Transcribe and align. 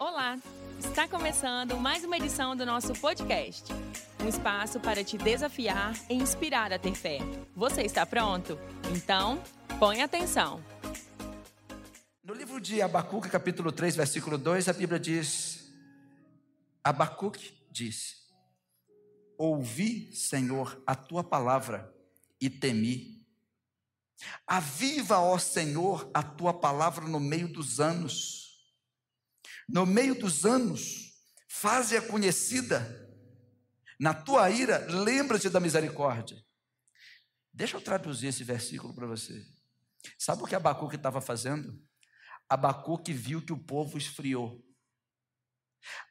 Olá! 0.00 0.38
Está 0.78 1.06
começando 1.06 1.76
mais 1.76 2.02
uma 2.04 2.16
edição 2.16 2.56
do 2.56 2.64
nosso 2.64 2.94
podcast. 2.94 3.70
Um 4.24 4.28
espaço 4.28 4.80
para 4.80 5.04
te 5.04 5.18
desafiar 5.18 5.94
e 6.08 6.14
inspirar 6.14 6.72
a 6.72 6.78
ter 6.78 6.94
fé. 6.94 7.18
Você 7.54 7.82
está 7.82 8.06
pronto? 8.06 8.58
Então, 8.96 9.42
põe 9.78 10.00
atenção. 10.00 10.64
No 12.24 12.32
livro 12.32 12.58
de 12.58 12.80
Abacuque, 12.80 13.28
capítulo 13.28 13.70
3, 13.70 13.94
versículo 13.94 14.38
2, 14.38 14.70
a 14.70 14.72
Bíblia 14.72 14.98
diz: 14.98 15.70
Abacuque 16.82 17.52
disse: 17.70 18.14
Ouvi, 19.36 20.10
Senhor, 20.14 20.82
a 20.86 20.94
tua 20.94 21.22
palavra 21.22 21.94
e 22.40 22.48
temi. 22.48 23.22
Aviva, 24.46 25.18
ó 25.18 25.36
Senhor, 25.36 26.10
a 26.14 26.22
tua 26.22 26.54
palavra 26.54 27.06
no 27.06 27.20
meio 27.20 27.48
dos 27.48 27.80
anos 27.80 28.49
no 29.72 29.86
meio 29.86 30.14
dos 30.14 30.44
anos, 30.44 31.12
faze-a 31.48 32.02
conhecida. 32.02 33.08
Na 33.98 34.12
tua 34.14 34.50
ira, 34.50 34.78
lembra-te 34.88 35.48
da 35.48 35.60
misericórdia. 35.60 36.36
Deixa 37.52 37.76
eu 37.76 37.80
traduzir 37.80 38.28
esse 38.28 38.42
versículo 38.42 38.94
para 38.94 39.06
você. 39.06 39.44
Sabe 40.18 40.42
o 40.42 40.46
que 40.46 40.54
Abacuque 40.54 40.96
estava 40.96 41.20
fazendo? 41.20 41.78
Abacuque 42.48 43.12
viu 43.12 43.42
que 43.42 43.52
o 43.52 43.58
povo 43.58 43.98
esfriou. 43.98 44.64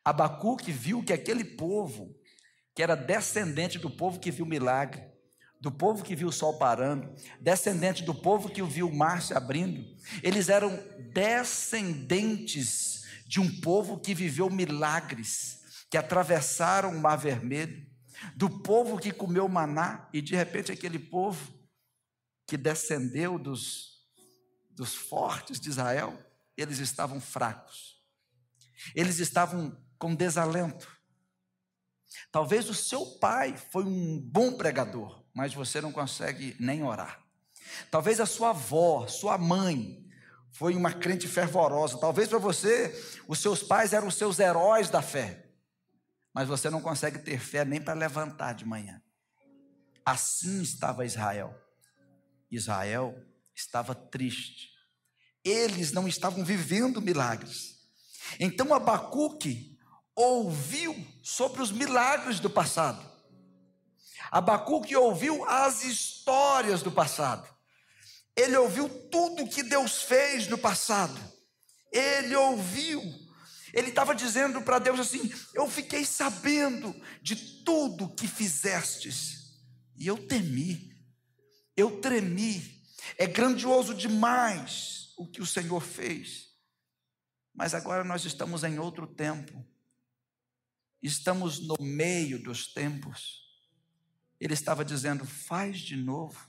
Abacuque 0.05 0.71
viu 0.71 1.03
que 1.03 1.11
aquele 1.11 1.43
povo, 1.43 2.15
que 2.75 2.81
era 2.83 2.95
descendente 2.95 3.77
do 3.77 3.89
povo 3.89 4.19
que 4.19 4.31
viu 4.31 4.45
milagre, 4.45 5.03
do 5.59 5.71
povo 5.71 6.03
que 6.03 6.15
viu 6.15 6.29
o 6.29 6.31
sol 6.31 6.57
parando, 6.57 7.13
descendente 7.41 8.03
do 8.03 8.15
povo 8.15 8.49
que 8.49 8.63
viu 8.63 8.87
o 8.87 8.95
mar 8.95 9.21
se 9.21 9.33
abrindo, 9.33 9.83
eles 10.23 10.47
eram 10.47 10.77
descendentes 11.11 12.98
de 13.29 13.39
um 13.39 13.61
povo 13.61 13.99
que 13.99 14.15
viveu 14.15 14.49
milagres, 14.49 15.59
que 15.87 15.95
atravessaram 15.99 16.89
o 16.89 16.99
Mar 16.99 17.15
Vermelho, 17.15 17.87
do 18.35 18.49
povo 18.49 18.97
que 18.97 19.11
comeu 19.11 19.47
maná 19.47 20.09
e 20.11 20.19
de 20.19 20.35
repente 20.35 20.71
aquele 20.71 20.97
povo 20.97 21.53
que 22.47 22.57
descendeu 22.57 23.37
dos, 23.37 23.99
dos 24.71 24.95
fortes 24.95 25.59
de 25.59 25.69
Israel, 25.69 26.19
eles 26.57 26.79
estavam 26.79 27.21
fracos, 27.21 28.03
eles 28.95 29.19
estavam 29.19 29.79
com 29.99 30.15
desalento. 30.15 30.91
Talvez 32.31 32.67
o 32.67 32.73
seu 32.73 33.05
pai 33.19 33.55
foi 33.55 33.83
um 33.83 34.19
bom 34.19 34.53
pregador, 34.53 35.23
mas 35.35 35.53
você 35.53 35.79
não 35.79 35.91
consegue 35.91 36.55
nem 36.59 36.81
orar. 36.81 37.23
Talvez 37.91 38.19
a 38.19 38.25
sua 38.25 38.49
avó, 38.49 39.05
sua 39.05 39.37
mãe, 39.37 40.08
foi 40.51 40.75
uma 40.75 40.93
crente 40.93 41.27
fervorosa. 41.27 41.97
Talvez 41.97 42.27
para 42.27 42.39
você, 42.39 42.93
os 43.27 43.39
seus 43.39 43.63
pais 43.63 43.93
eram 43.93 44.07
os 44.07 44.15
seus 44.15 44.39
heróis 44.39 44.89
da 44.89 45.01
fé, 45.01 45.45
mas 46.33 46.47
você 46.47 46.69
não 46.69 46.81
consegue 46.81 47.19
ter 47.19 47.39
fé 47.39 47.63
nem 47.63 47.81
para 47.81 47.93
levantar 47.93 48.53
de 48.53 48.65
manhã. 48.65 49.01
Assim 50.05 50.61
estava 50.61 51.05
Israel. 51.05 51.55
Israel 52.49 53.15
estava 53.55 53.93
triste. 53.93 54.69
Eles 55.43 55.91
não 55.91 56.07
estavam 56.07 56.43
vivendo 56.43 57.01
milagres. 57.01 57.79
Então 58.39 58.73
Abacuque 58.73 59.77
ouviu 60.15 60.95
sobre 61.23 61.61
os 61.61 61.71
milagres 61.71 62.39
do 62.39 62.49
passado. 62.49 63.07
Abacuque 64.31 64.95
ouviu 64.95 65.43
as 65.45 65.83
histórias 65.83 66.83
do 66.83 66.91
passado. 66.91 67.47
Ele 68.35 68.55
ouviu 68.57 68.87
tudo 69.09 69.47
que 69.47 69.63
Deus 69.63 70.03
fez 70.03 70.47
no 70.47 70.57
passado. 70.57 71.19
Ele 71.91 72.35
ouviu. 72.35 73.01
Ele 73.73 73.89
estava 73.89 74.15
dizendo 74.15 74.61
para 74.61 74.79
Deus 74.79 74.99
assim: 74.99 75.31
Eu 75.53 75.69
fiquei 75.69 76.05
sabendo 76.05 76.95
de 77.21 77.35
tudo 77.63 78.13
que 78.15 78.27
fizestes, 78.27 79.59
e 79.95 80.07
eu 80.07 80.17
temi, 80.17 80.95
eu 81.75 81.99
tremi. 81.99 82.79
É 83.17 83.25
grandioso 83.25 83.93
demais 83.93 85.13
o 85.17 85.27
que 85.27 85.41
o 85.41 85.45
Senhor 85.45 85.81
fez. 85.81 86.49
Mas 87.53 87.73
agora 87.73 88.03
nós 88.03 88.23
estamos 88.23 88.63
em 88.63 88.79
outro 88.79 89.05
tempo, 89.05 89.65
estamos 91.01 91.59
no 91.59 91.75
meio 91.79 92.41
dos 92.41 92.71
tempos. 92.73 93.41
Ele 94.39 94.53
estava 94.53 94.85
dizendo: 94.85 95.25
Faz 95.25 95.79
de 95.79 95.95
novo. 95.95 96.48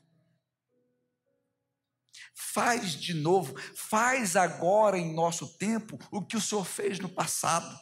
Faz 2.35 2.95
de 2.95 3.15
novo, 3.15 3.55
faz 3.75 4.37
agora 4.37 4.99
em 4.99 5.15
nosso 5.15 5.57
tempo 5.59 5.99
o 6.11 6.25
que 6.25 6.37
o 6.37 6.41
Senhor 6.41 6.65
fez 6.65 6.99
no 6.99 7.09
passado. 7.09 7.79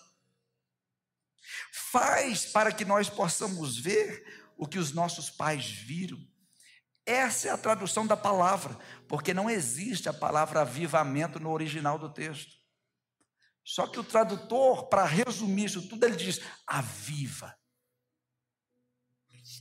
Faz 1.73 2.47
para 2.47 2.73
que 2.73 2.85
nós 2.85 3.09
possamos 3.09 3.79
ver 3.79 4.53
o 4.57 4.67
que 4.67 4.79
os 4.79 4.93
nossos 4.93 5.31
pais 5.31 5.67
viram. 5.67 6.19
Essa 7.07 7.49
é 7.49 7.51
a 7.51 7.57
tradução 7.57 8.07
da 8.07 8.17
palavra, 8.17 8.79
porque 9.09 9.33
não 9.33 9.49
existe 9.49 10.09
a 10.09 10.13
palavra 10.13 10.61
avivamento 10.61 11.41
no 11.41 11.51
original 11.51 11.99
do 11.99 12.13
texto. 12.13 12.59
Só 13.65 13.87
que 13.87 13.99
o 13.99 14.05
tradutor, 14.05 14.89
para 14.89 15.05
resumir 15.05 15.67
isso 15.67 15.89
tudo, 15.89 16.05
ele 16.05 16.17
diz: 16.17 16.41
aviva. 16.67 17.57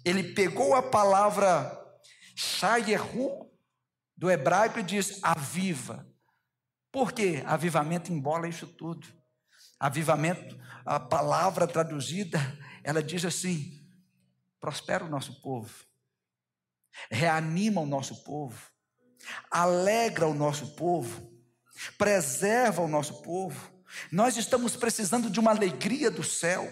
Ele 0.04 0.34
pegou 0.34 0.76
a 0.76 0.82
palavra 0.84 1.78
shayehu, 2.36 3.47
do 4.18 4.32
hebraico 4.32 4.82
diz 4.82 5.20
aviva. 5.22 6.08
Por 6.92 7.12
quê? 7.12 7.44
Avivamento 7.46 8.12
embola 8.12 8.48
isso 8.48 8.66
tudo. 8.66 9.08
Avivamento, 9.80 10.58
a 10.84 11.00
palavra 11.00 11.68
traduzida, 11.68 12.40
ela 12.84 13.04
diz 13.04 13.24
assim: 13.24 13.88
prospera 14.60 15.06
o 15.06 15.10
nosso 15.10 15.40
povo, 15.40 15.72
reanima 17.12 17.80
o 17.80 17.86
nosso 17.86 18.24
povo, 18.24 18.60
alegra 19.52 20.28
o 20.28 20.34
nosso 20.34 20.76
povo, 20.76 21.32
preserva 21.96 22.82
o 22.82 22.88
nosso 22.88 23.22
povo. 23.22 23.72
Nós 24.12 24.36
estamos 24.36 24.76
precisando 24.76 25.30
de 25.30 25.40
uma 25.40 25.52
alegria 25.52 26.10
do 26.10 26.24
céu. 26.24 26.68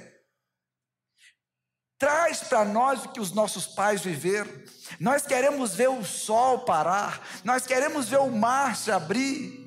Traz 1.98 2.44
para 2.44 2.66
nós 2.66 3.06
o 3.06 3.10
que 3.10 3.20
os 3.20 3.32
nossos 3.32 3.66
pais 3.68 4.02
viveram. 4.02 4.52
Nós 5.00 5.26
queremos 5.26 5.76
ver 5.76 5.90
o 5.90 6.04
sol 6.04 6.66
parar, 6.66 7.26
nós 7.44 7.66
queremos 7.66 8.10
ver 8.10 8.20
o 8.20 8.30
mar 8.30 8.76
se 8.76 8.92
abrir, 8.92 9.66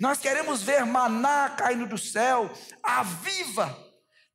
nós 0.00 0.18
queremos 0.18 0.62
ver 0.62 0.84
maná 0.86 1.50
caindo 1.50 1.86
do 1.86 1.98
céu. 1.98 2.50
Aviva, 2.82 3.76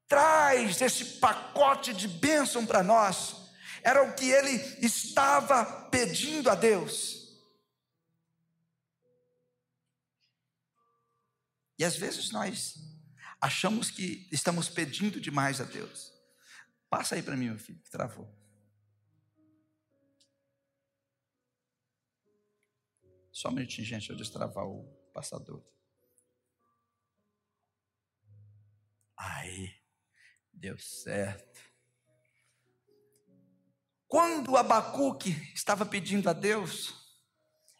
traz 0.07 0.79
esse 0.79 1.05
pacote 1.19 1.93
de 1.93 2.07
bênção 2.07 2.65
para 2.65 2.83
nós. 2.83 3.35
Era 3.81 4.03
o 4.03 4.13
que 4.13 4.29
ele 4.29 4.51
estava 4.85 5.65
pedindo 5.89 6.49
a 6.49 6.55
Deus. 6.55 7.23
E 11.77 11.83
às 11.83 11.97
vezes 11.97 12.31
nós 12.31 12.75
achamos 13.41 13.89
que 13.89 14.29
estamos 14.31 14.69
pedindo 14.69 15.19
demais 15.19 15.59
a 15.59 15.65
Deus. 15.65 16.12
Passa 16.95 17.15
aí 17.15 17.23
para 17.23 17.35
mim, 17.35 17.47
meu 17.47 17.57
filho, 17.57 17.79
que 17.79 17.89
travou. 17.89 18.31
Só 23.31 23.49
um 23.49 23.53
minutinho, 23.53 23.87
gente, 23.87 24.11
eu 24.11 24.15
destravar 24.15 24.63
o 24.63 24.83
passador. 25.11 25.65
Aí, 29.17 29.73
deu 30.53 30.77
certo. 30.77 31.59
Quando 34.07 34.55
Abacuque 34.55 35.31
estava 35.51 35.87
pedindo 35.87 36.29
a 36.29 36.33
Deus, 36.33 36.93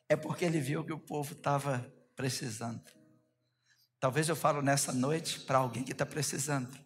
é 0.09 0.15
porque 0.15 0.43
ele 0.43 0.59
viu 0.59 0.83
que 0.83 0.91
o 0.91 0.99
povo 0.99 1.33
estava 1.33 1.87
precisando. 2.15 2.83
Talvez 3.99 4.27
eu 4.27 4.35
falo 4.35 4.63
nessa 4.63 4.91
noite 4.91 5.41
para 5.41 5.59
alguém 5.59 5.83
que 5.83 5.91
está 5.91 6.03
precisando. 6.03 6.82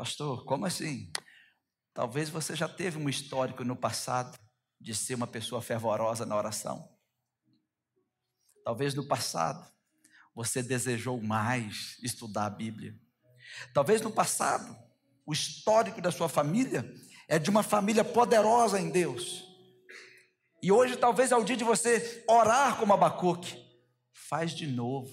Pastor, 0.00 0.46
como 0.46 0.64
assim? 0.64 1.12
Talvez 1.92 2.30
você 2.30 2.56
já 2.56 2.66
teve 2.66 2.96
um 2.96 3.06
histórico 3.06 3.62
no 3.64 3.76
passado 3.76 4.34
de 4.80 4.94
ser 4.94 5.14
uma 5.14 5.26
pessoa 5.26 5.60
fervorosa 5.60 6.24
na 6.24 6.34
oração. 6.34 6.88
Talvez 8.64 8.94
no 8.94 9.06
passado 9.06 9.70
você 10.34 10.62
desejou 10.62 11.20
mais 11.20 11.98
estudar 12.02 12.46
a 12.46 12.50
Bíblia. 12.50 12.98
Talvez 13.74 14.00
no 14.00 14.10
passado 14.10 14.74
o 15.26 15.34
histórico 15.34 16.00
da 16.00 16.10
sua 16.10 16.30
família 16.30 16.90
é 17.28 17.38
de 17.38 17.50
uma 17.50 17.62
família 17.62 18.02
poderosa 18.02 18.80
em 18.80 18.88
Deus. 18.88 19.44
E 20.62 20.72
hoje 20.72 20.96
talvez 20.96 21.30
é 21.30 21.36
o 21.36 21.44
dia 21.44 21.58
de 21.58 21.64
você 21.64 22.24
orar 22.26 22.78
como 22.78 22.94
Abacuque. 22.94 23.54
Faz 24.14 24.52
de 24.52 24.66
novo 24.66 25.10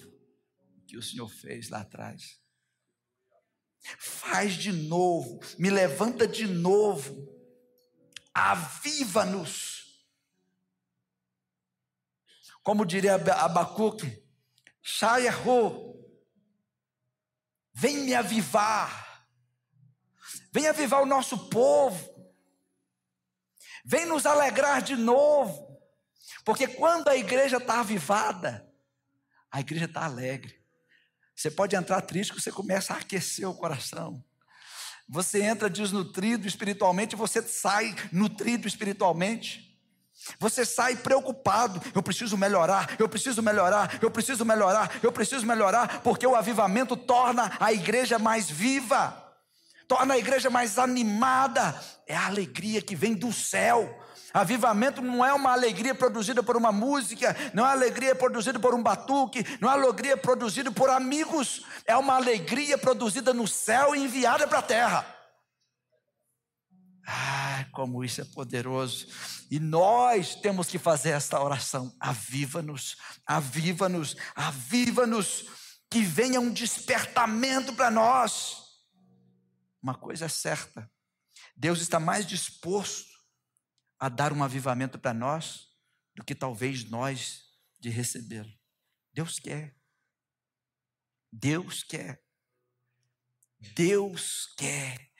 o 0.78 0.86
que 0.86 0.96
o 0.96 1.02
Senhor 1.02 1.28
fez 1.28 1.68
lá 1.68 1.80
atrás. 1.82 2.37
Faz 3.98 4.54
de 4.54 4.72
novo, 4.72 5.40
me 5.58 5.70
levanta 5.70 6.26
de 6.26 6.46
novo, 6.46 7.28
aviva-nos. 8.34 10.06
Como 12.62 12.84
diria 12.84 13.14
Abacuque, 13.14 14.22
Shayahu, 14.82 15.88
vem 17.72 17.98
me 17.98 18.14
avivar, 18.14 19.26
vem 20.52 20.66
avivar 20.66 21.02
o 21.02 21.06
nosso 21.06 21.48
povo, 21.48 22.32
vem 23.84 24.04
nos 24.04 24.26
alegrar 24.26 24.82
de 24.82 24.96
novo, 24.96 25.80
porque 26.44 26.68
quando 26.68 27.08
a 27.08 27.16
igreja 27.16 27.56
está 27.56 27.80
avivada, 27.80 28.70
a 29.50 29.60
igreja 29.60 29.86
está 29.86 30.04
alegre. 30.04 30.57
Você 31.38 31.52
pode 31.52 31.76
entrar 31.76 32.00
triste, 32.00 32.34
que 32.34 32.40
você 32.40 32.50
começa 32.50 32.92
a 32.92 32.96
aquecer 32.96 33.48
o 33.48 33.54
coração. 33.54 34.24
Você 35.08 35.40
entra 35.40 35.70
desnutrido 35.70 36.48
espiritualmente, 36.48 37.14
você 37.14 37.40
sai 37.40 37.94
nutrido 38.10 38.66
espiritualmente. 38.66 39.64
Você 40.40 40.66
sai 40.66 40.96
preocupado, 40.96 41.80
eu 41.94 42.02
preciso 42.02 42.36
melhorar, 42.36 42.96
eu 42.98 43.08
preciso 43.08 43.40
melhorar, 43.40 44.02
eu 44.02 44.10
preciso 44.10 44.44
melhorar, 44.44 44.98
eu 45.00 45.12
preciso 45.12 45.46
melhorar, 45.46 46.02
porque 46.02 46.26
o 46.26 46.34
avivamento 46.34 46.96
torna 46.96 47.56
a 47.60 47.72
igreja 47.72 48.18
mais 48.18 48.50
viva, 48.50 49.16
torna 49.86 50.14
a 50.14 50.18
igreja 50.18 50.50
mais 50.50 50.76
animada. 50.76 51.80
É 52.04 52.16
a 52.16 52.26
alegria 52.26 52.82
que 52.82 52.96
vem 52.96 53.14
do 53.14 53.32
céu. 53.32 53.96
Avivamento 54.38 55.02
não 55.02 55.24
é 55.24 55.34
uma 55.34 55.50
alegria 55.50 55.92
produzida 55.92 56.44
por 56.44 56.56
uma 56.56 56.70
música, 56.70 57.36
não 57.52 57.66
é 57.66 57.72
alegria 57.72 58.14
produzida 58.14 58.60
por 58.60 58.72
um 58.72 58.80
batuque, 58.80 59.44
não 59.60 59.68
é 59.68 59.72
alegria 59.72 60.16
produzida 60.16 60.70
por 60.70 60.88
amigos, 60.90 61.64
é 61.84 61.96
uma 61.96 62.14
alegria 62.14 62.78
produzida 62.78 63.34
no 63.34 63.48
céu 63.48 63.96
e 63.96 63.98
enviada 63.98 64.46
para 64.46 64.60
a 64.60 64.62
terra. 64.62 65.16
Ah, 67.04 67.66
como 67.72 68.04
isso 68.04 68.20
é 68.20 68.24
poderoso. 68.24 69.08
E 69.50 69.58
nós 69.58 70.36
temos 70.36 70.68
que 70.68 70.78
fazer 70.78 71.10
esta 71.10 71.42
oração. 71.42 71.92
Aviva-nos, 71.98 72.96
aviva-nos, 73.26 74.16
aviva-nos. 74.36 75.46
Que 75.90 76.02
venha 76.02 76.38
um 76.38 76.52
despertamento 76.52 77.72
para 77.72 77.90
nós. 77.90 78.58
Uma 79.82 79.94
coisa 79.94 80.26
é 80.26 80.28
certa: 80.28 80.88
Deus 81.56 81.80
está 81.80 81.98
mais 81.98 82.24
disposto 82.24 83.17
a 83.98 84.08
dar 84.08 84.32
um 84.32 84.42
avivamento 84.42 84.98
para 84.98 85.12
nós 85.12 85.68
do 86.14 86.24
que 86.24 86.34
talvez 86.34 86.84
nós 86.84 87.44
de 87.80 87.88
recebê-lo. 87.88 88.52
Deus 89.12 89.38
quer. 89.38 89.76
Deus 91.32 91.82
quer. 91.82 92.22
Deus 93.74 94.54
quer. 94.56 95.10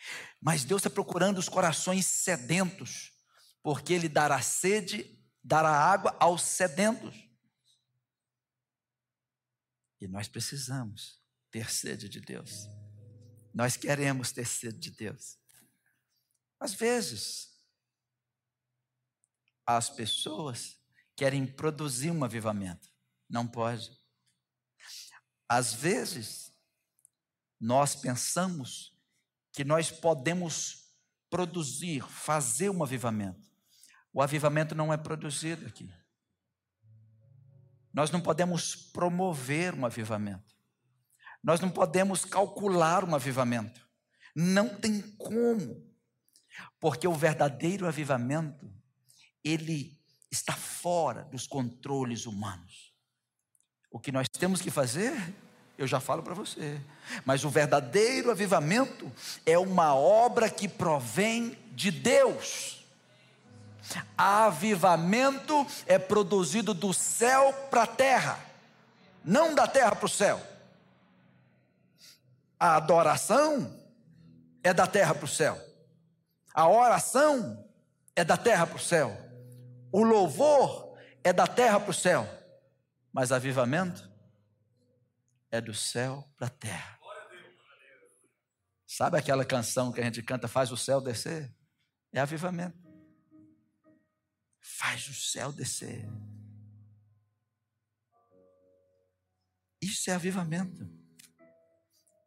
Mas 0.40 0.64
Deus 0.64 0.80
está 0.80 0.90
procurando 0.90 1.38
os 1.38 1.48
corações 1.48 2.06
sedentos, 2.06 3.12
porque 3.62 3.92
Ele 3.92 4.08
dará 4.08 4.40
sede, 4.40 5.20
dará 5.42 5.70
água 5.70 6.16
aos 6.20 6.42
sedentos. 6.42 7.16
E 10.00 10.06
nós 10.06 10.28
precisamos 10.28 11.20
ter 11.50 11.70
sede 11.70 12.08
de 12.08 12.20
Deus. 12.20 12.68
Nós 13.52 13.76
queremos 13.76 14.30
ter 14.30 14.46
sede 14.46 14.78
de 14.78 14.90
Deus. 14.92 15.36
Às 16.60 16.74
vezes, 16.74 17.57
as 19.76 19.90
pessoas 19.90 20.80
querem 21.14 21.46
produzir 21.46 22.10
um 22.10 22.24
avivamento. 22.24 22.88
Não 23.28 23.46
pode. 23.46 23.90
Às 25.46 25.74
vezes, 25.74 26.54
nós 27.60 27.94
pensamos 27.94 28.96
que 29.52 29.64
nós 29.64 29.90
podemos 29.90 30.94
produzir, 31.28 32.02
fazer 32.02 32.70
um 32.70 32.82
avivamento. 32.82 33.46
O 34.10 34.22
avivamento 34.22 34.74
não 34.74 34.90
é 34.90 34.96
produzido 34.96 35.66
aqui. 35.66 35.92
Nós 37.92 38.10
não 38.10 38.22
podemos 38.22 38.74
promover 38.74 39.74
um 39.74 39.84
avivamento. 39.84 40.56
Nós 41.42 41.60
não 41.60 41.70
podemos 41.70 42.24
calcular 42.24 43.04
um 43.04 43.14
avivamento. 43.14 43.86
Não 44.34 44.80
tem 44.80 45.02
como. 45.16 45.86
Porque 46.80 47.06
o 47.06 47.14
verdadeiro 47.14 47.86
avivamento, 47.86 48.77
ele 49.52 49.98
está 50.30 50.52
fora 50.52 51.24
dos 51.24 51.46
controles 51.46 52.26
humanos. 52.26 52.92
O 53.90 53.98
que 53.98 54.12
nós 54.12 54.28
temos 54.28 54.60
que 54.60 54.70
fazer 54.70 55.14
eu 55.78 55.86
já 55.86 56.00
falo 56.00 56.24
para 56.24 56.34
você. 56.34 56.80
Mas 57.24 57.44
o 57.44 57.48
verdadeiro 57.48 58.32
avivamento 58.32 59.10
é 59.46 59.56
uma 59.56 59.94
obra 59.94 60.50
que 60.50 60.66
provém 60.66 61.56
de 61.70 61.92
Deus. 61.92 62.84
Avivamento 64.16 65.64
é 65.86 65.96
produzido 65.96 66.74
do 66.74 66.92
céu 66.92 67.52
para 67.70 67.84
a 67.84 67.86
terra, 67.86 68.40
não 69.24 69.54
da 69.54 69.68
terra 69.68 69.94
para 69.94 70.04
o 70.04 70.08
céu. 70.08 70.42
A 72.58 72.74
adoração 72.74 73.72
é 74.64 74.74
da 74.74 74.86
terra 74.86 75.14
para 75.14 75.24
o 75.24 75.28
céu. 75.28 75.58
A 76.52 76.68
oração 76.68 77.64
é 78.16 78.24
da 78.24 78.36
terra 78.36 78.66
para 78.66 78.76
o 78.76 78.80
céu. 78.80 79.16
O 79.92 80.02
louvor 80.02 80.98
é 81.24 81.32
da 81.32 81.46
terra 81.46 81.80
para 81.80 81.90
o 81.90 81.94
céu. 81.94 82.26
Mas 83.12 83.32
avivamento 83.32 84.08
é 85.50 85.60
do 85.60 85.74
céu 85.74 86.24
para 86.36 86.46
a 86.46 86.50
terra. 86.50 86.98
Sabe 88.86 89.18
aquela 89.18 89.44
canção 89.44 89.92
que 89.92 90.00
a 90.00 90.04
gente 90.04 90.22
canta, 90.22 90.48
faz 90.48 90.72
o 90.72 90.76
céu 90.76 91.00
descer? 91.00 91.54
É 92.12 92.20
avivamento. 92.20 92.78
Faz 94.60 95.08
o 95.08 95.14
céu 95.14 95.52
descer. 95.52 96.08
Isso 99.80 100.10
é 100.10 100.14
avivamento. 100.14 100.88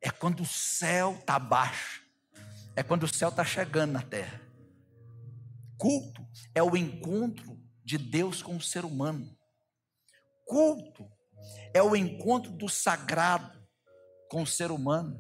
É 0.02 0.10
quando 0.10 0.42
o 0.42 0.46
céu 0.46 1.18
está 1.20 1.38
baixo. 1.38 2.04
É 2.76 2.82
quando 2.82 3.04
o 3.04 3.14
céu 3.14 3.30
está 3.30 3.44
chegando 3.44 3.92
na 3.92 4.02
terra. 4.02 4.42
Culto 5.82 6.24
é 6.54 6.62
o 6.62 6.78
encontro 6.78 7.60
de 7.84 7.98
Deus 7.98 8.44
com 8.44 8.56
o 8.56 8.62
ser 8.62 8.86
humano. 8.86 9.36
Culto 10.46 11.12
é 11.74 11.82
o 11.82 11.96
encontro 11.96 12.52
do 12.52 12.70
sagrado 12.70 13.60
com 14.30 14.44
o 14.44 14.48
ser 14.48 14.70
humano. 14.70 15.20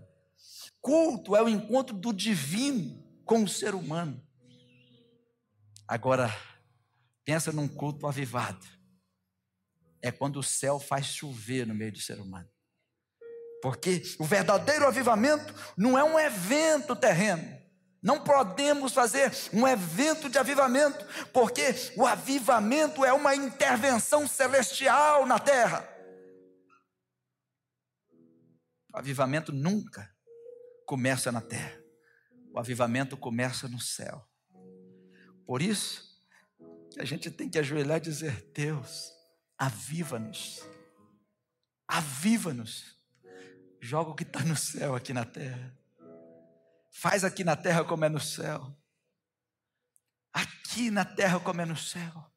Culto 0.79 1.35
é 1.35 1.41
o 1.41 1.49
encontro 1.49 1.97
do 1.97 2.13
divino 2.13 3.03
com 3.25 3.43
o 3.43 3.47
ser 3.47 3.73
humano. 3.73 4.23
Agora, 5.87 6.29
pensa 7.25 7.51
num 7.51 7.67
culto 7.67 8.05
avivado. 8.05 8.63
É 9.99 10.11
quando 10.11 10.37
o 10.37 10.43
céu 10.43 10.79
faz 10.79 11.07
chover 11.07 11.65
no 11.65 11.73
meio 11.73 11.91
do 11.91 11.99
ser 11.99 12.19
humano. 12.19 12.47
Porque 13.63 14.03
o 14.19 14.25
verdadeiro 14.25 14.85
avivamento 14.85 15.55
não 15.75 15.97
é 15.97 16.03
um 16.03 16.19
evento 16.19 16.95
terreno. 16.95 17.60
Não 18.01 18.23
podemos 18.23 18.93
fazer 18.93 19.31
um 19.53 19.67
evento 19.67 20.27
de 20.27 20.39
avivamento, 20.39 21.05
porque 21.31 21.75
o 21.95 22.05
avivamento 22.05 23.05
é 23.05 23.13
uma 23.13 23.35
intervenção 23.35 24.27
celestial 24.27 25.25
na 25.27 25.37
terra. 25.37 25.87
O 28.91 28.97
avivamento 28.97 29.53
nunca 29.53 30.11
começa 30.85 31.31
na 31.31 31.41
terra. 31.41 31.79
O 32.51 32.59
avivamento 32.59 33.15
começa 33.15 33.67
no 33.67 33.79
céu. 33.79 34.27
Por 35.45 35.61
isso, 35.61 36.19
a 36.97 37.05
gente 37.05 37.29
tem 37.29 37.49
que 37.49 37.59
ajoelhar 37.59 37.97
e 37.97 38.01
dizer: 38.01 38.51
Deus, 38.53 39.11
aviva-nos. 39.57 40.65
Aviva-nos. 41.87 42.99
Joga 43.79 44.11
o 44.11 44.15
que 44.15 44.23
está 44.23 44.39
no 44.41 44.57
céu 44.57 44.95
aqui 44.95 45.13
na 45.13 45.23
terra. 45.23 45.77
Faz 46.91 47.23
aqui 47.23 47.43
na 47.43 47.55
terra 47.55 47.83
como 47.83 48.05
é 48.05 48.09
no 48.09 48.19
céu. 48.19 48.77
Aqui 50.31 50.91
na 50.91 51.05
terra 51.05 51.39
como 51.39 51.61
é 51.61 51.65
no 51.65 51.77
céu. 51.77 52.31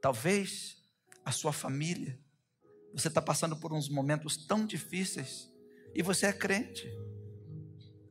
Talvez 0.00 0.82
a 1.24 1.32
sua 1.32 1.52
família 1.52 2.18
você 2.92 3.08
está 3.08 3.20
passando 3.20 3.56
por 3.56 3.72
uns 3.72 3.88
momentos 3.88 4.46
tão 4.46 4.64
difíceis 4.64 5.52
e 5.94 6.02
você 6.02 6.26
é 6.26 6.32
crente. 6.32 6.88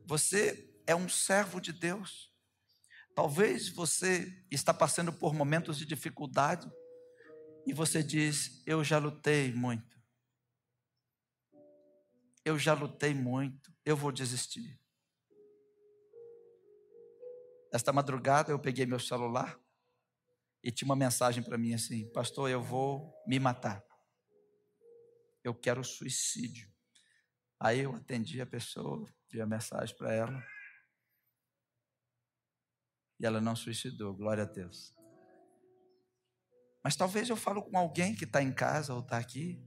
Você 0.06 0.72
é 0.86 0.94
um 0.94 1.08
servo 1.08 1.60
de 1.60 1.72
Deus. 1.72 2.32
Talvez 3.14 3.68
você 3.68 4.44
está 4.50 4.72
passando 4.72 5.12
por 5.12 5.34
momentos 5.34 5.76
de 5.76 5.84
dificuldade 5.84 6.70
e 7.66 7.72
você 7.72 8.02
diz: 8.02 8.62
Eu 8.64 8.84
já 8.84 8.98
lutei 8.98 9.52
muito. 9.52 9.98
Eu 12.44 12.58
já 12.58 12.72
lutei 12.72 13.12
muito. 13.12 13.74
Eu 13.84 13.96
vou 13.96 14.12
desistir. 14.12 14.80
Esta 17.72 17.92
madrugada 17.92 18.50
eu 18.50 18.58
peguei 18.58 18.86
meu 18.86 19.00
celular 19.00 19.58
e 20.62 20.70
tinha 20.70 20.86
uma 20.86 20.96
mensagem 20.96 21.42
para 21.42 21.58
mim 21.58 21.74
assim: 21.74 22.10
Pastor, 22.12 22.50
eu 22.50 22.62
vou 22.62 23.14
me 23.26 23.38
matar 23.38 23.88
eu 25.48 25.54
quero 25.54 25.82
suicídio. 25.82 26.70
Aí 27.58 27.80
eu 27.80 27.94
atendi 27.94 28.40
a 28.40 28.46
pessoa, 28.46 29.08
dei 29.30 29.40
a 29.40 29.46
mensagem 29.46 29.96
para 29.96 30.12
ela. 30.12 30.46
E 33.18 33.26
ela 33.26 33.40
não 33.40 33.56
suicidou, 33.56 34.14
glória 34.14 34.44
a 34.44 34.46
Deus. 34.46 34.94
Mas 36.84 36.94
talvez 36.94 37.28
eu 37.28 37.36
falo 37.36 37.62
com 37.62 37.76
alguém 37.76 38.14
que 38.14 38.24
está 38.24 38.42
em 38.42 38.52
casa 38.52 38.94
ou 38.94 39.00
está 39.00 39.18
aqui, 39.18 39.60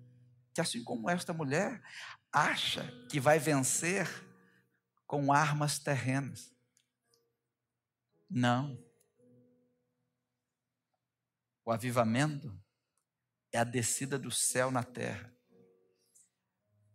que 0.53 0.61
assim 0.61 0.83
como 0.83 1.09
esta 1.09 1.33
mulher, 1.33 1.81
acha 2.31 2.89
que 3.09 3.19
vai 3.19 3.37
vencer 3.39 4.07
com 5.05 5.33
armas 5.33 5.77
terrenas. 5.77 6.55
Não. 8.33 8.81
O 11.65 11.71
avivamento 11.71 12.57
é 13.51 13.59
a 13.59 13.65
descida 13.65 14.17
do 14.17 14.31
céu 14.31 14.71
na 14.71 14.83
terra. 14.83 15.35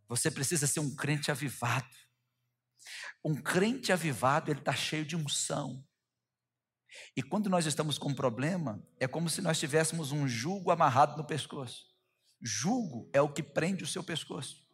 Você 0.09 0.31
precisa 0.31 0.67
ser 0.67 0.81
um 0.81 0.97
crente 0.97 1.31
avivado. 1.31 1.95
Um 3.23 3.35
crente 3.35 3.93
avivado, 3.93 4.51
ele 4.51 4.61
está 4.61 4.75
cheio 4.75 5.05
de 5.05 5.15
unção. 5.15 5.87
E 7.15 7.23
quando 7.23 7.51
nós 7.51 7.67
estamos 7.67 7.99
com 7.99 8.09
um 8.09 8.15
problema, 8.15 8.83
é 8.99 9.07
como 9.07 9.29
se 9.29 9.43
nós 9.43 9.59
tivéssemos 9.59 10.13
um 10.13 10.27
jugo 10.27 10.71
amarrado 10.71 11.19
no 11.19 11.27
pescoço. 11.27 11.85
Jugo 12.41 13.11
é 13.13 13.21
o 13.21 13.33
que 13.33 13.43
prende 13.43 13.85
o 13.85 13.87
seu 13.87 14.03
pescoço. 14.03 14.65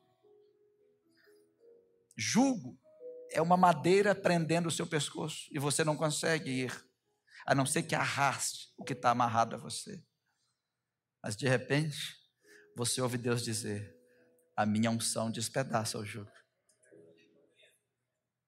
Jugo 2.17 2.79
é 3.33 3.43
uma 3.43 3.57
madeira 3.57 4.15
prendendo 4.15 4.69
o 4.69 4.71
seu 4.71 4.87
pescoço 4.87 5.49
e 5.51 5.59
você 5.59 5.83
não 5.85 5.97
consegue 5.97 6.51
ir, 6.51 6.87
a 7.47 7.55
não 7.55 7.67
ser 7.67 7.83
que 7.83 7.95
arraste 7.95 8.73
o 8.77 8.85
que 8.85 8.93
está 8.93 9.11
amarrado 9.11 9.57
a 9.57 9.59
você. 9.59 10.05
Mas 11.23 11.37
de 11.37 11.49
repente, 11.49 12.17
você 12.77 13.01
ouve 13.01 13.19
Deus 13.19 13.43
dizer: 13.43 13.97
A 14.57 14.67
minha 14.67 14.91
unção 14.91 15.31
despedaça 15.31 15.99
o 15.99 16.05
jugo. 16.05 16.31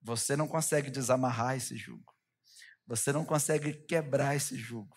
Você 0.02 0.36
não 0.36 0.46
consegue 0.46 0.90
desamarrar 0.90 1.56
esse 1.56 1.76
jugo. 1.76 2.14
Você 2.86 3.12
não 3.12 3.24
consegue 3.24 3.72
quebrar 3.72 4.36
esse 4.36 4.56
jugo. 4.56 4.94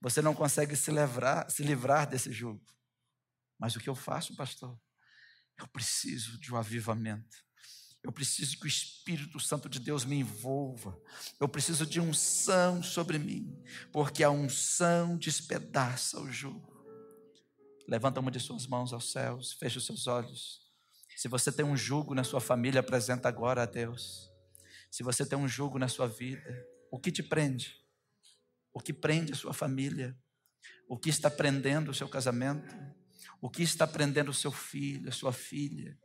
Você 0.00 0.22
não 0.22 0.34
consegue 0.34 0.74
se 0.74 0.90
livrar, 0.90 1.50
se 1.50 1.62
livrar 1.62 2.08
desse 2.08 2.32
jugo. 2.32 2.64
Mas 3.58 3.76
o 3.76 3.80
que 3.80 3.90
eu 3.90 3.94
faço, 3.94 4.34
pastor? 4.34 4.80
Eu 5.58 5.68
preciso 5.68 6.40
de 6.40 6.52
um 6.52 6.56
avivamento. 6.56 7.44
Eu 8.02 8.10
preciso 8.10 8.58
que 8.58 8.64
o 8.64 8.68
Espírito 8.68 9.38
Santo 9.38 9.68
de 9.68 9.78
Deus 9.78 10.04
me 10.04 10.16
envolva. 10.16 10.98
Eu 11.38 11.48
preciso 11.48 11.84
de 11.84 12.00
unção 12.00 12.82
sobre 12.82 13.18
mim, 13.18 13.54
porque 13.92 14.24
a 14.24 14.30
unção 14.30 15.16
despedaça 15.18 16.18
o 16.18 16.30
jugo. 16.30 16.70
Levanta 17.86 18.20
uma 18.20 18.30
de 18.30 18.40
suas 18.40 18.66
mãos 18.66 18.92
aos 18.92 19.12
céus, 19.12 19.52
feche 19.52 19.78
os 19.78 19.84
seus 19.84 20.06
olhos. 20.06 20.60
Se 21.16 21.28
você 21.28 21.52
tem 21.52 21.64
um 21.64 21.76
jugo 21.76 22.14
na 22.14 22.24
sua 22.24 22.40
família, 22.40 22.80
apresenta 22.80 23.28
agora 23.28 23.64
a 23.64 23.66
Deus. 23.66 24.30
Se 24.90 25.02
você 25.02 25.26
tem 25.26 25.38
um 25.38 25.46
jugo 25.46 25.78
na 25.78 25.88
sua 25.88 26.06
vida, 26.06 26.66
o 26.90 26.98
que 26.98 27.12
te 27.12 27.22
prende? 27.22 27.76
O 28.72 28.80
que 28.80 28.92
prende 28.92 29.32
a 29.32 29.36
sua 29.36 29.52
família? 29.52 30.16
O 30.88 30.96
que 30.96 31.10
está 31.10 31.30
prendendo 31.30 31.90
o 31.90 31.94
seu 31.94 32.08
casamento? 32.08 32.74
O 33.40 33.50
que 33.50 33.62
está 33.62 33.86
prendendo 33.86 34.30
o 34.30 34.34
seu 34.34 34.50
filho, 34.50 35.08
a 35.08 35.12
sua 35.12 35.32
filha? 35.32 35.98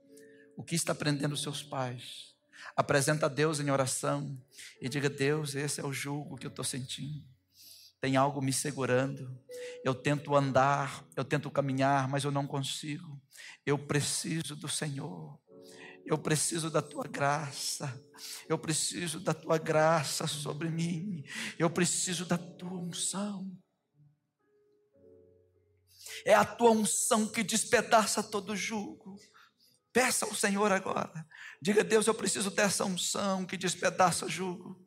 O 0.55 0.63
que 0.63 0.75
está 0.75 0.95
prendendo 0.95 1.35
seus 1.35 1.61
pais? 1.61 2.33
Apresenta 2.75 3.25
a 3.25 3.29
Deus 3.29 3.59
em 3.59 3.69
oração 3.69 4.41
e 4.81 4.89
diga: 4.89 5.09
Deus, 5.09 5.55
esse 5.55 5.81
é 5.81 5.85
o 5.85 5.93
jugo 5.93 6.37
que 6.37 6.45
eu 6.45 6.49
estou 6.49 6.65
sentindo. 6.65 7.25
Tem 7.99 8.15
algo 8.15 8.41
me 8.41 8.53
segurando. 8.53 9.37
Eu 9.83 9.95
tento 9.95 10.35
andar, 10.35 11.05
eu 11.15 11.23
tento 11.23 11.49
caminhar, 11.49 12.07
mas 12.07 12.23
eu 12.23 12.31
não 12.31 12.45
consigo. 12.45 13.21
Eu 13.65 13.77
preciso 13.79 14.55
do 14.55 14.67
Senhor. 14.67 15.39
Eu 16.05 16.17
preciso 16.17 16.69
da 16.69 16.81
tua 16.81 17.05
graça. 17.05 17.99
Eu 18.47 18.59
preciso 18.59 19.19
da 19.19 19.33
tua 19.33 19.57
graça 19.57 20.27
sobre 20.27 20.69
mim. 20.69 21.23
Eu 21.57 21.69
preciso 21.69 22.25
da 22.25 22.37
tua 22.37 22.77
unção. 22.77 23.51
É 26.23 26.33
a 26.33 26.45
tua 26.45 26.71
unção 26.71 27.27
que 27.27 27.43
despedaça 27.43 28.21
todo 28.21 28.55
jugo. 28.55 29.19
Peça 29.95 30.25
ao 30.25 30.35
Senhor 30.35 30.73
agora. 30.73 31.25
Diga, 31.61 31.81
Deus, 31.81 32.05
eu 32.05 32.13
preciso 32.13 32.51
dessa 32.51 32.83
unção 32.83 33.45
que 33.45 33.55
despedaça 33.55 34.27
jugo. 34.27 34.77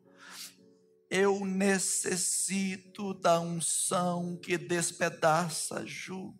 Eu 1.09 1.43
necessito 1.43 3.15
da 3.15 3.39
unção 3.39 4.37
que 4.37 4.55
despedaça 4.55 5.83
jugo. 5.83 6.39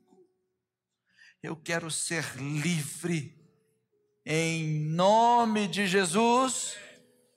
Eu 1.42 1.56
quero 1.56 1.90
ser 1.90 2.36
livre 2.36 3.44
em 4.24 4.82
nome 4.92 5.68
de 5.68 5.88
Jesus. 5.88 6.78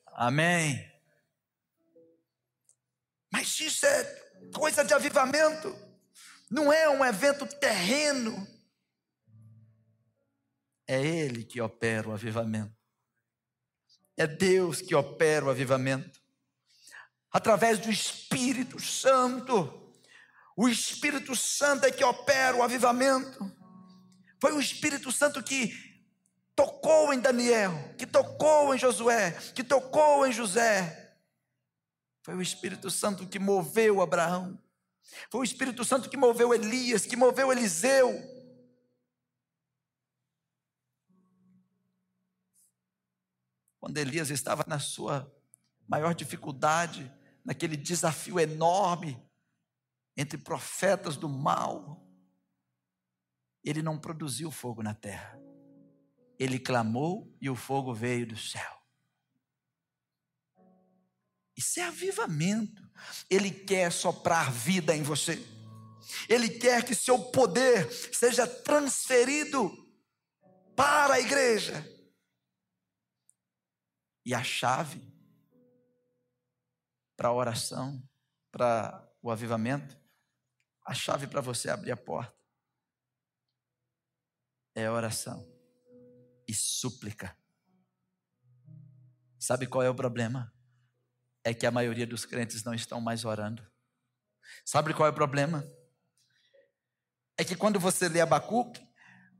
Amém. 0.08 0.86
Mas 3.32 3.58
isso 3.58 3.86
é 3.86 4.04
coisa 4.52 4.84
de 4.84 4.92
avivamento, 4.92 5.74
não 6.50 6.70
é 6.70 6.90
um 6.90 7.02
evento 7.02 7.46
terreno. 7.58 8.51
É 10.92 11.02
Ele 11.02 11.42
que 11.42 11.58
opera 11.58 12.06
o 12.06 12.12
avivamento. 12.12 12.76
É 14.14 14.26
Deus 14.26 14.82
que 14.82 14.94
opera 14.94 15.46
o 15.46 15.48
avivamento. 15.48 16.20
Através 17.30 17.78
do 17.78 17.90
Espírito 17.90 18.78
Santo. 18.78 19.90
O 20.54 20.68
Espírito 20.68 21.34
Santo 21.34 21.86
é 21.86 21.90
que 21.90 22.04
opera 22.04 22.54
o 22.58 22.62
avivamento. 22.62 23.50
Foi 24.38 24.52
o 24.52 24.60
Espírito 24.60 25.10
Santo 25.10 25.42
que 25.42 25.72
tocou 26.54 27.10
em 27.14 27.20
Daniel, 27.20 27.72
que 27.96 28.06
tocou 28.06 28.74
em 28.74 28.78
Josué, 28.78 29.30
que 29.54 29.64
tocou 29.64 30.26
em 30.26 30.32
José. 30.32 31.16
Foi 32.22 32.34
o 32.34 32.42
Espírito 32.42 32.90
Santo 32.90 33.26
que 33.26 33.38
moveu 33.38 34.02
Abraão. 34.02 34.62
Foi 35.30 35.40
o 35.40 35.44
Espírito 35.44 35.86
Santo 35.86 36.10
que 36.10 36.18
moveu 36.18 36.52
Elias, 36.52 37.06
que 37.06 37.16
moveu 37.16 37.50
Eliseu. 37.50 38.31
Quando 43.82 43.98
Elias 43.98 44.30
estava 44.30 44.64
na 44.68 44.78
sua 44.78 45.28
maior 45.88 46.14
dificuldade, 46.14 47.12
naquele 47.44 47.76
desafio 47.76 48.38
enorme 48.38 49.20
entre 50.16 50.38
profetas 50.38 51.16
do 51.16 51.28
mal, 51.28 52.00
ele 53.64 53.82
não 53.82 53.98
produziu 53.98 54.52
fogo 54.52 54.84
na 54.84 54.94
terra. 54.94 55.36
Ele 56.38 56.60
clamou 56.60 57.36
e 57.40 57.50
o 57.50 57.56
fogo 57.56 57.92
veio 57.92 58.24
do 58.24 58.36
céu. 58.36 58.72
Isso 61.56 61.80
é 61.80 61.82
avivamento. 61.82 62.88
Ele 63.28 63.50
quer 63.50 63.90
soprar 63.90 64.52
vida 64.52 64.94
em 64.94 65.02
você. 65.02 65.44
Ele 66.28 66.48
quer 66.48 66.84
que 66.84 66.94
seu 66.94 67.18
poder 67.18 67.90
seja 68.14 68.46
transferido 68.46 69.76
para 70.76 71.14
a 71.14 71.20
igreja. 71.20 71.91
E 74.24 74.34
a 74.34 74.42
chave 74.42 75.12
para 77.16 77.28
a 77.28 77.32
oração, 77.32 78.02
para 78.50 79.08
o 79.20 79.30
avivamento, 79.30 80.00
a 80.84 80.94
chave 80.94 81.26
para 81.26 81.40
você 81.40 81.70
abrir 81.70 81.92
a 81.92 81.96
porta 81.96 82.42
é 84.74 84.90
oração 84.90 85.46
e 86.48 86.54
súplica. 86.54 87.36
Sabe 89.38 89.66
qual 89.66 89.82
é 89.82 89.90
o 89.90 89.94
problema? 89.94 90.52
É 91.44 91.52
que 91.52 91.66
a 91.66 91.70
maioria 91.70 92.06
dos 92.06 92.24
crentes 92.24 92.62
não 92.64 92.72
estão 92.72 93.00
mais 93.00 93.24
orando. 93.24 93.66
Sabe 94.64 94.94
qual 94.94 95.06
é 95.06 95.10
o 95.10 95.14
problema? 95.14 95.66
É 97.36 97.44
que 97.44 97.56
quando 97.56 97.80
você 97.80 98.08
lê 98.08 98.20
Abacuque, 98.20 98.86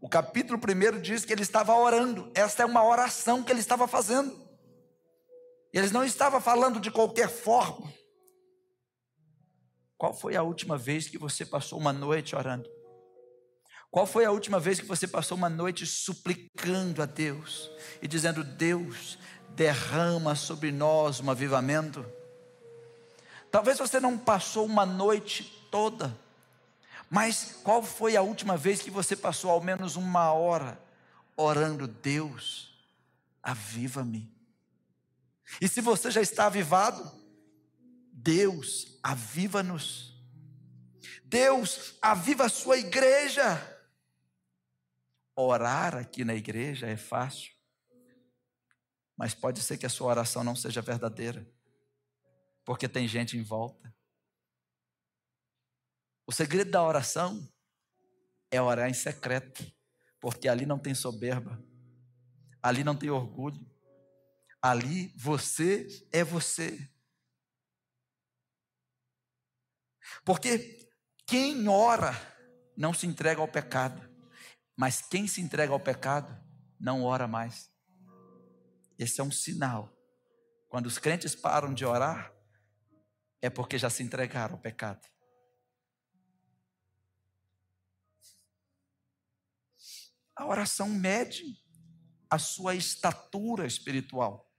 o 0.00 0.08
capítulo 0.08 0.58
primeiro 0.58 1.00
diz 1.00 1.24
que 1.24 1.32
ele 1.32 1.42
estava 1.42 1.74
orando. 1.74 2.32
Esta 2.34 2.64
é 2.64 2.66
uma 2.66 2.84
oração 2.84 3.42
que 3.42 3.52
ele 3.52 3.60
estava 3.60 3.86
fazendo. 3.86 4.41
Ele 5.72 5.88
não 5.90 6.04
estava 6.04 6.40
falando 6.40 6.78
de 6.78 6.90
qualquer 6.90 7.28
forma. 7.28 7.92
Qual 9.96 10.12
foi 10.12 10.36
a 10.36 10.42
última 10.42 10.76
vez 10.76 11.08
que 11.08 11.16
você 11.16 11.46
passou 11.46 11.78
uma 11.78 11.92
noite 11.92 12.36
orando? 12.36 12.68
Qual 13.90 14.06
foi 14.06 14.24
a 14.24 14.30
última 14.30 14.58
vez 14.58 14.80
que 14.80 14.86
você 14.86 15.06
passou 15.06 15.36
uma 15.36 15.48
noite 15.48 15.86
suplicando 15.86 17.02
a 17.02 17.06
Deus 17.06 17.70
e 18.00 18.08
dizendo: 18.08 18.42
Deus, 18.42 19.18
derrama 19.50 20.34
sobre 20.34 20.72
nós 20.72 21.20
um 21.20 21.30
avivamento? 21.30 22.04
Talvez 23.50 23.78
você 23.78 24.00
não 24.00 24.18
passou 24.18 24.64
uma 24.66 24.84
noite 24.84 25.44
toda, 25.70 26.18
mas 27.08 27.60
qual 27.62 27.82
foi 27.82 28.16
a 28.16 28.22
última 28.22 28.56
vez 28.56 28.80
que 28.80 28.90
você 28.90 29.14
passou 29.14 29.50
ao 29.50 29.60
menos 29.60 29.94
uma 29.94 30.32
hora 30.32 30.80
orando: 31.36 31.86
Deus, 31.86 32.74
aviva-me? 33.42 34.41
E 35.60 35.68
se 35.68 35.80
você 35.80 36.10
já 36.10 36.20
está 36.20 36.46
avivado, 36.46 37.02
Deus, 38.12 38.98
aviva-nos. 39.02 40.12
Deus, 41.24 41.96
aviva 42.00 42.44
a 42.44 42.48
sua 42.48 42.78
igreja. 42.78 43.68
Orar 45.34 45.96
aqui 45.96 46.24
na 46.24 46.34
igreja 46.34 46.86
é 46.86 46.96
fácil, 46.96 47.52
mas 49.16 49.34
pode 49.34 49.62
ser 49.62 49.78
que 49.78 49.86
a 49.86 49.88
sua 49.88 50.08
oração 50.08 50.44
não 50.44 50.54
seja 50.54 50.82
verdadeira, 50.82 51.50
porque 52.64 52.86
tem 52.86 53.08
gente 53.08 53.36
em 53.36 53.42
volta. 53.42 53.94
O 56.26 56.32
segredo 56.32 56.70
da 56.70 56.82
oração 56.82 57.48
é 58.50 58.60
orar 58.60 58.90
em 58.90 58.94
secreto, 58.94 59.64
porque 60.20 60.48
ali 60.48 60.66
não 60.66 60.78
tem 60.78 60.94
soberba. 60.94 61.58
Ali 62.62 62.84
não 62.84 62.94
tem 62.94 63.10
orgulho. 63.10 63.71
Ali 64.62 65.08
você 65.16 65.88
é 66.12 66.22
você. 66.22 66.88
Porque 70.24 70.88
quem 71.26 71.66
ora 71.66 72.12
não 72.76 72.94
se 72.94 73.06
entrega 73.06 73.40
ao 73.40 73.48
pecado, 73.48 74.08
mas 74.76 75.02
quem 75.02 75.26
se 75.26 75.40
entrega 75.40 75.72
ao 75.72 75.80
pecado 75.80 76.32
não 76.78 77.02
ora 77.02 77.26
mais. 77.26 77.72
Esse 78.98 79.20
é 79.20 79.24
um 79.24 79.32
sinal. 79.32 79.92
Quando 80.68 80.86
os 80.86 80.98
crentes 80.98 81.34
param 81.34 81.74
de 81.74 81.84
orar, 81.84 82.32
é 83.40 83.50
porque 83.50 83.76
já 83.76 83.90
se 83.90 84.02
entregaram 84.02 84.54
ao 84.54 84.60
pecado. 84.60 85.04
A 90.36 90.46
oração 90.46 90.88
mede 90.88 91.60
a 92.30 92.38
sua 92.38 92.74
estatura 92.74 93.66
espiritual. 93.66 94.51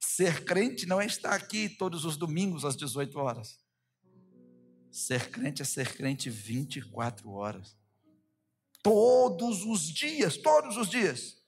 Ser 0.00 0.44
crente 0.44 0.86
não 0.86 1.00
é 1.00 1.06
estar 1.06 1.32
aqui 1.32 1.68
todos 1.68 2.04
os 2.04 2.16
domingos 2.16 2.64
às 2.64 2.76
18 2.76 3.18
horas. 3.18 3.58
Ser 4.90 5.30
crente 5.30 5.62
é 5.62 5.64
ser 5.64 5.96
crente 5.96 6.30
24 6.30 7.30
horas. 7.30 7.76
Todos 8.82 9.64
os 9.64 9.82
dias, 9.82 10.36
todos 10.36 10.76
os 10.76 10.88
dias. 10.88 11.42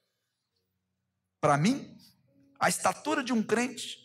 Para 1.39 1.57
mim, 1.57 1.97
a 2.59 2.69
estatura 2.69 3.23
de 3.23 3.33
um 3.33 3.41
crente 3.41 3.97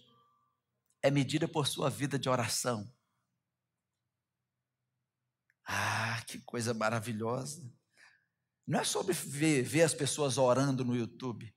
é 1.03 1.11
medida 1.11 1.47
por 1.47 1.67
sua 1.67 1.91
vida 1.91 2.19
de 2.19 2.29
oração. 2.29 2.91
Ah, 5.65 6.23
que 6.27 6.39
coisa 6.41 6.73
maravilhosa. 6.73 7.69
Não 8.67 8.81
é 8.81 8.85
sobre 8.85 9.13
ver, 9.13 9.63
ver 9.63 9.83
as 9.83 9.95
pessoas 9.95 10.39
orando 10.39 10.85
no 10.85 10.97
YouTube. 10.97 11.56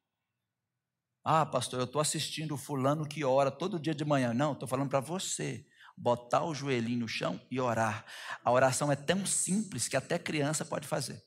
Ah, 1.24 1.46
pastor, 1.46 1.80
eu 1.80 1.86
estou 1.86 2.02
assistindo 2.02 2.54
o 2.54 2.58
fulano 2.58 3.08
que 3.08 3.24
ora 3.24 3.52
todo 3.52 3.80
dia 3.80 3.94
de 3.94 4.06
manhã. 4.06 4.34
Não, 4.34 4.54
estou 4.54 4.68
falando 4.68 4.90
para 4.90 5.00
você. 5.00 5.66
Botar 5.96 6.46
o 6.46 6.56
joelhinho 6.56 7.00
no 7.00 7.08
chão 7.08 7.40
e 7.52 7.60
orar. 7.60 8.06
A 8.44 8.52
oração 8.52 8.92
é 8.92 8.96
tão 8.96 9.26
simples 9.26 9.88
que 9.88 9.98
até 9.98 10.18
criança 10.18 10.64
pode 10.64 10.88
fazer. 10.88 11.22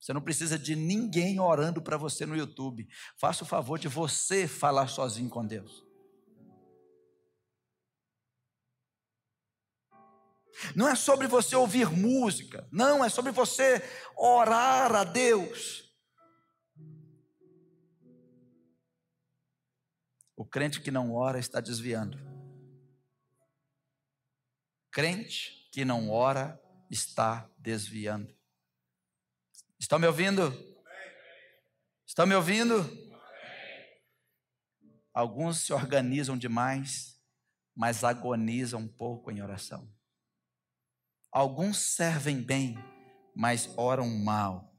Você 0.00 0.14
não 0.14 0.22
precisa 0.22 0.58
de 0.58 0.74
ninguém 0.74 1.40
orando 1.40 1.82
para 1.82 1.98
você 1.98 2.24
no 2.24 2.36
YouTube. 2.36 2.88
Faça 3.18 3.44
o 3.44 3.46
favor 3.46 3.78
de 3.78 3.88
você 3.88 4.48
falar 4.48 4.86
sozinho 4.86 5.28
com 5.28 5.44
Deus. 5.44 5.84
Não 10.74 10.88
é 10.88 10.94
sobre 10.94 11.26
você 11.26 11.56
ouvir 11.56 11.90
música, 11.90 12.68
não, 12.70 13.04
é 13.04 13.08
sobre 13.08 13.32
você 13.32 13.82
orar 14.16 14.94
a 14.94 15.04
Deus. 15.04 15.89
O 20.40 20.44
crente 20.46 20.80
que 20.80 20.90
não 20.90 21.12
ora 21.12 21.38
está 21.38 21.60
desviando. 21.60 22.18
Crente 24.90 25.68
que 25.70 25.84
não 25.84 26.08
ora 26.08 26.58
está 26.90 27.46
desviando. 27.58 28.34
Estão 29.78 29.98
me 29.98 30.06
ouvindo? 30.06 30.50
Estão 32.06 32.26
me 32.26 32.34
ouvindo? 32.34 32.74
Alguns 35.12 35.58
se 35.58 35.74
organizam 35.74 36.38
demais, 36.38 37.20
mas 37.76 38.02
agonizam 38.02 38.80
um 38.80 38.88
pouco 38.88 39.30
em 39.30 39.42
oração. 39.42 39.94
Alguns 41.30 41.76
servem 41.76 42.42
bem, 42.42 42.78
mas 43.36 43.68
oram 43.76 44.08
mal. 44.08 44.74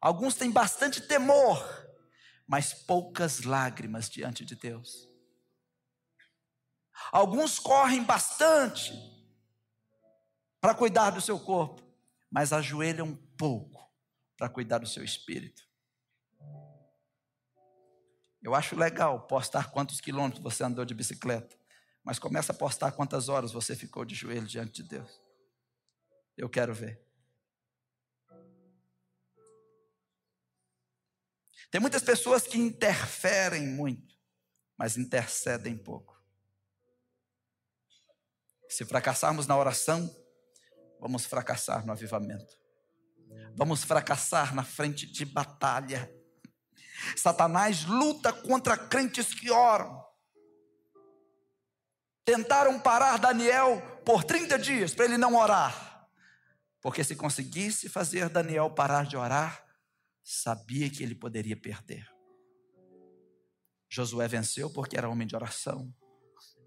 Alguns 0.00 0.34
têm 0.34 0.50
bastante 0.50 1.06
temor, 1.06 1.62
mas 2.52 2.74
poucas 2.74 3.44
lágrimas 3.44 4.10
diante 4.10 4.44
de 4.44 4.54
Deus. 4.54 5.08
Alguns 7.10 7.58
correm 7.58 8.04
bastante 8.04 8.92
para 10.60 10.74
cuidar 10.74 11.08
do 11.12 11.20
seu 11.22 11.40
corpo, 11.40 11.82
mas 12.30 12.52
ajoelham 12.52 13.16
pouco 13.38 13.90
para 14.36 14.50
cuidar 14.50 14.76
do 14.76 14.86
seu 14.86 15.02
espírito. 15.02 15.66
Eu 18.42 18.54
acho 18.54 18.76
legal 18.76 19.26
postar 19.26 19.70
quantos 19.70 19.98
quilômetros 19.98 20.42
você 20.42 20.62
andou 20.62 20.84
de 20.84 20.92
bicicleta, 20.92 21.56
mas 22.04 22.18
começa 22.18 22.52
a 22.52 22.54
postar 22.54 22.92
quantas 22.92 23.30
horas 23.30 23.50
você 23.50 23.74
ficou 23.74 24.04
de 24.04 24.14
joelho 24.14 24.46
diante 24.46 24.82
de 24.82 24.90
Deus. 24.90 25.22
Eu 26.36 26.50
quero 26.50 26.74
ver. 26.74 27.02
Tem 31.72 31.80
muitas 31.80 32.02
pessoas 32.02 32.42
que 32.42 32.58
interferem 32.58 33.66
muito, 33.66 34.14
mas 34.76 34.98
intercedem 34.98 35.74
pouco. 35.74 36.22
Se 38.68 38.84
fracassarmos 38.84 39.46
na 39.46 39.56
oração, 39.56 40.14
vamos 41.00 41.24
fracassar 41.24 41.86
no 41.86 41.92
avivamento. 41.92 42.58
Vamos 43.56 43.84
fracassar 43.84 44.54
na 44.54 44.62
frente 44.62 45.06
de 45.06 45.24
batalha. 45.24 46.14
Satanás 47.16 47.86
luta 47.86 48.34
contra 48.34 48.76
crentes 48.76 49.32
que 49.32 49.50
oram. 49.50 50.04
Tentaram 52.22 52.78
parar 52.78 53.18
Daniel 53.18 53.80
por 54.04 54.24
30 54.24 54.58
dias 54.58 54.94
para 54.94 55.06
ele 55.06 55.16
não 55.16 55.36
orar. 55.36 56.06
Porque 56.82 57.02
se 57.02 57.16
conseguisse 57.16 57.88
fazer 57.88 58.28
Daniel 58.28 58.68
parar 58.68 59.06
de 59.06 59.16
orar, 59.16 59.71
sabia 60.22 60.88
que 60.88 61.02
ele 61.02 61.14
poderia 61.14 61.56
perder. 61.56 62.06
Josué 63.88 64.26
venceu 64.26 64.70
porque 64.70 64.96
era 64.96 65.08
homem 65.08 65.26
de 65.26 65.36
oração. 65.36 65.94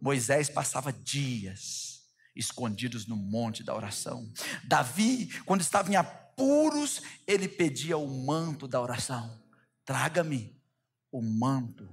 Moisés 0.01 0.49
passava 0.49 0.93
dias 0.93 2.05
escondidos 2.35 3.07
no 3.07 3.15
monte 3.15 3.63
da 3.63 3.73
oração. 3.73 4.31
Davi, 4.63 5.29
quando 5.45 5.61
estava 5.61 5.91
em 5.91 5.95
apuros, 5.95 7.01
ele 7.25 7.47
pedia 7.47 7.97
o 7.97 8.07
manto 8.07 8.67
da 8.67 8.81
oração. 8.81 9.41
Traga-me 9.85 10.61
o 11.11 11.21
manto 11.21 11.89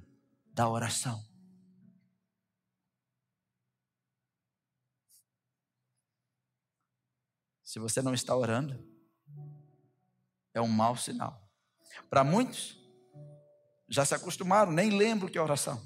da 0.53 0.69
oração. 0.69 1.25
Se 7.63 7.79
você 7.79 8.03
não 8.03 8.13
está 8.13 8.37
orando, 8.37 8.87
é 10.53 10.61
um 10.61 10.69
mau 10.69 10.95
sinal. 10.95 11.42
Para 12.09 12.25
muitos, 12.25 12.79
já 13.89 14.05
se 14.05 14.15
acostumaram, 14.15 14.73
nem 14.73 14.91
lembram 14.91 15.29
que 15.29 15.39
é 15.39 15.43
oração. 15.43 15.81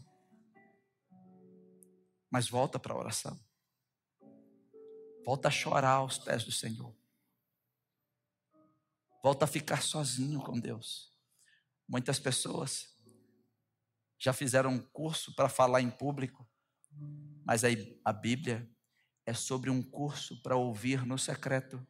Mas 2.30 2.48
volta 2.48 2.78
para 2.78 2.92
a 2.92 2.98
oração. 2.98 3.38
Volta 5.24 5.48
a 5.48 5.50
chorar 5.50 5.94
aos 5.94 6.18
pés 6.18 6.44
do 6.44 6.52
Senhor. 6.52 6.94
Volta 9.22 9.44
a 9.44 9.48
ficar 9.48 9.82
sozinho 9.82 10.40
com 10.40 10.58
Deus. 10.58 11.12
Muitas 11.88 12.18
pessoas 12.18 12.96
já 14.18 14.32
fizeram 14.32 14.70
um 14.70 14.78
curso 14.78 15.34
para 15.34 15.48
falar 15.48 15.80
em 15.80 15.90
público, 15.90 16.48
mas 17.44 17.64
aí 17.64 18.00
a 18.04 18.12
Bíblia 18.12 18.70
é 19.24 19.34
sobre 19.34 19.68
um 19.68 19.82
curso 19.82 20.40
para 20.42 20.56
ouvir 20.56 21.04
no 21.04 21.18
secreto. 21.18 21.84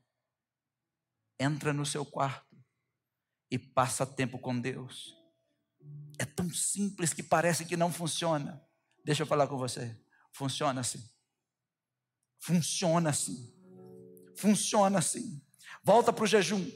Entra 1.39 1.73
no 1.73 1.85
seu 1.85 2.05
quarto 2.05 2.46
e 3.51 3.59
passa 3.59 4.07
tempo 4.07 4.39
com 4.39 4.59
Deus. 4.59 5.17
É 6.19 6.25
tão 6.25 6.51
simples 6.51 7.13
que 7.13 7.23
parece 7.23 7.65
que 7.65 7.77
não 7.77 7.93
funciona. 7.93 8.63
Deixa 9.05 9.23
eu 9.23 9.27
falar 9.27 9.47
com 9.47 9.57
você. 9.57 9.97
Funciona 10.33 10.81
assim. 10.81 11.03
Funciona 12.39 13.11
assim. 13.11 13.53
Funciona 14.37 14.99
assim. 14.99 15.43
Volta 15.83 16.13
para 16.13 16.25
o 16.25 16.27
jejum. 16.27 16.69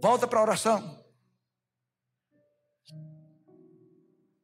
Volta 0.00 0.26
para 0.26 0.38
a 0.38 0.42
oração. 0.42 1.02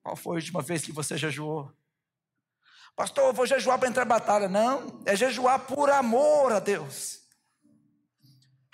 Qual 0.02 0.16
foi 0.16 0.36
a 0.36 0.40
última 0.40 0.62
vez 0.62 0.82
que 0.82 0.92
você 0.92 1.18
jejuou? 1.18 1.70
Pastor, 2.96 3.26
eu 3.26 3.32
vou 3.32 3.46
jejuar 3.46 3.78
para 3.78 3.88
entrar 3.88 4.04
em 4.04 4.08
batalha. 4.08 4.48
Não, 4.48 5.02
é 5.04 5.14
jejuar 5.14 5.66
por 5.66 5.90
amor 5.90 6.52
a 6.52 6.58
Deus. 6.58 7.20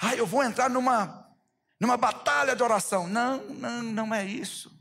Ah, 0.00 0.14
eu 0.14 0.26
vou 0.26 0.42
entrar 0.42 0.70
numa, 0.70 1.23
numa 1.80 1.96
batalha 1.96 2.54
de 2.54 2.62
oração. 2.62 3.06
Não, 3.06 3.44
não, 3.48 3.82
não 3.82 4.14
é 4.14 4.24
isso. 4.24 4.72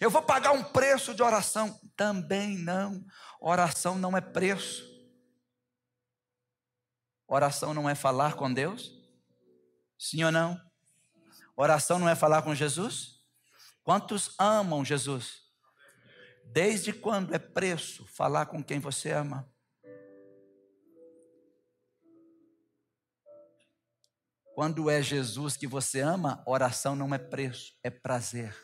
Eu 0.00 0.10
vou 0.10 0.22
pagar 0.22 0.52
um 0.52 0.64
preço 0.64 1.14
de 1.14 1.22
oração. 1.22 1.78
Também 1.96 2.58
não. 2.58 3.04
Oração 3.40 3.96
não 3.96 4.16
é 4.16 4.20
preço. 4.20 4.84
Oração 7.28 7.74
não 7.74 7.88
é 7.88 7.94
falar 7.94 8.34
com 8.34 8.52
Deus? 8.52 8.92
Sim 9.98 10.24
ou 10.24 10.32
não? 10.32 10.60
Oração 11.56 11.98
não 11.98 12.08
é 12.08 12.14
falar 12.14 12.42
com 12.42 12.54
Jesus? 12.54 13.16
Quantos 13.82 14.34
amam 14.38 14.84
Jesus? 14.84 15.42
Desde 16.44 16.92
quando 16.92 17.34
é 17.34 17.38
preço 17.38 18.06
falar 18.06 18.46
com 18.46 18.62
quem 18.62 18.78
você 18.78 19.10
ama? 19.10 19.50
Quando 24.56 24.88
é 24.88 25.02
Jesus 25.02 25.54
que 25.54 25.66
você 25.66 26.00
ama, 26.00 26.42
oração 26.46 26.96
não 26.96 27.14
é 27.14 27.18
preço, 27.18 27.78
é 27.82 27.90
prazer, 27.90 28.56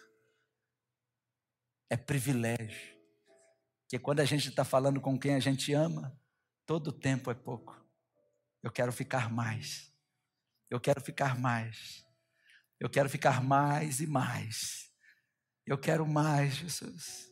é 1.90 1.98
privilégio. 1.98 2.96
Porque 3.83 3.98
quando 3.98 4.20
a 4.20 4.24
gente 4.24 4.48
está 4.48 4.64
falando 4.64 5.02
com 5.02 5.18
quem 5.18 5.35
a 5.35 5.38
gente 5.38 5.70
ama, 5.74 6.18
todo 6.64 6.98
tempo 6.98 7.31
é 7.31 7.35
pouco. 7.35 7.78
Eu 8.62 8.72
quero 8.72 8.90
ficar 8.90 9.31
mais. 9.31 9.92
Eu 10.70 10.81
quero 10.81 10.98
ficar 10.98 11.38
mais. 11.38 12.02
Eu 12.81 12.88
quero 12.88 13.11
ficar 13.11 13.42
mais 13.42 14.00
e 14.00 14.07
mais. 14.07 14.90
Eu 15.66 15.76
quero 15.76 16.07
mais, 16.07 16.55
Jesus. 16.55 17.31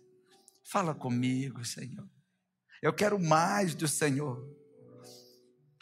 Fala 0.71 0.95
comigo, 0.95 1.65
Senhor. 1.65 2.07
Eu 2.83 2.93
quero 2.93 3.19
mais 3.19 3.75
do 3.75 3.89
Senhor. 3.89 4.39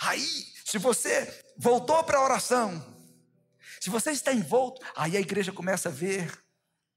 Aí, 0.00 0.22
se 0.68 0.76
você 0.76 1.42
voltou 1.56 2.04
para 2.04 2.18
a 2.18 2.22
oração, 2.22 2.84
se 3.80 3.88
você 3.88 4.10
está 4.10 4.34
envolto, 4.34 4.84
aí 4.94 5.16
a 5.16 5.20
igreja 5.20 5.50
começa 5.50 5.88
a 5.88 5.92
ver 5.92 6.44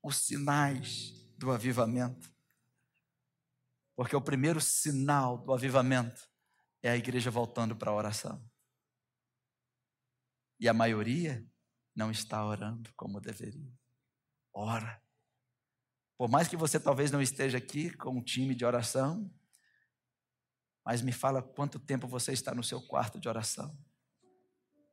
os 0.03 0.17
sinais 0.17 1.13
do 1.37 1.49
avivamento. 1.53 2.29
Porque 3.95 4.13
o 4.13 4.19
primeiro 4.19 4.59
sinal 4.59 5.37
do 5.37 5.53
avivamento 5.53 6.29
é 6.83 6.89
a 6.89 6.97
igreja 6.97 7.31
voltando 7.31 7.73
para 7.73 7.91
a 7.91 7.95
oração. 7.95 8.43
E 10.59 10.67
a 10.67 10.73
maioria 10.73 11.41
não 11.95 12.11
está 12.11 12.45
orando 12.45 12.93
como 12.97 13.21
deveria. 13.21 13.71
Ora. 14.53 15.01
Por 16.17 16.29
mais 16.29 16.49
que 16.49 16.57
você 16.57 16.77
talvez 16.77 17.09
não 17.09 17.21
esteja 17.21 17.57
aqui 17.57 17.89
com 17.95 18.17
um 18.17 18.21
time 18.21 18.53
de 18.53 18.65
oração, 18.65 19.33
mas 20.85 21.01
me 21.01 21.11
fala 21.11 21.41
quanto 21.41 21.79
tempo 21.79 22.07
você 22.07 22.31
está 22.31 22.53
no 22.53 22.63
seu 22.63 22.81
quarto 22.81 23.19
de 23.19 23.29
oração. 23.29 23.77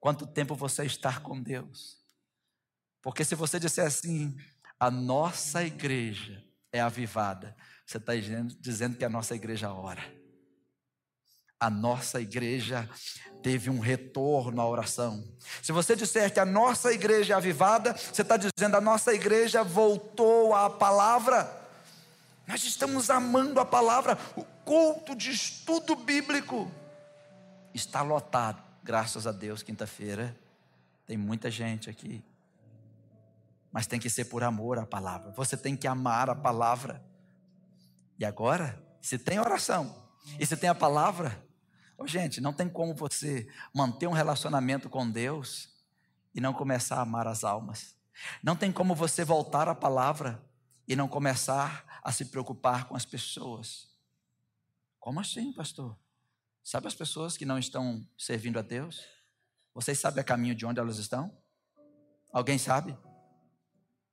Quanto 0.01 0.27
tempo 0.27 0.55
você 0.55 0.85
está 0.85 1.19
com 1.19 1.41
Deus. 1.43 1.99
Porque 3.03 3.25
se 3.25 3.35
você 3.35 3.59
disser 3.59 3.87
assim, 3.87 4.37
a 4.79 4.91
nossa 4.91 5.65
igreja 5.65 6.45
é 6.73 6.81
avivada, 6.81 7.57
você 7.87 7.97
está 7.97 8.15
dizendo, 8.15 8.97
que 8.97 9.05
a 9.05 9.09
nossa 9.09 9.35
igreja 9.35 9.73
ora. 9.73 10.03
A 11.59 11.69
nossa 11.69 12.21
igreja 12.21 12.89
teve 13.43 13.69
um 13.71 13.81
retorno 13.81 14.61
à 14.61 14.69
oração. 14.69 15.25
Se 15.61 15.73
você 15.73 15.97
disser 15.97 16.33
que 16.33 16.39
a 16.39 16.45
nossa 16.45 16.93
igreja 16.93 17.35
é 17.35 17.37
avivada, 17.37 17.95
você 17.95 18.23
está 18.23 18.37
dizendo 18.37 18.77
a 18.77 18.81
nossa 18.81 19.13
igreja 19.13 19.65
voltou 19.65 20.55
à 20.55 20.71
palavra. 20.71 21.51
Nós 22.47 22.63
estamos 22.63 23.11
amando 23.11 23.59
a 23.59 23.65
palavra. 23.65 24.17
Culto 24.69 25.17
de 25.17 25.31
estudo 25.31 25.97
bíblico 25.97 26.71
está 27.73 28.03
lotado. 28.03 28.63
Graças 28.83 29.27
a 29.27 29.33
Deus, 29.33 29.63
quinta-feira 29.63 30.39
tem 31.07 31.17
muita 31.17 31.51
gente 31.51 31.89
aqui. 31.89 32.23
Mas 33.73 33.87
tem 33.87 33.99
que 33.99 34.11
ser 34.11 34.27
por 34.27 34.45
amor 34.45 34.79
à 34.79 34.85
palavra. 34.85 35.31
Você 35.31 35.57
tem 35.57 35.75
que 35.75 35.87
amar 35.87 36.29
a 36.29 36.35
palavra. 36.35 37.03
E 38.19 38.27
agora, 38.27 38.79
se 39.01 39.17
tem 39.17 39.39
oração 39.39 40.07
e 40.39 40.45
se 40.45 40.55
tem 40.55 40.69
a 40.69 40.75
palavra, 40.75 41.43
Oh, 41.97 42.07
gente, 42.07 42.39
não 42.39 42.53
tem 42.53 42.69
como 42.69 42.95
você 42.95 43.49
manter 43.75 44.07
um 44.07 44.13
relacionamento 44.13 44.91
com 44.91 45.11
Deus 45.11 45.71
e 46.35 46.43
não 46.43 46.53
começar 46.53 46.99
a 46.99 47.01
amar 47.01 47.27
as 47.27 47.43
almas. 47.43 47.97
Não 48.43 48.55
tem 48.55 48.71
como 48.71 48.95
você 48.95 49.25
voltar 49.25 49.67
à 49.67 49.75
palavra 49.75 50.45
e 50.87 50.95
não 50.95 51.09
começar 51.09 52.01
a 52.05 52.13
se 52.13 52.27
preocupar 52.27 52.85
com 52.85 52.95
as 52.95 53.07
pessoas. 53.07 53.89
Como 54.99 55.21
assim, 55.21 55.53
pastor? 55.53 55.99
Sabe 56.63 56.87
as 56.87 56.95
pessoas 56.95 57.37
que 57.37 57.47
não 57.47 57.59
estão 57.59 58.07
servindo 58.19 58.59
a 58.59 58.63
Deus? 58.63 59.05
Vocês 59.75 59.99
sabem 59.99 60.21
a 60.21 60.25
caminho 60.25 60.55
de 60.55 60.67
onde 60.67 60.81
elas 60.81 60.99
estão? 60.99 61.35
Alguém 62.33 62.59
sabe? 62.59 62.97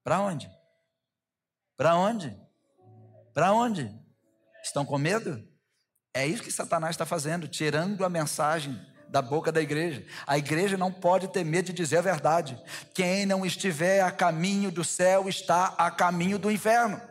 Para 0.04 0.22
onde? 0.22 0.50
Para 1.76 1.96
onde? 1.96 2.38
Para 3.34 3.52
onde? 3.52 3.94
Estão 4.64 4.86
com 4.86 4.98
medo? 4.98 5.46
É 6.14 6.26
isso 6.26 6.44
que 6.44 6.52
Satanás 6.52 6.94
está 6.94 7.06
fazendo, 7.06 7.48
tirando 7.48 8.06
a 8.06 8.10
mensagem 8.10 8.80
da 9.10 9.22
boca 9.22 9.52
da 9.52 9.62
igreja. 9.62 10.06
A 10.26 10.38
igreja 10.38 10.78
não 10.78 10.92
pode 10.92 11.28
ter 11.28 11.44
medo 11.44 11.68
de 11.68 11.74
dizer 11.74 11.98
a 11.98 12.02
verdade. 12.02 12.62
Quem 12.94 13.26
não 13.26 13.46
estiver 13.46 14.02
a 14.02 14.12
caminho 14.12 14.72
do 14.72 14.84
céu 14.84 15.28
está 15.28 15.76
a 15.78 15.92
caminho 15.92 16.40
do 16.40 16.50
inferno. 16.50 17.02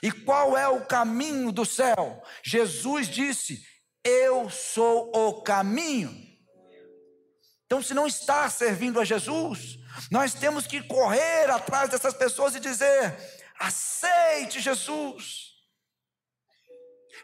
E 0.00 0.10
qual 0.10 0.56
é 0.56 0.68
o 0.68 0.86
caminho 0.86 1.50
do 1.50 1.64
céu? 1.64 2.22
Jesus 2.44 3.08
disse: 3.08 3.62
Eu 4.04 4.48
sou 4.48 5.10
o 5.14 5.42
caminho. 5.42 6.10
Então, 7.66 7.82
se 7.82 7.94
não 7.94 8.06
está 8.06 8.48
servindo 8.50 9.00
a 9.00 9.04
Jesus, 9.04 9.78
nós 10.10 10.34
temos 10.34 10.66
que 10.66 10.82
correr 10.82 11.50
atrás 11.50 11.90
dessas 11.90 12.14
pessoas 12.14 12.54
e 12.54 12.60
dizer: 12.60 13.16
aceite 13.58 14.60
Jesus. 14.60 15.52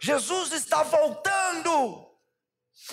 Jesus 0.01 0.53
está 0.53 0.83
voltando. 0.83 2.07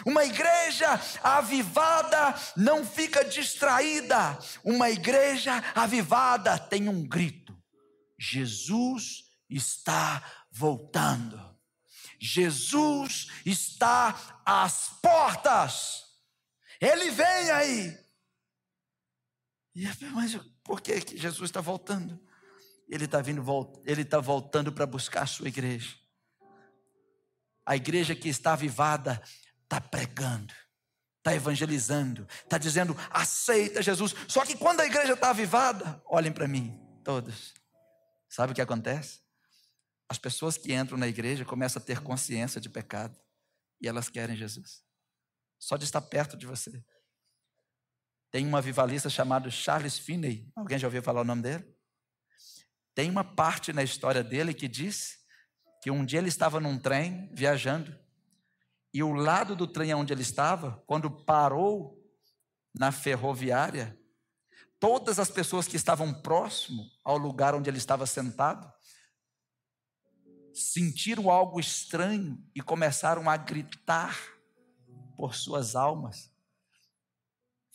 Uma 0.06 0.26
igreja 0.26 1.00
avivada 1.24 2.36
não 2.58 2.86
fica 2.86 3.24
distraída. 3.24 4.38
Uma 4.64 4.90
igreja 4.90 5.64
avivada 5.74 6.58
tem 6.58 6.90
um 6.90 7.08
grito: 7.08 7.56
Jesus 8.20 9.25
está 9.50 10.24
voltando. 10.52 11.56
Jesus 12.20 13.30
está 13.46 14.42
às 14.46 14.90
portas. 15.02 16.04
Ele 16.80 17.12
vem 17.12 17.52
aí. 17.52 18.06
Mas 20.14 20.36
por 20.64 20.82
que, 20.82 21.02
que 21.02 21.18
Jesus 21.18 21.50
está 21.50 21.62
voltando? 21.62 22.20
Ele 22.88 23.06
está 23.06 23.22
vindo, 23.22 23.44
ele 23.86 24.04
está 24.04 24.20
voltando 24.20 24.72
para 24.72 24.86
buscar 24.86 25.24
a 25.24 25.28
sua 25.28 25.48
igreja. 25.48 25.96
A 27.66 27.76
igreja 27.76 28.16
que 28.16 28.30
está 28.30 28.54
avivada 28.54 29.22
está 29.64 29.82
pregando, 29.82 30.54
está 31.18 31.34
evangelizando, 31.34 32.28
está 32.44 32.58
dizendo 32.60 32.96
aceita 33.10 33.82
Jesus. 33.82 34.16
Só 34.28 34.46
que 34.46 34.56
quando 34.56 34.82
a 34.82 34.86
igreja 34.86 35.14
está 35.14 35.32
avivada, 35.32 36.02
olhem 36.06 36.32
para 36.32 36.48
mim, 36.48 36.80
todos. 37.04 37.54
Sabe 38.30 38.52
o 38.52 38.56
que 38.56 38.62
acontece? 38.62 39.25
As 40.08 40.18
pessoas 40.18 40.58
que 40.58 40.74
entram 40.74 40.98
na 40.98 41.08
igreja 41.08 41.44
começam 41.44 41.82
a 41.82 41.86
ter 41.86 42.02
consciência 42.02 42.62
de 42.62 42.70
pecado 42.70 43.20
e 43.82 43.88
elas 43.88 44.10
querem 44.10 44.36
Jesus. 44.36 44.84
Só 45.60 45.78
de 45.78 45.86
estar 45.86 46.02
perto 46.02 46.38
de 46.38 46.46
você. 46.46 46.84
Tem 48.30 48.46
uma 48.46 48.60
avivalista 48.60 49.10
chamado 49.10 49.50
Charles 49.50 49.98
Finney. 49.98 50.52
Alguém 50.56 50.78
já 50.78 50.88
ouviu 50.88 51.02
falar 51.02 51.22
o 51.22 51.26
nome 51.26 51.42
dele? 51.42 51.76
Tem 52.94 53.10
uma 53.10 53.24
parte 53.24 53.74
na 53.74 53.84
história 53.84 54.24
dele 54.24 54.54
que 54.54 54.68
diz 54.68 55.18
que 55.82 55.90
um 55.90 56.06
dia 56.06 56.20
ele 56.20 56.30
estava 56.30 56.60
num 56.60 56.78
trem 56.78 57.30
viajando 57.34 57.98
e 58.94 59.04
o 59.04 59.14
lado 59.14 59.58
do 59.58 59.68
trem 59.68 59.94
onde 59.94 60.14
ele 60.14 60.22
estava, 60.22 60.82
quando 60.88 61.12
parou 61.12 62.02
na 62.74 62.94
ferroviária, 62.94 64.00
todas 64.80 65.20
as 65.20 65.30
pessoas 65.30 65.68
que 65.68 65.76
estavam 65.76 66.14
próximo 66.22 66.90
ao 67.04 67.18
lugar 67.18 67.54
onde 67.54 67.70
ele 67.70 67.78
estava 67.78 68.06
sentado 68.06 68.72
sentiram 70.56 71.30
algo 71.30 71.60
estranho 71.60 72.42
e 72.56 72.62
começaram 72.62 73.30
a 73.30 73.36
gritar 73.36 74.18
por 75.18 75.36
suas 75.36 75.76
almas. 75.76 76.32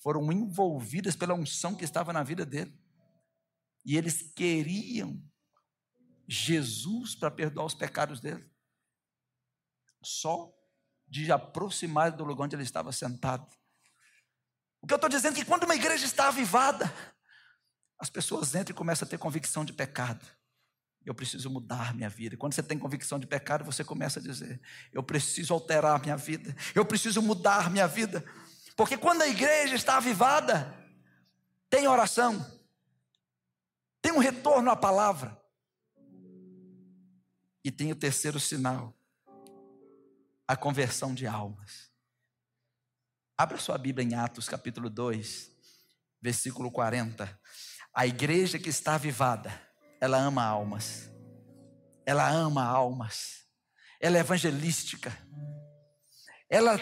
Foram 0.02 0.32
envolvidas 0.32 1.14
pela 1.14 1.34
unção 1.34 1.74
que 1.74 1.84
estava 1.84 2.12
na 2.12 2.22
vida 2.22 2.46
dele. 2.46 2.74
E 3.84 3.96
eles 3.96 4.22
queriam 4.34 5.22
Jesus 6.26 7.14
para 7.14 7.30
perdoar 7.30 7.66
os 7.66 7.74
pecados 7.74 8.18
dele. 8.18 8.50
Só 10.02 10.50
de 11.06 11.30
aproximar 11.30 12.12
do 12.12 12.24
lugar 12.24 12.44
onde 12.44 12.56
ele 12.56 12.62
estava 12.62 12.92
sentado. 12.92 13.46
O 14.80 14.86
que 14.86 14.94
eu 14.94 14.96
estou 14.96 15.10
dizendo 15.10 15.34
é 15.36 15.40
que 15.40 15.44
quando 15.44 15.64
uma 15.64 15.74
igreja 15.74 16.06
está 16.06 16.28
avivada, 16.28 16.90
as 17.98 18.08
pessoas 18.08 18.54
entram 18.54 18.74
e 18.74 18.78
começam 18.78 19.06
a 19.06 19.10
ter 19.10 19.18
convicção 19.18 19.64
de 19.64 19.74
pecado. 19.74 20.24
Eu 21.04 21.14
preciso 21.14 21.48
mudar 21.48 21.94
minha 21.94 22.08
vida. 22.08 22.36
Quando 22.36 22.52
você 22.52 22.62
tem 22.62 22.78
convicção 22.78 23.18
de 23.18 23.26
pecado, 23.26 23.64
você 23.64 23.82
começa 23.82 24.20
a 24.20 24.22
dizer: 24.22 24.60
Eu 24.92 25.02
preciso 25.02 25.54
alterar 25.54 26.00
minha 26.00 26.16
vida. 26.16 26.54
Eu 26.74 26.84
preciso 26.84 27.22
mudar 27.22 27.70
minha 27.70 27.86
vida. 27.86 28.24
Porque 28.76 28.96
quando 28.96 29.22
a 29.22 29.28
igreja 29.28 29.74
está 29.74 29.96
avivada, 29.96 30.74
tem 31.68 31.86
oração, 31.86 32.44
tem 34.02 34.12
um 34.12 34.18
retorno 34.18 34.70
à 34.70 34.76
palavra, 34.76 35.40
e 37.64 37.70
tem 37.70 37.92
o 37.92 37.96
terceiro 37.96 38.40
sinal: 38.40 38.94
a 40.46 40.56
conversão 40.56 41.14
de 41.14 41.26
almas. 41.26 41.90
Abra 43.36 43.56
sua 43.56 43.78
Bíblia 43.78 44.06
em 44.06 44.14
Atos 44.14 44.48
capítulo 44.48 44.90
2, 44.90 45.50
versículo 46.20 46.70
40. 46.70 47.40
A 47.94 48.06
igreja 48.06 48.58
que 48.58 48.68
está 48.68 48.96
avivada, 48.96 49.50
ela 50.00 50.18
ama 50.18 50.42
almas. 50.42 51.10
Ela 52.06 52.28
ama 52.28 52.64
almas. 52.64 53.44
Ela 54.00 54.16
é 54.16 54.20
evangelística. 54.20 55.16
Ela 56.48 56.78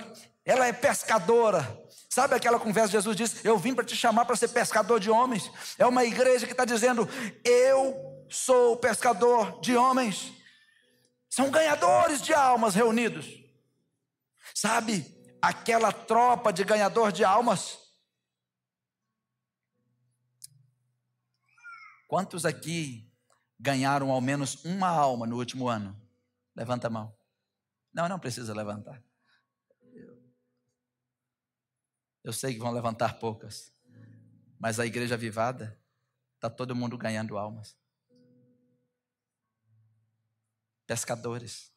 ela 0.49 0.67
é 0.67 0.73
pescadora. 0.73 1.61
Sabe 2.09 2.35
aquela 2.35 2.59
conversa 2.59 2.89
que 2.89 2.97
Jesus 2.97 3.15
disse: 3.15 3.47
Eu 3.47 3.59
vim 3.59 3.75
para 3.75 3.85
te 3.85 3.95
chamar 3.95 4.25
para 4.25 4.35
ser 4.35 4.49
pescador 4.49 4.99
de 4.99 5.11
homens. 5.11 5.51
É 5.77 5.85
uma 5.85 6.05
igreja 6.05 6.47
que 6.47 6.53
está 6.53 6.65
dizendo: 6.65 7.07
Eu 7.45 8.27
sou 8.31 8.77
pescador 8.79 9.61
de 9.61 9.77
homens. 9.77 10.33
São 11.29 11.51
ganhadores 11.51 12.23
de 12.23 12.33
almas 12.33 12.75
reunidos. 12.75 13.27
Sabe 14.55 15.05
aquela 15.43 15.93
tropa 15.93 16.51
de 16.51 16.65
ganhador 16.65 17.13
de 17.13 17.25
almas? 17.25 17.79
Quantos 22.07 22.47
aqui 22.47 23.08
ganharam 23.59 24.11
ao 24.11 24.21
menos 24.21 24.65
uma 24.65 24.89
alma 24.89 25.27
no 25.27 25.37
último 25.37 25.69
ano? 25.69 25.99
Levanta 26.55 26.87
a 26.87 26.91
mão. 26.91 27.17
Não, 27.93 28.09
não 28.09 28.19
precisa 28.19 28.55
levantar. 28.55 29.03
Eu 32.23 32.33
sei 32.33 32.53
que 32.53 32.61
vão 32.61 32.73
levantar 32.73 33.19
poucas, 33.19 33.73
mas 34.59 34.79
a 34.79 34.87
igreja 34.87 35.15
avivada, 35.15 35.81
está 36.35 36.51
todo 36.51 36.75
mundo 36.75 36.99
ganhando 36.99 37.39
almas. 37.39 37.77
Pescadores, 40.87 41.73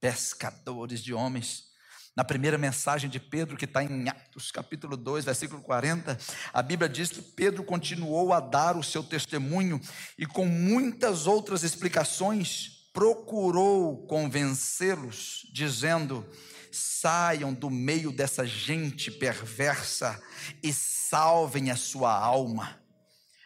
pescadores 0.00 1.02
de 1.02 1.14
homens. 1.14 1.72
Na 2.16 2.24
primeira 2.24 2.56
mensagem 2.56 3.10
de 3.10 3.20
Pedro, 3.20 3.58
que 3.58 3.66
está 3.66 3.84
em 3.84 4.08
Atos 4.08 4.50
capítulo 4.50 4.96
2, 4.96 5.26
versículo 5.26 5.60
40, 5.60 6.18
a 6.50 6.62
Bíblia 6.62 6.88
diz 6.88 7.10
que 7.10 7.20
Pedro 7.20 7.62
continuou 7.62 8.32
a 8.32 8.40
dar 8.40 8.74
o 8.74 8.82
seu 8.82 9.02
testemunho 9.02 9.78
e, 10.16 10.24
com 10.24 10.46
muitas 10.46 11.26
outras 11.26 11.62
explicações, 11.62 12.88
procurou 12.90 14.06
convencê-los, 14.06 15.46
dizendo: 15.52 16.26
saiam 16.72 17.52
do 17.52 17.68
meio 17.68 18.10
dessa 18.10 18.46
gente 18.46 19.10
perversa 19.10 20.18
e 20.62 20.72
salvem 20.72 21.70
a 21.70 21.76
sua 21.76 22.18
alma. 22.18 22.80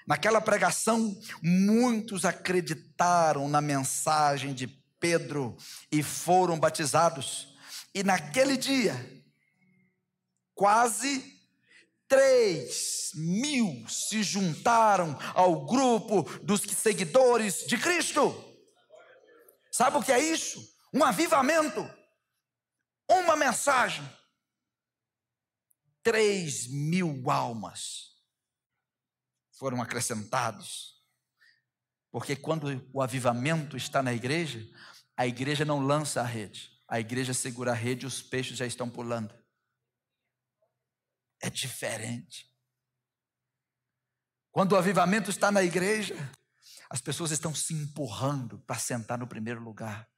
Naquela 0.06 0.40
pregação, 0.40 1.20
muitos 1.42 2.24
acreditaram 2.24 3.48
na 3.48 3.60
mensagem 3.60 4.54
de 4.54 4.68
Pedro 5.00 5.56
e 5.90 6.04
foram 6.04 6.56
batizados. 6.56 7.49
E 7.94 8.02
naquele 8.02 8.56
dia, 8.56 8.94
quase 10.54 11.38
três 12.06 13.10
mil 13.14 13.86
se 13.88 14.22
juntaram 14.22 15.16
ao 15.34 15.66
grupo 15.66 16.22
dos 16.40 16.60
seguidores 16.62 17.66
de 17.66 17.78
Cristo. 17.78 18.34
Sabe 19.72 19.96
o 19.96 20.02
que 20.02 20.12
é 20.12 20.18
isso? 20.18 20.60
Um 20.92 21.04
avivamento 21.04 22.00
uma 23.10 23.34
mensagem, 23.34 24.08
três 26.02 26.68
mil 26.68 27.28
almas 27.28 28.10
foram 29.58 29.82
acrescentados. 29.82 31.00
Porque 32.12 32.36
quando 32.36 32.88
o 32.92 33.02
avivamento 33.02 33.76
está 33.76 34.02
na 34.02 34.12
igreja, 34.12 34.64
a 35.16 35.26
igreja 35.26 35.64
não 35.64 35.80
lança 35.80 36.20
a 36.20 36.24
rede, 36.24 36.70
a 36.90 36.98
igreja 36.98 37.32
segura 37.32 37.70
a 37.70 37.74
rede 37.74 38.04
e 38.04 38.08
os 38.08 38.20
peixes 38.20 38.58
já 38.58 38.66
estão 38.66 38.90
pulando. 38.90 39.32
É 41.40 41.48
diferente. 41.48 42.52
Quando 44.50 44.72
o 44.72 44.76
avivamento 44.76 45.30
está 45.30 45.52
na 45.52 45.62
igreja, 45.62 46.16
as 46.90 47.00
pessoas 47.00 47.30
estão 47.30 47.54
se 47.54 47.72
empurrando 47.72 48.58
para 48.66 48.76
sentar 48.76 49.16
no 49.16 49.28
primeiro 49.28 49.62
lugar 49.62 50.10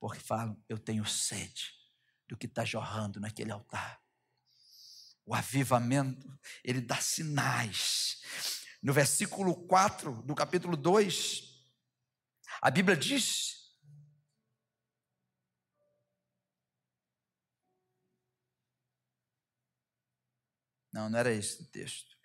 porque 0.00 0.18
falam: 0.18 0.58
Eu 0.66 0.78
tenho 0.78 1.04
sede 1.04 1.74
do 2.26 2.38
que 2.38 2.46
está 2.46 2.64
jorrando 2.64 3.20
naquele 3.20 3.52
altar. 3.52 4.00
O 5.26 5.34
avivamento, 5.34 6.26
ele 6.64 6.80
dá 6.80 6.96
sinais. 6.96 8.22
No 8.82 8.94
versículo 8.94 9.54
4 9.66 10.22
do 10.22 10.34
capítulo 10.34 10.74
2, 10.74 11.42
a 12.62 12.70
Bíblia 12.70 12.96
diz. 12.96 13.59
Não, 20.92 21.08
não 21.08 21.18
era 21.18 21.32
esse 21.32 21.62
o 21.62 21.66
texto. 21.66 22.16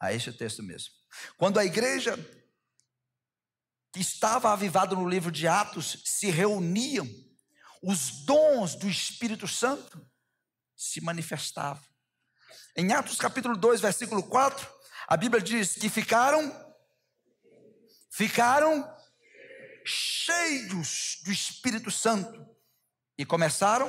Ah, 0.00 0.12
esse 0.12 0.28
é 0.28 0.32
o 0.32 0.36
texto 0.36 0.62
mesmo. 0.62 0.92
Quando 1.36 1.58
a 1.58 1.64
igreja 1.64 2.16
que 3.92 4.00
estava 4.00 4.52
avivado 4.52 4.94
no 4.94 5.08
livro 5.08 5.30
de 5.30 5.46
Atos 5.46 6.02
se 6.04 6.30
reuniam, 6.30 7.08
os 7.82 8.24
dons 8.24 8.74
do 8.74 8.88
Espírito 8.88 9.46
Santo 9.46 10.04
se 10.76 11.00
manifestavam. 11.00 11.82
Em 12.76 12.92
Atos 12.92 13.16
capítulo 13.16 13.56
2, 13.56 13.80
versículo 13.80 14.22
4, 14.22 14.68
a 15.08 15.16
Bíblia 15.16 15.42
diz 15.42 15.74
que 15.74 15.88
ficaram 15.88 16.66
ficaram 18.10 18.96
cheios 19.84 21.18
do 21.24 21.30
Espírito 21.30 21.90
Santo 21.90 22.46
e 23.16 23.24
começaram 23.24 23.88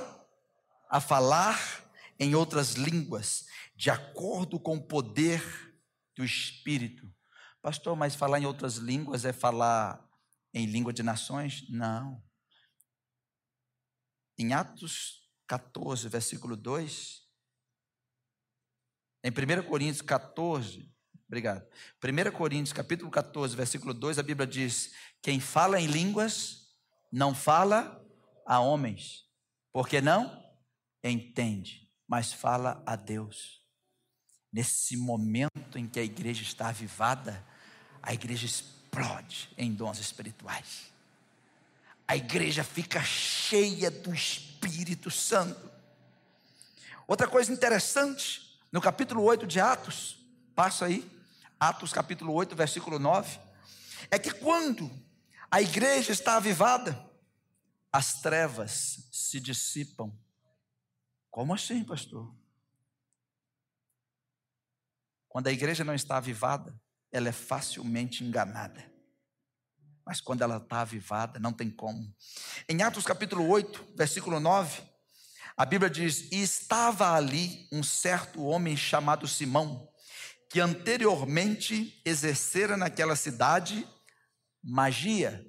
a 0.89 1.01
falar 1.01 1.88
em 2.19 2.35
outras 2.35 2.73
línguas, 2.73 3.45
de 3.75 3.89
acordo 3.89 4.59
com 4.59 4.75
o 4.75 4.85
poder 4.85 5.41
do 6.15 6.23
Espírito. 6.23 7.09
Pastor, 7.61 7.95
mas 7.95 8.15
falar 8.15 8.39
em 8.39 8.45
outras 8.45 8.75
línguas 8.75 9.23
é 9.23 9.31
falar 9.31 10.05
em 10.53 10.65
língua 10.65 10.91
de 10.91 11.01
nações? 11.01 11.65
Não. 11.69 12.21
Em 14.37 14.53
Atos 14.53 15.29
14, 15.47 16.07
versículo 16.09 16.55
2, 16.55 17.27
em 19.23 19.31
1 19.31 19.67
Coríntios 19.67 20.01
14, 20.01 20.89
obrigado. 21.27 21.67
1 22.01 22.31
Coríntios 22.31 22.71
capítulo 22.71 23.11
14, 23.11 23.55
versículo 23.55 23.93
2, 23.93 24.19
a 24.19 24.23
Bíblia 24.23 24.47
diz: 24.47 24.93
Quem 25.21 25.39
fala 25.39 25.79
em 25.79 25.87
línguas 25.87 26.69
não 27.11 27.35
fala 27.35 28.01
a 28.45 28.59
homens, 28.59 29.25
porque 29.73 29.99
não 29.99 30.41
entende, 31.03 31.88
mas 32.09 32.33
fala 32.33 32.81
a 32.87 32.95
Deus. 32.95 33.61
Nesse 34.51 34.97
momento 34.97 35.77
em 35.77 35.87
que 35.87 35.99
a 35.99 36.03
igreja 36.03 36.41
está 36.41 36.69
avivada, 36.69 37.45
a 38.01 38.11
igreja 38.11 38.47
explode 38.47 39.47
em 39.55 39.71
dons 39.71 39.99
espirituais. 39.99 40.91
A 42.07 42.17
igreja 42.17 42.63
fica 42.63 43.03
cheia 43.03 43.91
do 43.91 44.11
Espírito 44.11 45.11
Santo. 45.11 45.69
Outra 47.07 47.27
coisa 47.27 47.53
interessante, 47.53 48.59
no 48.71 48.81
capítulo 48.81 49.21
8 49.21 49.45
de 49.45 49.59
Atos, 49.59 50.17
passa 50.55 50.85
aí, 50.85 51.07
Atos 51.59 51.93
capítulo 51.93 52.33
8, 52.33 52.55
versículo 52.55 52.97
9, 52.97 53.39
é 54.09 54.17
que 54.17 54.31
quando 54.31 54.89
a 55.51 55.61
igreja 55.61 56.11
está 56.11 56.37
avivada, 56.37 56.99
as 57.91 58.19
trevas 58.21 59.07
se 59.11 59.39
dissipam. 59.39 60.11
Como 61.29 61.53
assim, 61.53 61.83
pastor? 61.83 62.33
Quando 65.27 65.47
a 65.47 65.51
igreja 65.51 65.83
não 65.83 65.93
está 65.93 66.17
avivada, 66.17 66.79
ela 67.11 67.29
é 67.29 67.31
facilmente 67.31 68.23
enganada. 68.23 68.91
Mas 70.05 70.19
quando 70.19 70.41
ela 70.41 70.57
está 70.57 70.81
avivada, 70.81 71.39
não 71.39 71.53
tem 71.53 71.69
como. 71.69 72.15
Em 72.67 72.81
Atos 72.81 73.05
capítulo 73.05 73.47
8, 73.47 73.93
versículo 73.95 74.39
9, 74.39 74.81
a 75.55 75.65
Bíblia 75.65 75.89
diz: 75.89 76.31
E 76.31 76.41
estava 76.41 77.13
ali 77.13 77.67
um 77.71 77.83
certo 77.83 78.43
homem 78.43 78.75
chamado 78.75 79.27
Simão, 79.27 79.87
que 80.49 80.59
anteriormente 80.59 82.01
exercera 82.03 82.75
naquela 82.75 83.15
cidade 83.15 83.87
magia. 84.63 85.45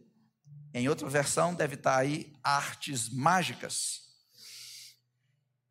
Em 0.74 0.88
outra 0.88 1.08
versão, 1.08 1.54
deve 1.54 1.76
estar 1.76 1.96
aí 1.96 2.32
artes 2.44 3.08
mágicas. 3.08 4.09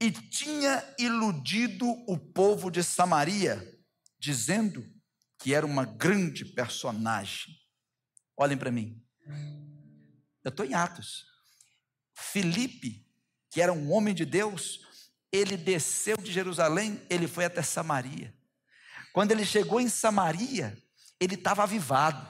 E 0.01 0.12
tinha 0.12 0.83
iludido 0.97 1.85
o 2.07 2.17
povo 2.17 2.71
de 2.71 2.83
Samaria, 2.83 3.62
dizendo 4.17 4.85
que 5.38 5.53
era 5.53 5.65
uma 5.65 5.85
grande 5.85 6.45
personagem. 6.45 7.55
Olhem 8.38 8.57
para 8.57 8.71
mim. 8.71 9.03
Eu 10.43 10.49
estou 10.49 10.65
em 10.65 10.73
Atos. 10.73 11.25
Filipe, 12.13 13.05
que 13.49 13.62
era 13.62 13.73
um 13.73 13.91
homem 13.91 14.13
de 14.13 14.25
Deus, 14.25 14.81
ele 15.31 15.57
desceu 15.57 16.17
de 16.17 16.31
Jerusalém, 16.31 17.01
ele 17.09 17.27
foi 17.27 17.45
até 17.45 17.62
Samaria. 17.62 18.33
Quando 19.13 19.31
ele 19.31 19.45
chegou 19.45 19.79
em 19.79 19.89
Samaria, 19.89 20.77
ele 21.19 21.35
estava 21.35 21.63
avivado. 21.63 22.25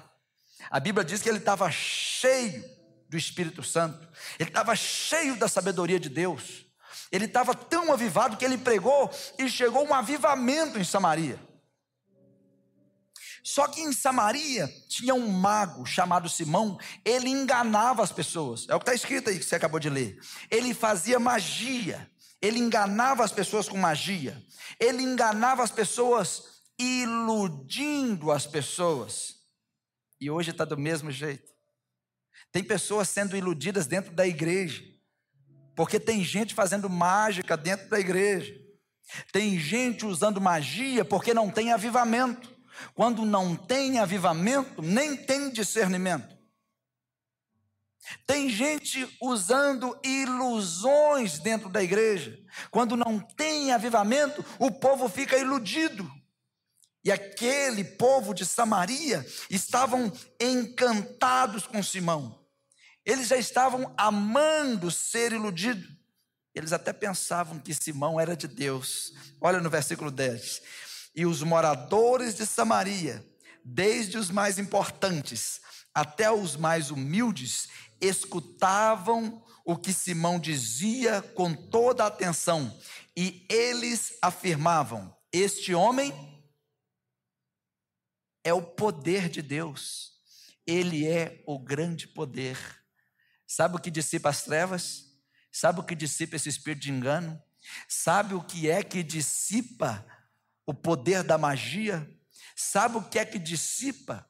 A 0.69 0.79
Bíblia 0.79 1.05
diz 1.05 1.21
que 1.21 1.29
ele 1.29 1.37
estava 1.37 1.69
cheio 1.71 2.63
do 3.07 3.17
Espírito 3.17 3.63
Santo, 3.63 4.07
ele 4.37 4.49
estava 4.49 4.75
cheio 4.75 5.35
da 5.35 5.47
sabedoria 5.47 5.99
de 5.99 6.09
Deus. 6.09 6.68
Ele 7.11 7.25
estava 7.25 7.55
tão 7.55 7.91
avivado 7.91 8.37
que 8.37 8.45
ele 8.45 8.57
pregou 8.57 9.09
e 9.37 9.49
chegou 9.49 9.85
um 9.87 9.93
avivamento 9.93 10.77
em 10.77 10.83
Samaria. 10.83 11.39
Só 13.43 13.67
que 13.67 13.81
em 13.81 13.91
Samaria 13.91 14.67
tinha 14.87 15.15
um 15.15 15.27
mago 15.27 15.85
chamado 15.85 16.29
Simão, 16.29 16.77
ele 17.03 17.29
enganava 17.29 18.03
as 18.03 18.11
pessoas. 18.11 18.67
É 18.69 18.75
o 18.75 18.79
que 18.79 18.83
está 18.83 18.93
escrito 18.93 19.29
aí 19.29 19.39
que 19.39 19.45
você 19.45 19.55
acabou 19.55 19.79
de 19.79 19.89
ler. 19.89 20.19
Ele 20.51 20.73
fazia 20.73 21.19
magia, 21.19 22.09
ele 22.41 22.59
enganava 22.59 23.23
as 23.23 23.31
pessoas 23.31 23.67
com 23.67 23.77
magia, 23.77 24.39
ele 24.79 25.01
enganava 25.01 25.63
as 25.63 25.71
pessoas 25.71 26.43
iludindo 26.77 28.31
as 28.31 28.45
pessoas. 28.45 29.39
E 30.21 30.29
hoje 30.29 30.51
está 30.51 30.65
do 30.65 30.77
mesmo 30.77 31.09
jeito. 31.09 31.49
Tem 32.51 32.63
pessoas 32.63 33.09
sendo 33.09 33.35
iludidas 33.35 33.87
dentro 33.87 34.11
da 34.11 34.27
igreja, 34.27 34.83
porque 35.75 35.99
tem 35.99 36.23
gente 36.23 36.53
fazendo 36.53 36.89
mágica 36.89 37.55
dentro 37.55 37.89
da 37.89 37.99
igreja. 37.99 38.53
Tem 39.31 39.59
gente 39.59 40.05
usando 40.05 40.41
magia 40.41 41.03
porque 41.03 41.33
não 41.33 41.49
tem 41.49 41.71
avivamento. 41.71 42.57
Quando 42.93 43.25
não 43.25 43.55
tem 43.55 43.99
avivamento, 43.99 44.81
nem 44.81 45.15
tem 45.15 45.49
discernimento. 45.49 46.37
Tem 48.25 48.49
gente 48.49 49.07
usando 49.21 49.99
ilusões 50.03 51.39
dentro 51.39 51.69
da 51.69 51.83
igreja. 51.83 52.37
Quando 52.71 52.95
não 52.95 53.19
tem 53.19 53.71
avivamento, 53.71 54.43
o 54.57 54.71
povo 54.71 55.07
fica 55.09 55.37
iludido. 55.37 56.09
E 57.03 57.11
aquele 57.11 57.83
povo 57.83 58.33
de 58.33 58.45
Samaria 58.45 59.25
estavam 59.49 60.11
encantados 60.39 61.65
com 61.65 61.81
Simão. 61.83 62.38
Eles 63.05 63.27
já 63.27 63.37
estavam 63.37 63.93
amando 63.97 64.91
ser 64.91 65.31
iludido. 65.31 65.87
Eles 66.53 66.73
até 66.73 66.91
pensavam 66.91 67.59
que 67.59 67.73
Simão 67.73 68.19
era 68.19 68.35
de 68.35 68.47
Deus. 68.47 69.13
Olha 69.39 69.59
no 69.59 69.69
versículo 69.69 70.11
10. 70.11 70.61
E 71.15 71.25
os 71.25 71.41
moradores 71.41 72.35
de 72.35 72.45
Samaria, 72.45 73.25
desde 73.63 74.17
os 74.17 74.29
mais 74.29 74.59
importantes 74.59 75.61
até 75.93 76.31
os 76.31 76.55
mais 76.55 76.91
humildes, 76.91 77.67
escutavam 77.99 79.43
o 79.65 79.75
que 79.75 79.93
Simão 79.93 80.39
dizia 80.39 81.21
com 81.21 81.53
toda 81.53 82.03
a 82.03 82.07
atenção, 82.07 82.75
e 83.15 83.45
eles 83.49 84.17
afirmavam: 84.21 85.15
Este 85.31 85.73
homem 85.73 86.13
é 88.43 88.53
o 88.53 88.61
poder 88.61 89.29
de 89.29 89.41
Deus, 89.41 90.13
ele 90.65 91.05
é 91.05 91.43
o 91.45 91.59
grande 91.59 92.07
poder. 92.07 92.78
Sabe 93.49 93.75
o 93.75 93.79
que 93.79 93.89
dissipa 93.89 94.29
as 94.29 94.43
trevas? 94.43 95.11
Sabe 95.51 95.79
o 95.79 95.83
que 95.83 95.95
dissipa 95.95 96.35
esse 96.35 96.47
espírito 96.47 96.83
de 96.83 96.91
engano? 96.91 97.41
Sabe 97.87 98.35
o 98.35 98.43
que 98.43 98.69
é 98.69 98.83
que 98.83 99.01
dissipa 99.01 100.05
o 100.67 100.73
poder 100.73 101.23
da 101.23 101.35
magia. 101.35 102.07
Sabe 102.55 102.97
o 102.97 103.09
que 103.09 103.17
é 103.17 103.25
que 103.25 103.39
dissipa? 103.39 104.29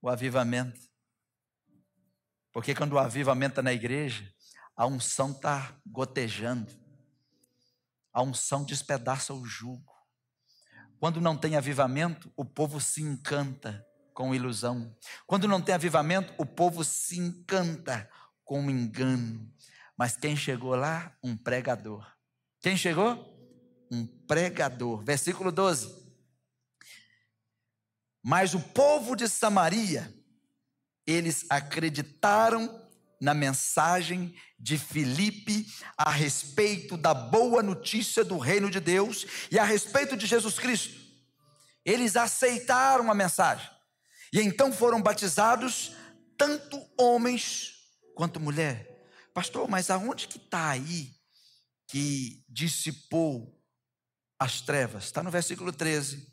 O 0.00 0.08
avivamento. 0.08 0.80
Porque 2.52 2.74
quando 2.74 2.94
o 2.94 2.98
avivamento 2.98 3.52
está 3.52 3.62
na 3.62 3.72
igreja, 3.72 4.28
a 4.74 4.84
unção 4.84 5.30
está 5.30 5.80
gotejando. 5.86 6.72
A 8.12 8.20
unção 8.20 8.64
despedaça 8.64 9.32
o 9.32 9.46
jugo. 9.46 9.94
Quando 10.98 11.20
não 11.20 11.38
tem 11.38 11.54
avivamento, 11.54 12.32
o 12.36 12.44
povo 12.44 12.80
se 12.80 13.00
encanta 13.00 13.86
com 14.14 14.34
ilusão. 14.34 14.94
Quando 15.26 15.48
não 15.48 15.60
tem 15.60 15.74
avivamento, 15.74 16.32
o 16.38 16.46
povo 16.46 16.84
se 16.84 17.18
encanta 17.18 18.08
com 18.44 18.70
engano. 18.70 19.50
Mas 19.96 20.16
quem 20.16 20.36
chegou 20.36 20.74
lá? 20.74 21.16
Um 21.22 21.36
pregador. 21.36 22.06
Quem 22.60 22.76
chegou? 22.76 23.32
um 23.92 24.06
pregador. 24.06 25.04
Versículo 25.04 25.52
12. 25.52 26.02
Mas 28.24 28.54
o 28.54 28.60
povo 28.60 29.14
de 29.14 29.28
Samaria, 29.28 30.12
eles 31.06 31.44
acreditaram 31.50 32.80
na 33.20 33.34
mensagem 33.34 34.34
de 34.58 34.78
Filipe 34.78 35.66
a 35.96 36.10
respeito 36.10 36.96
da 36.96 37.12
boa 37.12 37.62
notícia 37.62 38.24
do 38.24 38.38
reino 38.38 38.70
de 38.70 38.80
Deus 38.80 39.26
e 39.50 39.58
a 39.58 39.64
respeito 39.64 40.16
de 40.16 40.26
Jesus 40.26 40.58
Cristo. 40.58 41.00
Eles 41.84 42.16
aceitaram 42.16 43.10
a 43.10 43.14
mensagem 43.14 43.68
e 44.32 44.40
então 44.40 44.72
foram 44.72 45.02
batizados 45.02 45.92
tanto 46.36 46.82
homens 46.98 47.74
quanto 48.14 48.40
mulher. 48.40 48.88
Pastor, 49.34 49.68
mas 49.68 49.90
aonde 49.90 50.26
que 50.28 50.38
está 50.38 50.70
aí 50.70 51.14
que 51.86 52.42
dissipou 52.48 53.62
as 54.38 54.60
trevas. 54.60 55.04
Está 55.04 55.22
no 55.22 55.30
versículo 55.30 55.72
13. 55.72 56.26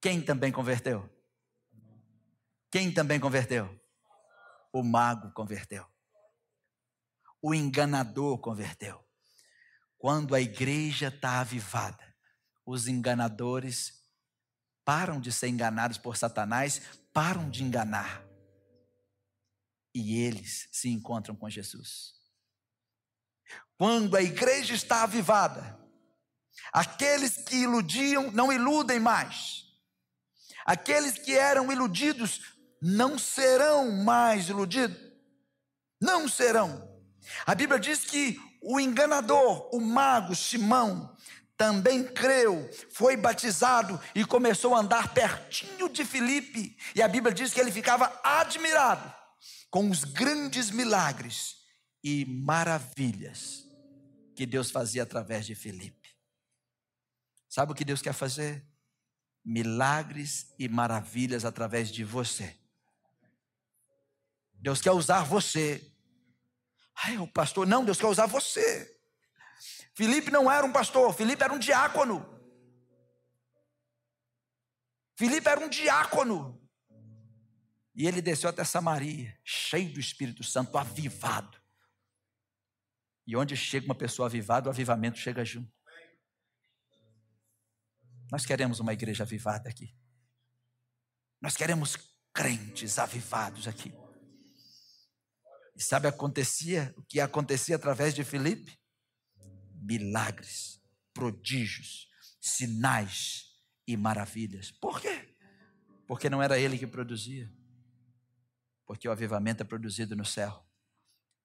Quem 0.00 0.20
também 0.20 0.52
converteu? 0.52 1.08
Quem 2.70 2.92
também 2.92 3.18
converteu? 3.18 3.68
O 4.72 4.82
mago 4.82 5.32
converteu. 5.32 5.86
O 7.40 7.54
enganador 7.54 8.38
converteu. 8.38 9.02
Quando 9.96 10.34
a 10.34 10.40
igreja 10.40 11.08
está 11.08 11.40
avivada, 11.40 12.14
os 12.64 12.86
enganadores 12.86 14.04
param 14.84 15.20
de 15.20 15.32
ser 15.32 15.48
enganados 15.48 15.98
por 15.98 16.16
Satanás, 16.16 16.82
param 17.12 17.50
de 17.50 17.62
enganar. 17.62 18.24
E 19.94 20.20
eles 20.20 20.68
se 20.70 20.88
encontram 20.88 21.34
com 21.34 21.48
Jesus. 21.48 22.14
Quando 23.76 24.16
a 24.16 24.22
igreja 24.22 24.74
está 24.74 25.02
avivada, 25.02 25.78
Aqueles 26.72 27.36
que 27.36 27.56
iludiam 27.56 28.30
não 28.32 28.52
iludem 28.52 29.00
mais. 29.00 29.64
Aqueles 30.64 31.18
que 31.18 31.36
eram 31.36 31.72
iludidos 31.72 32.56
não 32.80 33.18
serão 33.18 33.90
mais 33.90 34.48
iludidos. 34.48 34.98
Não 36.00 36.28
serão. 36.28 36.86
A 37.46 37.54
Bíblia 37.54 37.80
diz 37.80 38.04
que 38.04 38.38
o 38.62 38.78
enganador, 38.78 39.74
o 39.74 39.80
mago 39.80 40.34
Simão, 40.34 41.16
também 41.58 42.04
creu, 42.04 42.70
foi 42.88 43.16
batizado 43.16 44.00
e 44.14 44.24
começou 44.24 44.76
a 44.76 44.78
andar 44.78 45.12
pertinho 45.12 45.88
de 45.88 46.04
Filipe. 46.04 46.78
E 46.94 47.02
a 47.02 47.08
Bíblia 47.08 47.34
diz 47.34 47.52
que 47.52 47.60
ele 47.60 47.72
ficava 47.72 48.18
admirado 48.22 49.12
com 49.68 49.90
os 49.90 50.04
grandes 50.04 50.70
milagres 50.70 51.56
e 52.02 52.24
maravilhas 52.24 53.66
que 54.36 54.46
Deus 54.46 54.70
fazia 54.70 55.02
através 55.02 55.44
de 55.44 55.56
Filipe. 55.56 56.08
Sabe 57.48 57.72
o 57.72 57.74
que 57.74 57.84
Deus 57.84 58.00
quer 58.00 58.12
fazer? 58.12 58.64
Milagres 59.44 60.54
e 60.60 60.68
maravilhas 60.68 61.44
através 61.44 61.90
de 61.90 62.04
você. 62.04 62.56
Deus 64.54 64.80
quer 64.80 64.92
usar 64.92 65.24
você. 65.24 65.84
Ai, 67.04 67.18
o 67.18 67.26
pastor, 67.26 67.66
não, 67.66 67.84
Deus 67.84 67.98
quer 67.98 68.06
usar 68.06 68.26
você. 68.26 68.97
Felipe 69.98 70.30
não 70.30 70.48
era 70.48 70.64
um 70.64 70.70
pastor, 70.70 71.12
Felipe 71.12 71.42
era 71.42 71.52
um 71.52 71.58
diácono. 71.58 72.24
Felipe 75.16 75.48
era 75.48 75.58
um 75.58 75.68
diácono. 75.68 76.56
E 77.96 78.06
ele 78.06 78.22
desceu 78.22 78.48
até 78.48 78.62
Samaria, 78.62 79.36
cheio 79.42 79.92
do 79.92 79.98
Espírito 79.98 80.44
Santo, 80.44 80.78
avivado. 80.78 81.60
E 83.26 83.34
onde 83.34 83.56
chega 83.56 83.86
uma 83.86 83.94
pessoa 83.96 84.26
avivada, 84.26 84.68
o 84.68 84.70
avivamento 84.70 85.18
chega 85.18 85.44
junto. 85.44 85.76
Nós 88.30 88.46
queremos 88.46 88.78
uma 88.78 88.92
igreja 88.92 89.24
avivada 89.24 89.68
aqui. 89.68 89.92
Nós 91.40 91.56
queremos 91.56 91.96
crentes 92.32 93.00
avivados 93.00 93.66
aqui. 93.66 93.92
E 95.74 95.82
sabe 95.82 96.06
acontecia 96.06 96.94
o 96.96 97.02
que 97.02 97.18
acontecia 97.18 97.74
através 97.74 98.14
de 98.14 98.22
Filipe? 98.22 98.77
Milagres, 99.80 100.80
prodígios, 101.12 102.08
sinais 102.40 103.44
e 103.86 103.96
maravilhas. 103.96 104.70
Por 104.70 105.00
quê? 105.00 105.36
Porque 106.06 106.28
não 106.30 106.42
era 106.42 106.58
ele 106.58 106.78
que 106.78 106.86
produzia. 106.86 107.52
Porque 108.86 109.08
o 109.08 109.12
avivamento 109.12 109.62
é 109.62 109.66
produzido 109.66 110.16
no 110.16 110.24
céu. 110.24 110.66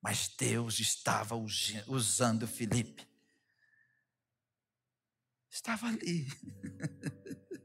Mas 0.01 0.27
Deus 0.37 0.79
estava 0.79 1.35
usando 1.35 2.47
Filipe 2.47 3.07
estava 5.53 5.87
ali. 5.87 6.27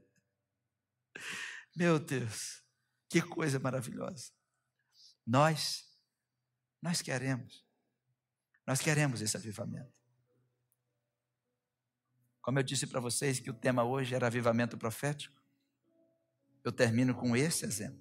Meu 1.75 1.99
Deus, 1.99 2.63
que 3.09 3.21
coisa 3.21 3.59
maravilhosa. 3.59 4.31
Nós, 5.25 5.85
nós 6.81 7.01
queremos, 7.01 7.65
nós 8.65 8.79
queremos 8.79 9.21
esse 9.21 9.35
avivamento. 9.35 9.98
Como 12.41 12.59
eu 12.59 12.63
disse 12.63 12.87
para 12.87 12.99
vocês 12.99 13.39
que 13.39 13.49
o 13.49 13.53
tema 13.53 13.83
hoje 13.83 14.15
era 14.15 14.27
avivamento 14.27 14.77
profético, 14.77 15.39
eu 16.63 16.71
termino 16.71 17.13
com 17.13 17.35
esse 17.35 17.65
exemplo. 17.65 17.99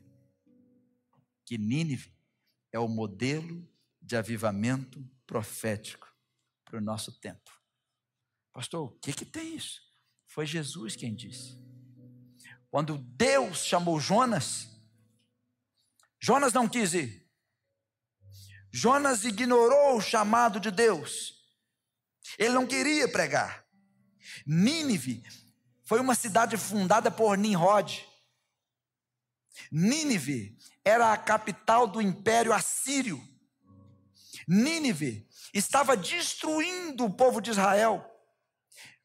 Que 1.45 1.59
Nínive 1.59 2.13
é 2.73 2.79
o 2.79 2.89
modelo 2.89 3.67
de 4.01 4.17
avivamento 4.17 5.05
profético 5.27 6.13
para 6.65 6.79
o 6.79 6.81
nosso 6.81 7.19
tempo. 7.21 7.51
Pastor, 8.53 8.89
o 8.89 8.91
que, 8.99 9.13
que 9.13 9.25
tem 9.25 9.57
isso? 9.57 9.81
Foi 10.27 10.47
Jesus 10.47 10.97
quem 10.97 11.15
disse. 11.15 11.59
Quando 12.71 12.99
Deus 12.99 13.65
chamou 13.65 13.99
Jonas, 13.99 14.69
Jonas 16.21 16.53
não 16.53 16.69
quis 16.69 16.95
ir. 16.95 17.27
Jonas 18.71 19.25
ignorou 19.25 19.97
o 19.97 20.01
chamado 20.01 20.61
de 20.61 20.71
Deus. 20.71 21.35
Ele 22.39 22.53
não 22.53 22.67
queria 22.67 23.11
pregar. 23.11 23.68
Nínive 24.47 25.23
foi 25.85 26.01
uma 26.01 26.15
cidade 26.15 26.57
fundada 26.57 27.11
por 27.11 27.37
Nimrod. 27.37 28.05
Nínive 29.73 30.57
era 30.85 31.13
a 31.13 31.17
capital 31.17 31.87
do 31.87 32.01
império 32.01 32.53
assírio. 32.53 33.23
Nínive 34.47 35.27
estava 35.53 35.97
destruindo 35.97 37.05
o 37.05 37.11
povo 37.11 37.41
de 37.41 37.51
Israel. 37.51 38.05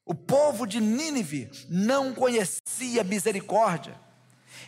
O 0.05 0.13
povo 0.13 0.65
de 0.65 0.81
Nínive 0.81 1.49
não 1.69 2.13
conhecia 2.13 3.03
misericórdia. 3.03 3.97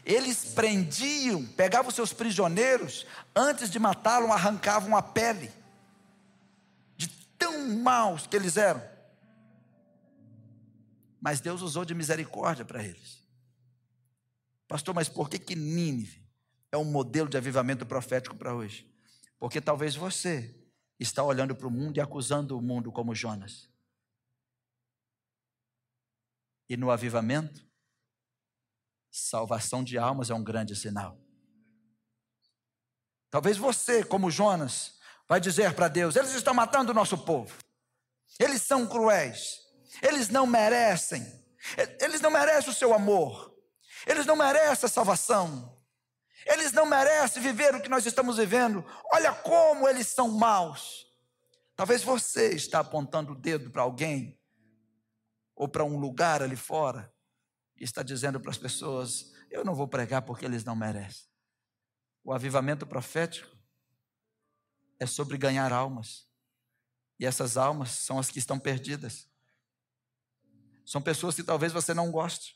Eles 0.05 0.45
prendiam, 0.45 1.45
pegavam 1.45 1.91
seus 1.91 2.13
prisioneiros, 2.13 3.05
antes 3.35 3.69
de 3.69 3.79
matá-los, 3.79 4.31
arrancavam 4.31 4.95
a 4.95 5.01
pele. 5.01 5.51
De 6.95 7.07
tão 7.37 7.67
maus 7.67 8.27
que 8.27 8.35
eles 8.35 8.55
eram. 8.55 8.94
Mas 11.25 11.41
Deus 11.41 11.63
usou 11.63 11.83
de 11.83 11.95
misericórdia 11.95 12.63
para 12.63 12.83
eles. 12.83 13.23
Pastor, 14.67 14.93
mas 14.93 15.09
por 15.09 15.27
que 15.27 15.39
que 15.39 15.55
Nínive 15.55 16.23
é 16.71 16.77
um 16.77 16.85
modelo 16.85 17.27
de 17.27 17.35
avivamento 17.35 17.83
profético 17.83 18.35
para 18.35 18.53
hoje? 18.53 18.87
Porque 19.39 19.59
talvez 19.59 19.95
você 19.95 20.55
está 20.99 21.23
olhando 21.23 21.55
para 21.55 21.65
o 21.65 21.71
mundo 21.71 21.97
e 21.97 21.99
acusando 21.99 22.55
o 22.55 22.61
mundo 22.61 22.91
como 22.91 23.15
Jonas. 23.15 23.67
E 26.69 26.77
no 26.77 26.91
avivamento, 26.91 27.67
salvação 29.09 29.83
de 29.83 29.97
almas 29.97 30.29
é 30.29 30.35
um 30.35 30.43
grande 30.43 30.75
sinal. 30.75 31.19
Talvez 33.31 33.57
você, 33.57 34.05
como 34.05 34.29
Jonas, 34.29 34.99
vai 35.27 35.41
dizer 35.41 35.73
para 35.73 35.87
Deus: 35.87 36.15
eles 36.15 36.35
estão 36.35 36.53
matando 36.53 36.91
o 36.91 36.95
nosso 36.95 37.17
povo. 37.17 37.57
Eles 38.39 38.61
são 38.61 38.85
cruéis. 38.85 39.64
Eles 40.01 40.29
não 40.29 40.45
merecem. 40.45 41.25
Eles 41.99 42.21
não 42.21 42.29
merecem 42.29 42.69
o 42.69 42.75
seu 42.75 42.93
amor. 42.93 43.55
Eles 44.05 44.25
não 44.25 44.35
merecem 44.35 44.85
a 44.85 44.89
salvação. 44.89 45.75
Eles 46.45 46.71
não 46.71 46.85
merecem 46.85 47.41
viver 47.41 47.73
o 47.73 47.81
que 47.81 47.89
nós 47.89 48.05
estamos 48.05 48.37
vivendo. 48.37 48.85
Olha 49.11 49.33
como 49.33 49.87
eles 49.87 50.07
são 50.07 50.29
maus. 50.29 51.05
Talvez 51.75 52.03
você 52.03 52.53
está 52.53 52.79
apontando 52.79 53.33
o 53.33 53.35
dedo 53.35 53.71
para 53.71 53.81
alguém 53.81 54.39
ou 55.55 55.67
para 55.67 55.83
um 55.83 55.97
lugar 55.97 56.41
ali 56.41 56.55
fora 56.55 57.11
e 57.75 57.83
está 57.83 58.03
dizendo 58.03 58.39
para 58.39 58.51
as 58.51 58.57
pessoas: 58.57 59.33
eu 59.49 59.65
não 59.65 59.73
vou 59.73 59.87
pregar 59.87 60.21
porque 60.21 60.45
eles 60.45 60.63
não 60.63 60.75
merecem. 60.75 61.25
O 62.23 62.31
avivamento 62.31 62.85
profético 62.85 63.55
é 64.99 65.05
sobre 65.05 65.37
ganhar 65.37 65.73
almas. 65.73 66.27
E 67.19 67.25
essas 67.25 67.57
almas 67.57 67.91
são 67.91 68.19
as 68.19 68.29
que 68.29 68.39
estão 68.39 68.59
perdidas. 68.59 69.29
São 70.85 71.01
pessoas 71.01 71.35
que 71.35 71.43
talvez 71.43 71.73
você 71.73 71.93
não 71.93 72.11
goste. 72.11 72.55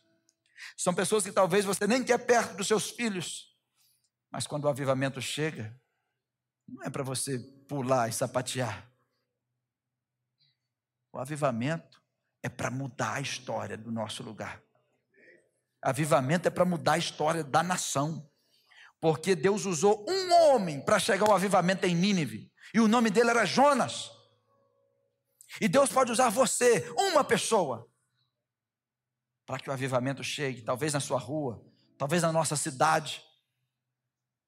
São 0.78 0.94
pessoas 0.94 1.24
que 1.24 1.32
talvez 1.32 1.66
você 1.66 1.88
nem 1.88 2.04
quer 2.04 2.20
perto 2.20 2.56
dos 2.56 2.68
seus 2.68 2.90
filhos. 2.90 3.56
Mas 4.32 4.46
quando 4.46 4.66
o 4.66 4.70
avivamento 4.70 5.22
chega, 5.22 5.76
não 6.68 6.84
é 6.84 6.90
para 6.90 7.04
você 7.04 7.40
pular 7.68 8.08
e 8.08 8.14
sapatear. 8.14 8.90
O 11.12 11.18
avivamento 11.18 12.02
é 12.44 12.50
para 12.50 12.70
mudar 12.70 13.16
a 13.16 13.22
história 13.22 13.76
do 13.76 13.92
nosso 13.92 14.22
lugar. 14.22 14.62
Avivamento 15.82 16.48
é 16.48 16.52
para 16.52 16.66
mudar 16.66 16.94
a 16.94 16.98
história 16.98 17.44
da 17.44 17.64
nação. 17.64 18.30
Porque 19.02 19.34
Deus 19.34 19.66
usou 19.66 20.06
um 20.08 20.34
homem 20.34 20.82
para 20.82 21.00
chegar 21.00 21.26
ao 21.26 21.34
avivamento 21.34 21.86
em 21.86 21.96
Nínive. 21.96 22.52
E 22.74 22.80
o 22.80 22.88
nome 22.88 23.10
dele 23.10 23.30
era 23.30 23.46
Jonas. 23.46 24.12
E 25.60 25.68
Deus 25.68 25.90
pode 25.90 26.12
usar 26.12 26.30
você, 26.30 26.88
uma 26.96 27.24
pessoa, 27.24 27.89
para 29.50 29.58
que 29.58 29.68
o 29.68 29.74
avivamento 29.74 30.24
chegue, 30.24 30.62
talvez 30.62 30.94
na 30.94 31.00
sua 31.00 31.18
rua, 31.18 31.60
talvez 31.98 32.22
na 32.22 32.32
nossa 32.32 32.56
cidade. 32.56 33.24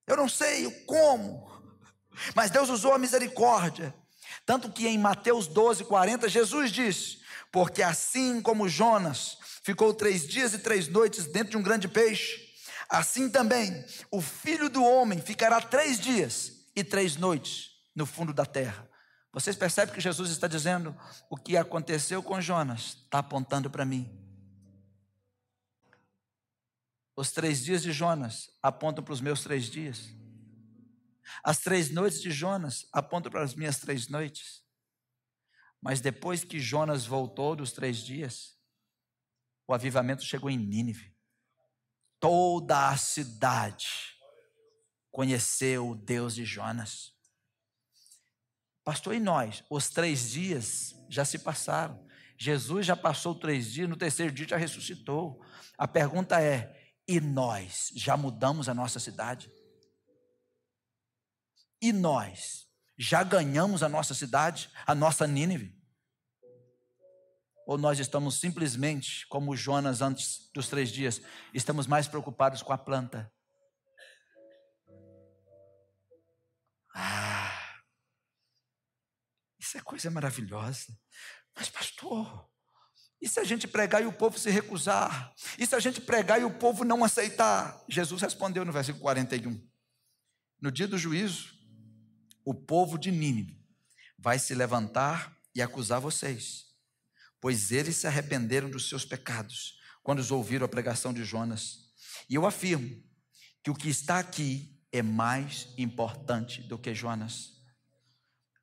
Eu 0.05 0.15
não 0.15 0.29
sei 0.29 0.69
como, 0.85 1.51
mas 2.35 2.51
Deus 2.51 2.69
usou 2.69 2.93
a 2.93 2.99
misericórdia. 2.99 3.95
Tanto 4.45 4.71
que 4.71 4.87
em 4.87 4.99
Mateus 4.99 5.47
12, 5.47 5.85
40, 5.85 6.29
Jesus 6.29 6.71
disse: 6.71 7.17
Porque 7.51 7.81
assim 7.81 8.39
como 8.43 8.69
Jonas 8.69 9.39
ficou 9.63 9.91
três 9.91 10.27
dias 10.27 10.53
e 10.53 10.59
três 10.59 10.87
noites 10.87 11.25
dentro 11.25 11.49
de 11.49 11.57
um 11.57 11.63
grande 11.63 11.87
peixe, 11.87 12.39
assim 12.87 13.27
também 13.27 13.83
o 14.11 14.21
filho 14.21 14.69
do 14.69 14.85
homem 14.85 15.19
ficará 15.19 15.59
três 15.59 15.99
dias 15.99 16.67
e 16.75 16.83
três 16.83 17.15
noites 17.15 17.71
no 17.95 18.05
fundo 18.05 18.31
da 18.31 18.45
terra. 18.45 18.87
Vocês 19.33 19.55
percebem 19.55 19.95
que 19.95 20.01
Jesus 20.01 20.29
está 20.29 20.45
dizendo 20.45 20.95
o 21.27 21.35
que 21.35 21.57
aconteceu 21.57 22.21
com 22.21 22.39
Jonas, 22.39 22.97
está 23.05 23.17
apontando 23.17 23.67
para 23.67 23.83
mim. 23.83 24.20
Os 27.15 27.31
três 27.31 27.63
dias 27.63 27.83
de 27.83 27.91
Jonas 27.91 28.49
apontam 28.61 29.03
para 29.03 29.13
os 29.13 29.21
meus 29.21 29.41
três 29.41 29.65
dias. 29.65 30.15
As 31.43 31.59
três 31.59 31.89
noites 31.89 32.21
de 32.21 32.31
Jonas 32.31 32.87
apontam 32.91 33.31
para 33.31 33.43
as 33.43 33.53
minhas 33.53 33.79
três 33.79 34.07
noites. 34.07 34.63
Mas 35.81 35.99
depois 35.99 36.43
que 36.43 36.59
Jonas 36.59 37.05
voltou 37.05 37.55
dos 37.55 37.71
três 37.71 37.97
dias, 37.97 38.57
o 39.67 39.73
avivamento 39.73 40.23
chegou 40.23 40.49
em 40.49 40.57
Nínive. 40.57 41.15
Toda 42.19 42.89
a 42.89 42.97
cidade 42.97 44.15
conheceu 45.09 45.89
o 45.89 45.95
Deus 45.95 46.35
de 46.35 46.45
Jonas. 46.45 47.13
Pastor, 48.83 49.15
e 49.15 49.19
nós? 49.19 49.63
Os 49.69 49.89
três 49.89 50.31
dias 50.31 50.95
já 51.09 51.25
se 51.25 51.39
passaram. 51.39 52.07
Jesus 52.37 52.85
já 52.85 52.95
passou 52.95 53.35
três 53.35 53.71
dias, 53.71 53.87
no 53.87 53.95
terceiro 53.95 54.33
dia 54.33 54.47
já 54.47 54.57
ressuscitou. 54.57 55.43
A 55.77 55.87
pergunta 55.87 56.41
é: 56.41 56.80
e 57.11 57.19
nós 57.19 57.91
já 57.93 58.15
mudamos 58.15 58.69
a 58.69 58.73
nossa 58.73 58.97
cidade? 58.97 59.51
E 61.81 61.91
nós 61.91 62.69
já 62.97 63.21
ganhamos 63.21 63.83
a 63.83 63.89
nossa 63.89 64.13
cidade, 64.13 64.71
a 64.87 64.95
nossa 64.95 65.27
Nínive? 65.27 65.77
Ou 67.67 67.77
nós 67.77 67.99
estamos 67.99 68.39
simplesmente, 68.39 69.27
como 69.27 69.57
Jonas 69.57 70.01
antes 70.01 70.49
dos 70.53 70.69
três 70.69 70.89
dias, 70.89 71.21
estamos 71.53 71.85
mais 71.85 72.07
preocupados 72.07 72.61
com 72.61 72.71
a 72.71 72.77
planta? 72.77 73.29
Ah, 76.95 77.81
isso 79.59 79.77
é 79.77 79.81
coisa 79.81 80.09
maravilhosa. 80.09 80.97
Mas, 81.53 81.69
pastor, 81.69 82.49
e 83.21 83.29
se 83.29 83.39
a 83.39 83.43
gente 83.43 83.67
pregar 83.67 84.01
e 84.01 84.07
o 84.07 84.11
povo 84.11 84.39
se 84.39 84.49
recusar? 84.49 85.33
E 85.59 85.65
se 85.65 85.75
a 85.75 85.79
gente 85.79 86.01
pregar 86.01 86.41
e 86.41 86.43
o 86.43 86.57
povo 86.57 86.83
não 86.83 87.03
aceitar? 87.03 87.83
Jesus 87.87 88.21
respondeu 88.21 88.65
no 88.65 88.71
versículo 88.71 89.03
41. 89.03 89.61
No 90.59 90.71
dia 90.71 90.87
do 90.87 90.97
juízo, 90.97 91.53
o 92.43 92.53
povo 92.53 92.97
de 92.97 93.11
Nínive 93.11 93.61
vai 94.17 94.39
se 94.39 94.55
levantar 94.55 95.37
e 95.53 95.61
acusar 95.61 95.99
vocês, 95.99 96.65
pois 97.39 97.71
eles 97.71 97.97
se 97.97 98.07
arrependeram 98.07 98.69
dos 98.69 98.89
seus 98.89 99.05
pecados 99.05 99.79
quando 100.01 100.19
os 100.19 100.31
ouviram 100.31 100.65
a 100.65 100.69
pregação 100.69 101.13
de 101.13 101.23
Jonas. 101.23 101.91
E 102.27 102.35
eu 102.35 102.45
afirmo 102.45 103.03
que 103.63 103.69
o 103.69 103.75
que 103.75 103.89
está 103.89 104.17
aqui 104.17 104.81
é 104.91 105.01
mais 105.01 105.67
importante 105.77 106.61
do 106.63 106.77
que 106.77 106.93
Jonas. 106.95 107.51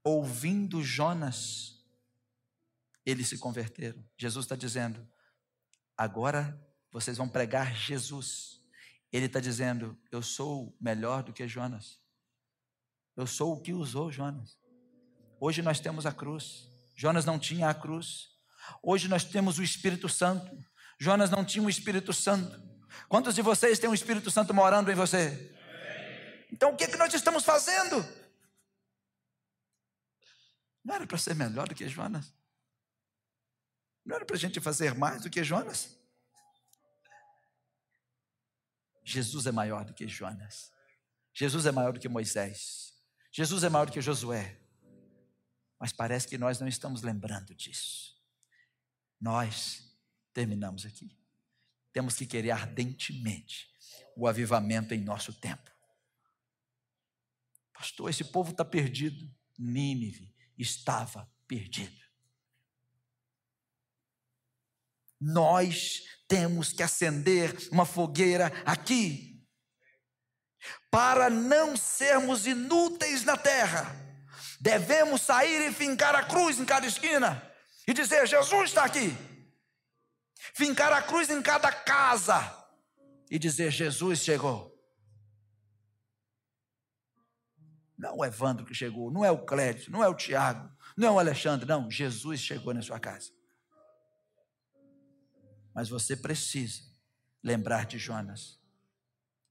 Ouvindo 0.02 0.82
Jonas, 0.82 1.77
eles 3.10 3.28
se 3.28 3.38
converteram. 3.38 4.04
Jesus 4.18 4.44
está 4.44 4.54
dizendo: 4.54 5.06
agora 5.96 6.60
vocês 6.92 7.16
vão 7.16 7.28
pregar 7.28 7.74
Jesus. 7.74 8.60
Ele 9.10 9.26
está 9.26 9.40
dizendo: 9.40 9.98
eu 10.12 10.22
sou 10.22 10.76
melhor 10.78 11.22
do 11.22 11.32
que 11.32 11.48
Jonas. 11.48 11.98
Eu 13.16 13.26
sou 13.26 13.54
o 13.54 13.60
que 13.60 13.72
usou 13.72 14.12
Jonas. 14.12 14.58
Hoje 15.40 15.62
nós 15.62 15.80
temos 15.80 16.04
a 16.04 16.12
cruz. 16.12 16.68
Jonas 16.94 17.24
não 17.24 17.38
tinha 17.38 17.70
a 17.70 17.74
cruz. 17.74 18.28
Hoje 18.82 19.08
nós 19.08 19.24
temos 19.24 19.58
o 19.58 19.62
Espírito 19.62 20.08
Santo. 20.08 20.56
Jonas 21.00 21.30
não 21.30 21.44
tinha 21.44 21.64
o 21.64 21.70
Espírito 21.70 22.12
Santo. 22.12 22.60
Quantos 23.08 23.34
de 23.34 23.40
vocês 23.40 23.78
têm 23.78 23.88
o 23.88 23.94
Espírito 23.94 24.30
Santo 24.30 24.52
morando 24.52 24.90
em 24.90 24.94
você? 24.94 25.56
Então 26.52 26.72
o 26.72 26.76
que, 26.76 26.84
é 26.84 26.88
que 26.88 26.96
nós 26.96 27.14
estamos 27.14 27.44
fazendo? 27.44 28.04
Não 30.84 30.94
era 30.94 31.06
para 31.06 31.18
ser 31.18 31.34
melhor 31.34 31.68
do 31.68 31.74
que 31.74 31.88
Jonas? 31.88 32.32
Não 34.08 34.16
era 34.16 34.24
para 34.24 34.36
a 34.36 34.38
gente 34.38 34.58
fazer 34.58 34.94
mais 34.94 35.20
do 35.20 35.28
que 35.28 35.44
Jonas? 35.44 35.94
Jesus 39.04 39.46
é 39.46 39.52
maior 39.52 39.84
do 39.84 39.92
que 39.92 40.08
Jonas. 40.08 40.72
Jesus 41.34 41.66
é 41.66 41.72
maior 41.72 41.92
do 41.92 42.00
que 42.00 42.08
Moisés. 42.08 42.94
Jesus 43.30 43.64
é 43.64 43.68
maior 43.68 43.84
do 43.84 43.92
que 43.92 44.00
Josué. 44.00 44.58
Mas 45.78 45.92
parece 45.92 46.26
que 46.26 46.38
nós 46.38 46.58
não 46.58 46.66
estamos 46.66 47.02
lembrando 47.02 47.54
disso. 47.54 48.18
Nós 49.20 49.94
terminamos 50.32 50.86
aqui. 50.86 51.14
temos 51.92 52.14
que 52.16 52.24
querer 52.24 52.52
ardentemente 52.52 53.70
o 54.16 54.26
avivamento 54.26 54.94
em 54.94 55.02
nosso 55.02 55.34
tempo. 55.34 55.70
Pastor, 57.74 58.08
esse 58.08 58.24
povo 58.24 58.52
está 58.52 58.64
perdido. 58.64 59.30
Nínive 59.58 60.34
estava 60.56 61.30
perdido. 61.46 62.07
Nós 65.20 66.02
temos 66.28 66.72
que 66.72 66.82
acender 66.82 67.56
uma 67.72 67.86
fogueira 67.86 68.52
aqui, 68.64 69.42
para 70.90 71.28
não 71.30 71.76
sermos 71.76 72.46
inúteis 72.46 73.24
na 73.24 73.36
terra. 73.36 73.94
Devemos 74.60 75.22
sair 75.22 75.68
e 75.68 75.72
fincar 75.72 76.14
a 76.14 76.24
cruz 76.24 76.58
em 76.58 76.64
cada 76.64 76.86
esquina 76.86 77.42
e 77.86 77.92
dizer: 77.92 78.26
Jesus 78.26 78.70
está 78.70 78.84
aqui. 78.84 79.16
Fincar 80.54 80.92
a 80.92 81.02
cruz 81.02 81.30
em 81.30 81.40
cada 81.42 81.70
casa 81.72 82.54
e 83.30 83.38
dizer: 83.38 83.70
Jesus 83.70 84.20
chegou. 84.20 84.76
Não 87.96 88.18
o 88.18 88.24
Evandro 88.24 88.64
que 88.64 88.74
chegou, 88.74 89.10
não 89.10 89.24
é 89.24 89.30
o 89.30 89.44
Clédio, 89.44 89.90
não 89.90 90.04
é 90.04 90.08
o 90.08 90.14
Tiago, 90.14 90.70
não 90.96 91.08
é 91.08 91.10
o 91.10 91.18
Alexandre, 91.18 91.66
não. 91.66 91.90
Jesus 91.90 92.40
chegou 92.40 92.72
na 92.72 92.80
sua 92.80 93.00
casa. 93.00 93.37
Mas 95.74 95.88
você 95.88 96.16
precisa 96.16 96.82
lembrar 97.42 97.86
de 97.86 97.98
Jonas, 97.98 98.60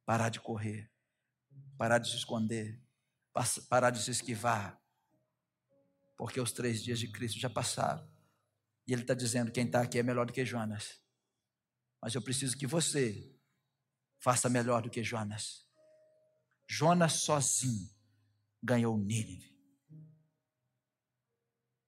parar 0.05 0.29
de 0.29 0.39
correr, 0.39 0.91
parar 1.77 1.99
de 1.99 2.09
se 2.09 2.17
esconder, 2.17 2.81
parar 3.69 3.91
de 3.91 4.01
se 4.01 4.11
esquivar, 4.11 4.81
porque 6.17 6.41
os 6.41 6.51
três 6.51 6.83
dias 6.83 6.99
de 6.99 7.07
Cristo 7.07 7.39
já 7.39 7.49
passaram. 7.49 8.07
E 8.87 8.93
Ele 8.93 9.03
está 9.03 9.13
dizendo: 9.13 9.51
quem 9.51 9.65
está 9.65 9.81
aqui 9.81 9.99
é 9.99 10.03
melhor 10.03 10.25
do 10.25 10.33
que 10.33 10.45
Jonas. 10.45 11.01
Mas 12.01 12.15
eu 12.15 12.21
preciso 12.21 12.57
que 12.57 12.65
você 12.65 13.33
faça 14.19 14.49
melhor 14.49 14.81
do 14.81 14.89
que 14.89 15.03
Jonas. 15.03 15.67
Jonas 16.67 17.13
sozinho 17.13 17.89
ganhou 18.61 18.97
Nínive. 18.97 19.55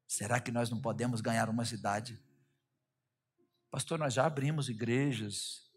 Será 0.07 0.39
que 0.39 0.51
nós 0.51 0.69
não 0.69 0.81
podemos 0.81 1.21
ganhar 1.21 1.49
uma 1.49 1.65
cidade? 1.65 2.19
Pastor, 3.71 3.99
nós 3.99 4.13
já 4.13 4.25
abrimos 4.25 4.67
igrejas, 4.67 5.69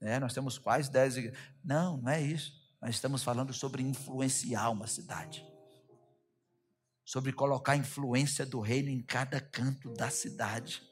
né? 0.00 0.18
nós 0.18 0.34
temos 0.34 0.58
quase 0.58 0.90
dez 0.90 1.16
igrejas. 1.16 1.38
Não, 1.62 1.96
não 1.98 2.10
é 2.10 2.20
isso. 2.20 2.52
Nós 2.80 2.94
estamos 2.94 3.22
falando 3.22 3.52
sobre 3.52 3.82
influenciar 3.82 4.70
uma 4.70 4.86
cidade, 4.86 5.44
sobre 7.04 7.32
colocar 7.32 7.72
a 7.72 7.76
influência 7.76 8.44
do 8.44 8.60
reino 8.60 8.88
em 8.88 9.02
cada 9.02 9.40
canto 9.40 9.92
da 9.94 10.10
cidade. 10.10 10.82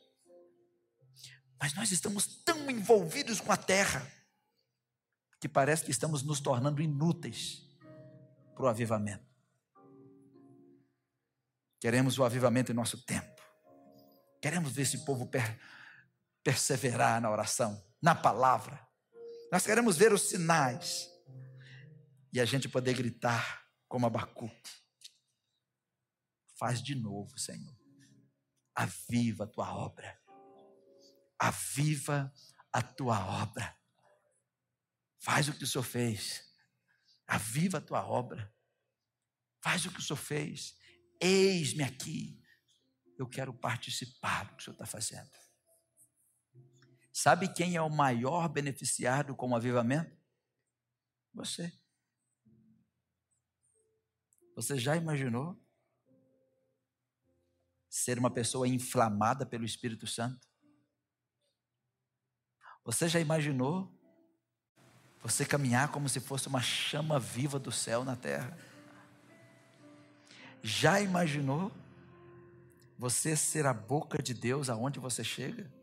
Mas 1.60 1.74
nós 1.74 1.90
estamos 1.90 2.42
tão 2.44 2.70
envolvidos 2.70 3.40
com 3.40 3.52
a 3.52 3.56
terra 3.56 4.06
que 5.40 5.48
parece 5.48 5.84
que 5.84 5.90
estamos 5.90 6.22
nos 6.22 6.40
tornando 6.40 6.82
inúteis 6.82 7.62
para 8.54 8.64
o 8.64 8.68
avivamento. 8.68 9.24
Queremos 11.80 12.18
o 12.18 12.24
avivamento 12.24 12.72
em 12.72 12.74
nosso 12.74 13.04
tempo. 13.04 13.40
Queremos 14.40 14.72
ver 14.72 14.82
esse 14.82 15.04
povo 15.04 15.26
per 15.26 15.58
perseverar 16.46 17.20
na 17.20 17.28
oração, 17.28 17.84
na 18.00 18.14
palavra. 18.14 18.88
Nós 19.50 19.66
queremos 19.66 19.96
ver 19.96 20.12
os 20.12 20.28
sinais. 20.28 21.10
E 22.32 22.38
a 22.38 22.44
gente 22.44 22.68
poder 22.68 22.94
gritar 22.94 23.66
como 23.88 24.06
Abacuque. 24.06 24.70
Faz 26.56 26.80
de 26.80 26.94
novo, 26.94 27.36
Senhor. 27.36 27.76
Aviva 28.76 29.42
a 29.42 29.46
tua 29.48 29.74
obra. 29.74 30.22
Aviva 31.36 32.32
a 32.72 32.80
tua 32.80 33.42
obra. 33.42 33.76
Faz 35.18 35.48
o 35.48 35.52
que 35.52 35.64
o 35.64 35.66
Senhor 35.66 35.82
fez. 35.82 36.44
Aviva 37.26 37.78
a 37.78 37.80
tua 37.80 38.06
obra. 38.06 38.54
Faz 39.60 39.84
o 39.84 39.90
que 39.90 39.98
o 39.98 40.02
Senhor 40.02 40.16
fez. 40.16 40.78
Eis-me 41.20 41.82
aqui. 41.82 42.40
Eu 43.18 43.28
quero 43.28 43.52
participar 43.52 44.44
do 44.44 44.54
que 44.54 44.62
o 44.62 44.64
Senhor 44.64 44.74
está 44.74 44.86
fazendo. 44.86 45.45
Sabe 47.18 47.48
quem 47.50 47.76
é 47.76 47.80
o 47.80 47.88
maior 47.88 48.46
beneficiado 48.46 49.34
com 49.34 49.48
o 49.48 49.56
avivamento? 49.56 50.14
Você. 51.32 51.72
Você 54.54 54.76
já 54.76 54.94
imaginou 54.96 55.58
ser 57.88 58.18
uma 58.18 58.30
pessoa 58.30 58.68
inflamada 58.68 59.46
pelo 59.46 59.64
Espírito 59.64 60.06
Santo? 60.06 60.46
Você 62.84 63.08
já 63.08 63.18
imaginou 63.18 63.90
você 65.22 65.46
caminhar 65.46 65.90
como 65.90 66.10
se 66.10 66.20
fosse 66.20 66.48
uma 66.48 66.60
chama 66.60 67.18
viva 67.18 67.58
do 67.58 67.72
céu 67.72 68.04
na 68.04 68.14
terra. 68.14 68.54
Já 70.62 71.00
imaginou 71.00 71.72
você 72.98 73.34
ser 73.34 73.64
a 73.64 73.72
boca 73.72 74.22
de 74.22 74.34
Deus 74.34 74.68
aonde 74.68 75.00
você 75.00 75.24
chega? 75.24 75.74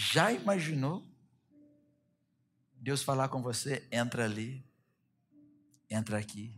Já 0.00 0.30
imaginou 0.30 1.04
Deus 2.72 3.02
falar 3.02 3.28
com 3.28 3.42
você? 3.42 3.84
Entra 3.90 4.26
ali, 4.26 4.64
entra 5.90 6.16
aqui. 6.16 6.54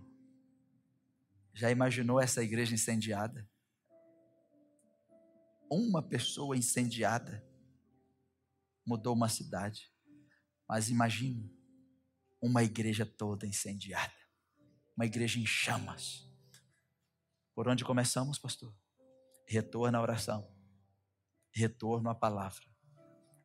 Já 1.55 1.70
imaginou 1.70 2.20
essa 2.20 2.43
igreja 2.43 2.74
incendiada? 2.74 3.49
Uma 5.70 6.03
pessoa 6.03 6.55
incendiada 6.55 7.43
mudou 8.84 9.14
uma 9.14 9.30
cidade. 9.30 9.91
Mas 10.68 10.91
imagine 10.91 11.51
uma 12.43 12.62
igreja 12.62 13.07
toda 13.07 13.47
incendiada, 13.47 14.20
uma 14.95 15.07
igreja 15.07 15.41
em 15.41 15.47
chamas. 15.47 16.30
Por 17.55 17.66
onde 17.68 17.86
começamos, 17.86 18.38
pastor? 18.38 18.76
Retorno 19.47 19.97
à 19.97 20.03
oração, 20.03 20.47
retorno 21.51 22.11
à 22.11 22.14
palavra, 22.14 22.69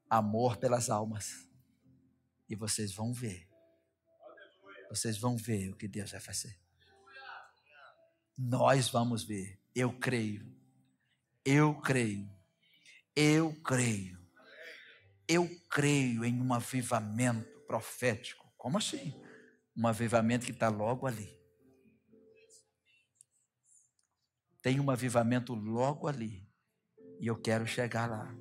amor 0.10 0.58
pelas 0.58 0.90
almas. 0.90 1.48
E 2.48 2.56
vocês 2.56 2.94
vão 2.94 3.14
ver, 3.14 3.50
vocês 4.90 5.18
vão 5.18 5.36
ver 5.36 5.72
o 5.72 5.76
que 5.76 5.88
Deus 5.88 6.12
vai 6.12 6.20
fazer. 6.20 6.60
Nós 8.38 8.90
vamos 8.90 9.24
ver, 9.24 9.60
eu 9.74 9.98
creio, 9.98 10.46
eu 11.44 11.74
creio, 11.82 12.30
eu 13.16 13.54
creio 13.64 14.26
eu 15.28 15.50
creio 15.70 16.24
em 16.24 16.42
um 16.42 16.54
avivamento 16.54 17.60
profético. 17.62 18.46
Como 18.58 18.78
assim? 18.78 19.14
Um 19.76 19.88
avivamento 19.88 20.46
que 20.46 20.52
está 20.52 20.70
logo 20.70 21.08
ali. 21.08 21.36
Tem 24.62 24.80
um 24.80 24.90
avivamento 24.90 25.54
logo 25.54 26.08
ali. 26.08 26.48
E 27.20 27.28
eu 27.28 27.36
quero 27.36 27.66
chegar 27.66 28.10
lá. 28.10 28.36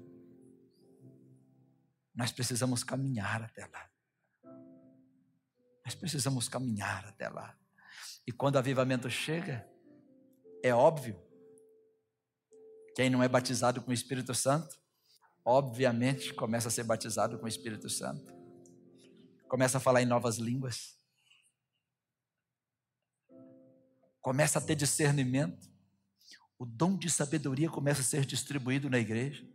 Nós 2.15 2.31
precisamos 2.31 2.85
caminhar 2.85 3.43
até 3.43 3.67
lá. 3.67 3.91
Nós 5.85 5.95
precisamos 5.95 6.49
caminhar 6.49 7.07
até 7.07 7.29
lá. 7.29 7.59
E 8.27 8.33
quando 8.33 8.55
o 8.55 8.59
avivamento 8.59 9.11
chega, 9.11 9.69
é 10.63 10.73
óbvio, 10.75 11.21
quem 12.95 13.11
não 13.11 13.23
é 13.23 13.29
batizado 13.29 13.83
com 13.83 13.91
o 13.91 13.95
Espírito 13.95 14.35
Santo, 14.35 14.79
obviamente 15.45 16.33
começa 16.33 16.69
a 16.69 16.71
ser 16.71 16.85
batizado 16.85 17.39
com 17.39 17.45
o 17.45 17.49
Espírito 17.49 17.91
Santo. 17.91 18.33
Começa 19.49 19.79
a 19.79 19.81
falar 19.81 20.01
em 20.01 20.07
novas 20.07 20.37
línguas. 20.37 20.99
Começa 24.21 24.59
a 24.59 24.63
ter 24.63 24.75
discernimento. 24.75 25.69
O 26.59 26.65
dom 26.65 26.97
de 26.97 27.11
sabedoria 27.11 27.69
começa 27.69 28.01
a 28.01 28.05
ser 28.05 28.25
distribuído 28.25 28.89
na 28.89 28.99
igreja. 28.99 29.47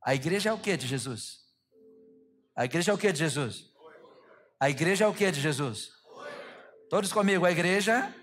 A 0.00 0.14
igreja 0.14 0.50
é 0.50 0.52
o 0.52 0.60
que 0.60 0.76
de 0.76 0.86
Jesus? 0.86 1.45
A 2.56 2.64
igreja 2.64 2.90
é 2.90 2.94
o 2.94 2.98
que 2.98 3.12
de 3.12 3.18
Jesus? 3.18 3.70
A 4.58 4.70
igreja 4.70 5.04
é 5.04 5.06
o 5.06 5.12
que 5.12 5.30
de 5.30 5.40
Jesus? 5.42 5.90
Todos 6.88 7.12
comigo, 7.12 7.44
a 7.44 7.52
igreja 7.52 8.14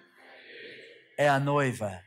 é 1.17 1.29
a 1.29 1.39
noiva. 1.39 2.01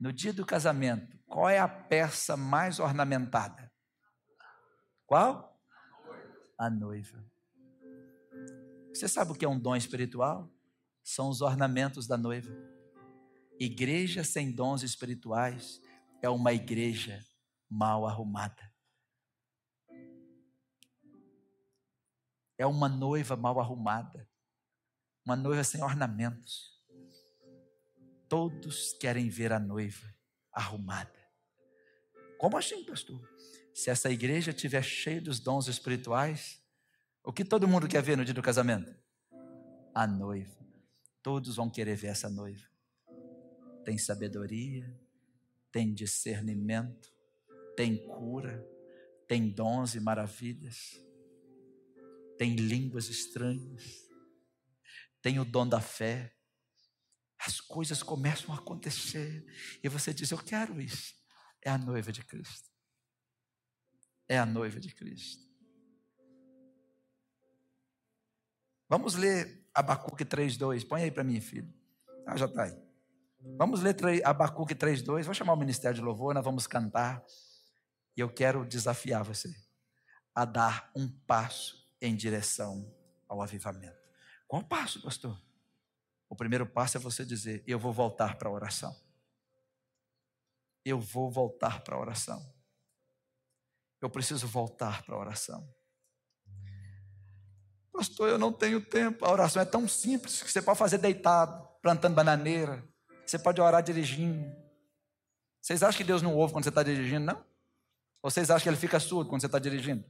No 0.00 0.10
dia 0.10 0.32
do 0.32 0.46
casamento, 0.46 1.18
qual 1.26 1.50
é 1.50 1.58
a 1.58 1.68
peça 1.68 2.38
mais 2.38 2.78
ornamentada? 2.78 3.70
Qual? 5.06 5.60
A 6.58 6.70
noiva. 6.70 7.22
Você 8.94 9.06
sabe 9.06 9.32
o 9.32 9.34
que 9.34 9.44
é 9.44 9.48
um 9.48 9.58
dom 9.58 9.76
espiritual? 9.76 10.50
São 11.02 11.28
os 11.28 11.42
ornamentos 11.42 12.06
da 12.06 12.16
noiva. 12.16 12.50
Igreja 13.60 14.24
sem 14.24 14.50
dons 14.50 14.82
espirituais 14.82 15.82
é 16.22 16.30
uma 16.30 16.54
igreja 16.54 17.20
mal 17.68 18.06
arrumada. 18.06 18.73
É 22.56 22.66
uma 22.66 22.88
noiva 22.88 23.36
mal 23.36 23.58
arrumada. 23.58 24.28
Uma 25.24 25.36
noiva 25.36 25.64
sem 25.64 25.82
ornamentos. 25.82 26.74
Todos 28.28 28.92
querem 28.94 29.28
ver 29.28 29.52
a 29.52 29.58
noiva 29.58 30.12
arrumada 30.52 31.12
Como 32.38 32.56
assim, 32.56 32.84
pastor? 32.84 33.20
Se 33.72 33.90
essa 33.90 34.10
igreja 34.10 34.50
estiver 34.50 34.82
cheia 34.82 35.20
dos 35.20 35.40
dons 35.40 35.66
espirituais, 35.66 36.62
o 37.24 37.32
que 37.32 37.44
todo 37.44 37.66
mundo 37.66 37.88
quer 37.88 38.02
ver 38.02 38.16
no 38.16 38.24
dia 38.24 38.34
do 38.34 38.42
casamento? 38.42 38.94
A 39.92 40.06
noiva. 40.06 40.54
Todos 41.22 41.56
vão 41.56 41.68
querer 41.68 41.96
ver 41.96 42.08
essa 42.08 42.28
noiva. 42.28 42.64
Tem 43.84 43.98
sabedoria, 43.98 44.94
tem 45.72 45.92
discernimento, 45.92 47.12
tem 47.76 47.96
cura, 48.06 48.64
tem 49.26 49.50
dons 49.50 49.94
e 49.94 50.00
maravilhas, 50.00 51.00
tem 52.38 52.54
línguas 52.54 53.08
estranhas, 53.08 54.04
tem 55.22 55.38
o 55.38 55.44
dom 55.44 55.66
da 55.66 55.80
fé. 55.80 56.34
As 57.38 57.60
coisas 57.60 58.02
começam 58.02 58.54
a 58.54 58.58
acontecer 58.58 59.44
e 59.82 59.88
você 59.88 60.12
diz: 60.12 60.30
Eu 60.30 60.38
quero 60.38 60.80
isso. 60.80 61.14
É 61.62 61.70
a 61.70 61.78
noiva 61.78 62.12
de 62.12 62.22
Cristo. 62.22 62.70
É 64.28 64.38
a 64.38 64.46
noiva 64.46 64.80
de 64.80 64.94
Cristo. 64.94 65.42
Vamos 68.88 69.14
ler 69.14 69.66
Abacuque 69.74 70.24
3,2. 70.24 70.86
Põe 70.86 71.04
aí 71.04 71.10
para 71.10 71.24
mim, 71.24 71.40
filho. 71.40 71.72
Ah, 72.26 72.36
já 72.36 72.46
está 72.46 72.64
aí. 72.64 72.84
Vamos 73.58 73.82
ler 73.82 74.24
Abacuque 74.24 74.74
3,2. 74.74 75.24
Vou 75.24 75.34
chamar 75.34 75.54
o 75.54 75.58
Ministério 75.58 75.96
de 75.96 76.02
Louvor, 76.02 76.34
nós 76.34 76.44
vamos 76.44 76.66
cantar. 76.66 77.22
E 78.16 78.20
eu 78.20 78.32
quero 78.32 78.64
desafiar 78.64 79.24
você 79.24 79.54
a 80.34 80.44
dar 80.44 80.90
um 80.96 81.08
passo 81.26 81.83
em 82.04 82.14
direção 82.14 82.92
ao 83.28 83.40
avivamento. 83.40 83.98
Qual 84.46 84.62
passo, 84.62 85.02
pastor? 85.02 85.40
O 86.28 86.36
primeiro 86.36 86.66
passo 86.66 86.96
é 86.96 87.00
você 87.00 87.24
dizer: 87.24 87.64
Eu 87.66 87.78
vou 87.78 87.92
voltar 87.92 88.36
para 88.36 88.48
a 88.48 88.52
oração. 88.52 88.94
Eu 90.84 91.00
vou 91.00 91.30
voltar 91.30 91.82
para 91.82 91.96
a 91.96 91.98
oração. 91.98 92.44
Eu 94.00 94.10
preciso 94.10 94.46
voltar 94.46 95.02
para 95.02 95.14
a 95.14 95.18
oração. 95.18 95.66
Pastor, 97.90 98.28
eu 98.28 98.38
não 98.38 98.52
tenho 98.52 98.84
tempo. 98.84 99.24
A 99.24 99.30
oração 99.30 99.62
é 99.62 99.64
tão 99.64 99.88
simples 99.88 100.42
que 100.42 100.50
você 100.50 100.60
pode 100.60 100.78
fazer 100.78 100.98
deitado, 100.98 101.66
plantando 101.80 102.14
bananeira. 102.14 102.86
Você 103.24 103.38
pode 103.38 103.60
orar 103.60 103.82
dirigindo. 103.82 104.54
Vocês 105.60 105.82
acham 105.82 105.96
que 105.96 106.04
Deus 106.04 106.20
não 106.20 106.36
ouve 106.36 106.52
quando 106.52 106.64
você 106.64 106.68
está 106.68 106.82
dirigindo, 106.82 107.24
não? 107.24 107.42
Ou 108.20 108.30
vocês 108.30 108.50
acham 108.50 108.64
que 108.64 108.68
ele 108.68 108.76
fica 108.76 109.00
surdo 109.00 109.30
quando 109.30 109.40
você 109.40 109.46
está 109.46 109.58
dirigindo? 109.58 110.04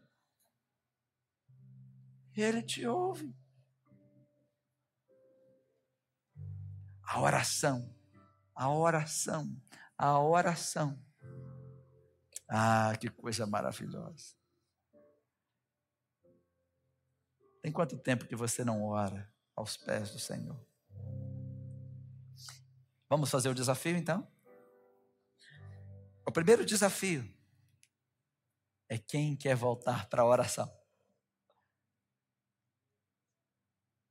Ele 2.36 2.62
te 2.62 2.86
ouve. 2.86 3.34
A 7.02 7.20
oração, 7.20 7.94
a 8.54 8.68
oração, 8.70 9.56
a 9.96 10.18
oração. 10.18 10.98
Ah, 12.48 12.96
que 12.98 13.08
coisa 13.08 13.46
maravilhosa. 13.46 14.34
Tem 17.62 17.72
quanto 17.72 17.98
tempo 17.98 18.26
que 18.26 18.36
você 18.36 18.64
não 18.64 18.82
ora 18.82 19.32
aos 19.56 19.76
pés 19.76 20.10
do 20.10 20.18
Senhor? 20.18 20.62
Vamos 23.08 23.30
fazer 23.30 23.48
o 23.48 23.54
desafio 23.54 23.96
então? 23.96 24.30
O 26.26 26.32
primeiro 26.32 26.64
desafio 26.64 27.24
é 28.88 28.98
quem 28.98 29.36
quer 29.36 29.54
voltar 29.54 30.08
para 30.08 30.22
a 30.22 30.26
oração. 30.26 30.83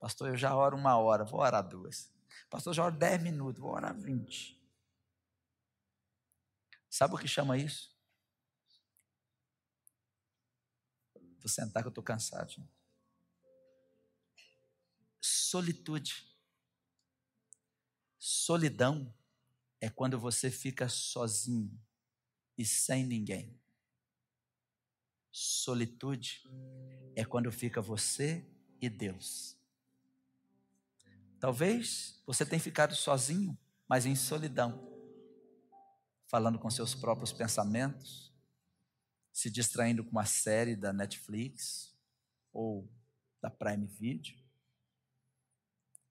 Pastor, 0.04 0.28
eu 0.28 0.36
já 0.36 0.54
oro 0.54 0.76
uma 0.76 0.98
hora, 0.98 1.24
vou 1.24 1.40
orar 1.40 1.66
duas. 1.66 2.12
Pastor, 2.50 2.74
já 2.74 2.84
oro 2.84 2.98
dez 2.98 3.24
minutos, 3.24 3.62
vou 3.62 3.72
orar 3.72 3.98
vinte. 3.98 4.62
Sabe 6.90 7.16
o 7.16 7.18
que 7.18 7.26
chama 7.26 7.58
isso? 7.58 7.98
Vou 11.40 11.48
sentar 11.48 11.82
que 11.82 11.88
eu 11.88 11.90
estou 11.90 12.04
cansado. 12.04 12.54
Solitude. 15.22 16.30
Solidão 18.20 19.16
é 19.80 19.90
quando 19.90 20.20
você 20.20 20.52
fica 20.52 20.90
sozinho 20.90 21.82
e 22.58 22.66
sem 22.66 23.06
ninguém. 23.06 23.58
Solitude 25.32 26.44
é 27.16 27.24
quando 27.24 27.50
fica 27.54 27.82
você 27.82 28.46
e 28.82 28.90
Deus. 28.90 29.63
Talvez 31.44 32.24
você 32.26 32.46
tenha 32.46 32.62
ficado 32.62 32.96
sozinho, 32.96 33.60
mas 33.86 34.06
em 34.06 34.16
solidão, 34.16 34.82
falando 36.26 36.58
com 36.58 36.70
seus 36.70 36.96
próprios 36.96 37.34
pensamentos, 37.34 38.34
se 39.30 39.52
distraindo 39.52 40.06
com 40.06 40.12
uma 40.12 40.26
série 40.26 40.74
da 40.74 40.94
Netflix 40.94 42.00
ou 42.54 42.90
da 43.42 43.50
Prime 43.50 43.86
Video. 43.86 44.42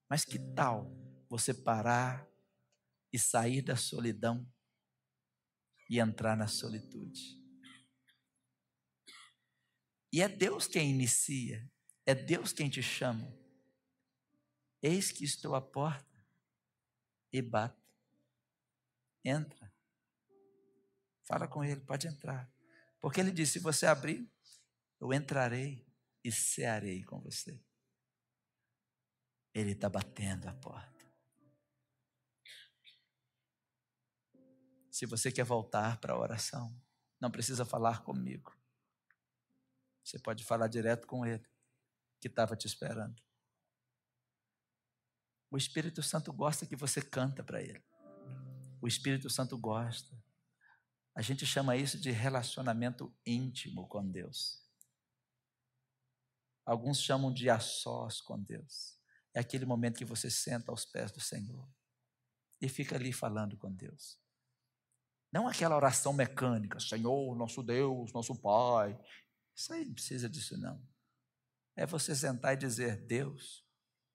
Mas 0.06 0.22
que 0.22 0.38
tal 0.38 0.94
você 1.30 1.54
parar 1.54 2.28
e 3.10 3.18
sair 3.18 3.62
da 3.62 3.74
solidão 3.74 4.46
e 5.88 5.98
entrar 5.98 6.36
na 6.36 6.46
solitude? 6.46 7.42
E 10.12 10.20
é 10.20 10.28
Deus 10.28 10.66
quem 10.66 10.90
inicia, 10.90 11.66
é 12.04 12.14
Deus 12.14 12.52
quem 12.52 12.68
te 12.68 12.82
chama. 12.82 13.41
Eis 14.82 15.12
que 15.12 15.24
estou 15.24 15.54
à 15.54 15.62
porta 15.62 16.26
e 17.32 17.40
bato. 17.40 17.80
Entra. 19.24 19.72
Fala 21.22 21.46
com 21.46 21.62
ele, 21.62 21.80
pode 21.80 22.08
entrar. 22.08 22.52
Porque 23.00 23.20
ele 23.20 23.30
disse: 23.30 23.54
se 23.54 23.58
você 23.60 23.86
abrir, 23.86 24.28
eu 25.00 25.12
entrarei 25.12 25.86
e 26.24 26.32
cearei 26.32 27.04
com 27.04 27.20
você. 27.20 27.62
Ele 29.54 29.72
está 29.72 29.88
batendo 29.88 30.48
a 30.48 30.54
porta. 30.54 30.92
Se 34.90 35.06
você 35.06 35.32
quer 35.32 35.44
voltar 35.44 35.98
para 36.00 36.12
a 36.12 36.18
oração, 36.18 36.76
não 37.20 37.30
precisa 37.30 37.64
falar 37.64 38.02
comigo. 38.02 38.54
Você 40.04 40.18
pode 40.18 40.44
falar 40.44 40.68
direto 40.68 41.06
com 41.06 41.24
ele, 41.24 41.46
que 42.20 42.28
estava 42.28 42.56
te 42.56 42.66
esperando. 42.66 43.22
O 45.52 45.58
Espírito 45.58 46.02
Santo 46.02 46.32
gosta 46.32 46.64
que 46.64 46.74
você 46.74 47.02
canta 47.02 47.44
para 47.44 47.60
ele. 47.60 47.84
O 48.80 48.88
Espírito 48.88 49.28
Santo 49.28 49.58
gosta. 49.58 50.10
A 51.14 51.20
gente 51.20 51.44
chama 51.44 51.76
isso 51.76 52.00
de 52.00 52.10
relacionamento 52.10 53.14
íntimo 53.26 53.86
com 53.86 54.02
Deus. 54.10 54.66
Alguns 56.64 57.02
chamam 57.02 57.30
de 57.30 57.50
a 57.50 57.60
sós 57.60 58.18
com 58.18 58.42
Deus. 58.42 58.98
É 59.34 59.40
aquele 59.40 59.66
momento 59.66 59.98
que 59.98 60.06
você 60.06 60.30
senta 60.30 60.72
aos 60.72 60.86
pés 60.86 61.12
do 61.12 61.20
Senhor 61.20 61.68
e 62.58 62.66
fica 62.66 62.96
ali 62.96 63.12
falando 63.12 63.54
com 63.58 63.70
Deus. 63.70 64.18
Não 65.30 65.46
aquela 65.46 65.76
oração 65.76 66.14
mecânica, 66.14 66.80
Senhor, 66.80 67.36
nosso 67.36 67.62
Deus, 67.62 68.10
nosso 68.14 68.34
Pai, 68.40 68.98
isso 69.54 69.70
aí 69.74 69.84
não 69.84 69.92
precisa 69.92 70.30
disso, 70.30 70.56
não. 70.56 70.82
É 71.76 71.84
você 71.84 72.16
sentar 72.16 72.54
e 72.54 72.56
dizer: 72.56 73.04
Deus, 73.06 73.66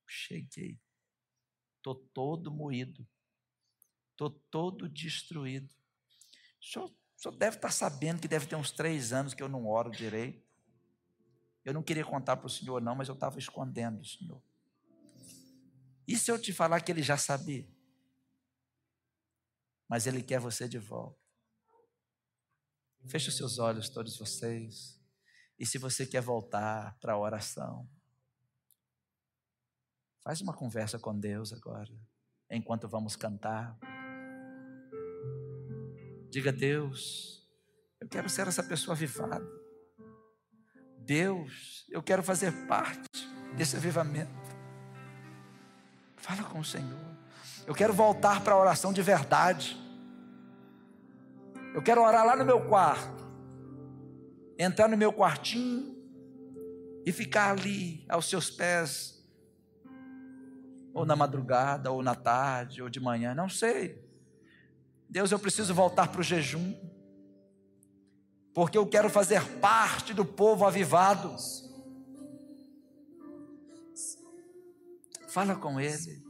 cheguei. 0.08 0.82
Estou 1.88 1.96
todo 1.96 2.52
moído. 2.52 3.08
Estou 4.12 4.30
todo 4.30 4.90
destruído. 4.90 5.74
O 6.62 6.66
senhor, 6.66 6.90
o 6.90 7.22
senhor 7.22 7.36
deve 7.38 7.56
estar 7.56 7.72
sabendo 7.72 8.20
que 8.20 8.28
deve 8.28 8.46
ter 8.46 8.56
uns 8.58 8.72
três 8.72 9.14
anos 9.14 9.34
que 9.34 9.42
eu 9.42 9.48
não 9.48 9.66
oro 9.68 9.90
direito. 9.90 10.46
Eu 11.64 11.74
não 11.74 11.82
queria 11.82 12.04
contar 12.04 12.36
para 12.36 12.48
o 12.48 12.50
senhor, 12.50 12.82
não, 12.82 12.96
mas 12.96 13.08
eu 13.08 13.14
estava 13.14 13.40
escondendo 13.40 14.02
o 14.02 14.06
senhor. 14.06 14.42
E 16.06 16.18
se 16.18 16.30
eu 16.30 16.42
te 16.42 16.52
falar 16.52 16.82
que 16.82 16.92
ele 16.92 17.02
já 17.02 17.18
sabia? 17.18 17.68
Mas 19.88 20.08
ele 20.08 20.22
quer 20.22 20.40
você 20.40 20.68
de 20.68 20.80
volta. 20.80 21.20
Feche 23.06 23.30
os 23.30 23.38
seus 23.38 23.60
olhos, 23.60 23.88
todos 23.88 24.18
vocês. 24.18 25.00
E 25.58 25.66
se 25.66 25.78
você 25.78 26.06
quer 26.06 26.22
voltar 26.22 26.98
para 27.00 27.14
a 27.14 27.18
oração, 27.18 27.90
faz 30.28 30.42
uma 30.42 30.52
conversa 30.52 31.00
com 31.00 31.18
Deus 31.18 31.54
agora, 31.54 31.90
enquanto 32.52 32.86
vamos 32.86 33.16
cantar. 33.16 33.80
Diga, 36.30 36.52
Deus, 36.52 37.48
eu 37.98 38.10
quero 38.10 38.28
ser 38.28 38.46
essa 38.46 38.62
pessoa 38.62 38.94
avivada. 38.94 39.48
Deus, 40.98 41.86
eu 41.90 42.04
quero 42.04 42.22
fazer 42.22 42.52
parte 42.68 43.08
desse 43.56 43.78
avivamento. 43.78 44.30
Fala 46.18 46.44
com 46.44 46.60
o 46.60 46.66
Senhor. 46.66 47.18
Eu 47.66 47.74
quero 47.74 47.94
voltar 47.94 48.44
para 48.44 48.54
a 48.54 48.60
oração 48.60 48.92
de 48.92 49.02
verdade. 49.02 49.78
Eu 51.74 51.82
quero 51.82 52.02
orar 52.04 52.26
lá 52.26 52.36
no 52.36 52.44
meu 52.44 52.68
quarto 52.68 53.26
entrar 54.60 54.90
no 54.90 54.98
meu 54.98 55.14
quartinho 55.14 55.96
e 57.06 57.14
ficar 57.14 57.52
ali 57.52 58.04
aos 58.10 58.28
seus 58.28 58.50
pés, 58.50 59.17
ou 60.98 61.06
na 61.06 61.16
madrugada, 61.16 61.92
ou 61.92 62.02
na 62.02 62.16
tarde, 62.16 62.82
ou 62.82 62.90
de 62.90 63.00
manhã, 63.00 63.36
não 63.36 63.48
sei. 63.48 64.04
Deus, 65.08 65.32
eu 65.32 65.38
preciso 65.38 65.72
voltar 65.72 66.08
para 66.08 66.22
o 66.22 66.24
jejum. 66.24 66.74
porque 68.52 68.76
eu 68.76 68.88
quero 68.88 69.08
fazer 69.08 69.44
parte 69.60 70.16
do 70.16 70.26
povo 70.26 70.66
avivado. 70.66 71.36
Fala 75.28 75.56
com 75.56 75.80
ele. 75.80 76.27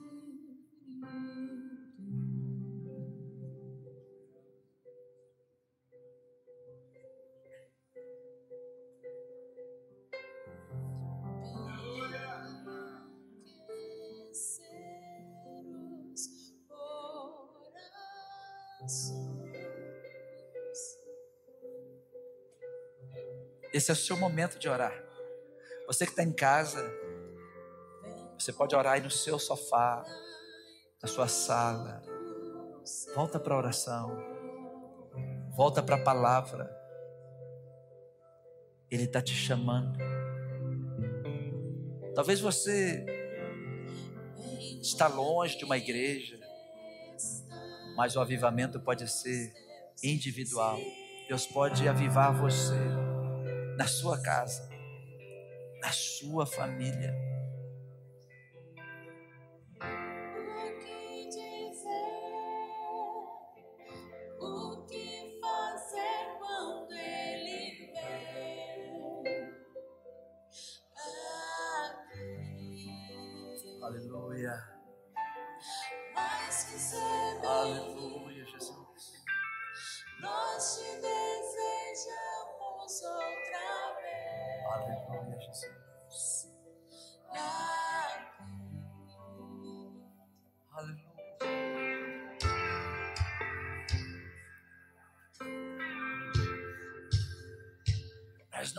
Esse 23.87 23.91
é 23.91 23.93
o 23.93 24.05
seu 24.05 24.17
momento 24.17 24.59
de 24.59 24.67
orar. 24.67 24.91
Você 25.87 26.03
que 26.03 26.11
está 26.11 26.21
em 26.21 26.33
casa, 26.33 26.93
você 28.37 28.51
pode 28.51 28.75
orar 28.75 28.95
aí 28.95 29.01
no 29.01 29.09
seu 29.09 29.39
sofá, 29.39 30.03
na 31.01 31.07
sua 31.07 31.29
sala. 31.29 32.03
Volta 33.15 33.39
para 33.39 33.53
a 33.53 33.57
oração. 33.57 34.11
Volta 35.55 35.81
para 35.81 35.95
a 35.95 36.03
palavra. 36.03 36.69
Ele 38.91 39.05
está 39.05 39.21
te 39.21 39.33
chamando. 39.33 39.97
Talvez 42.13 42.41
você 42.41 43.05
está 44.81 45.07
longe 45.07 45.57
de 45.57 45.63
uma 45.63 45.77
igreja, 45.77 46.37
mas 47.95 48.17
o 48.17 48.19
avivamento 48.19 48.81
pode 48.81 49.07
ser 49.07 49.53
individual. 50.03 50.77
Deus 51.29 51.47
pode 51.47 51.87
avivar 51.87 52.33
você 52.37 53.06
na 53.77 53.85
sua 53.85 54.17
casa, 54.17 54.67
na 55.79 55.91
sua 55.91 56.47
família. 56.47 57.15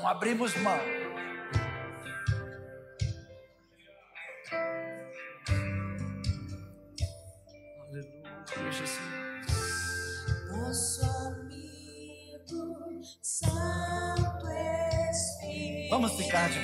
Abrimos 0.08 0.54
mão. 0.56 0.97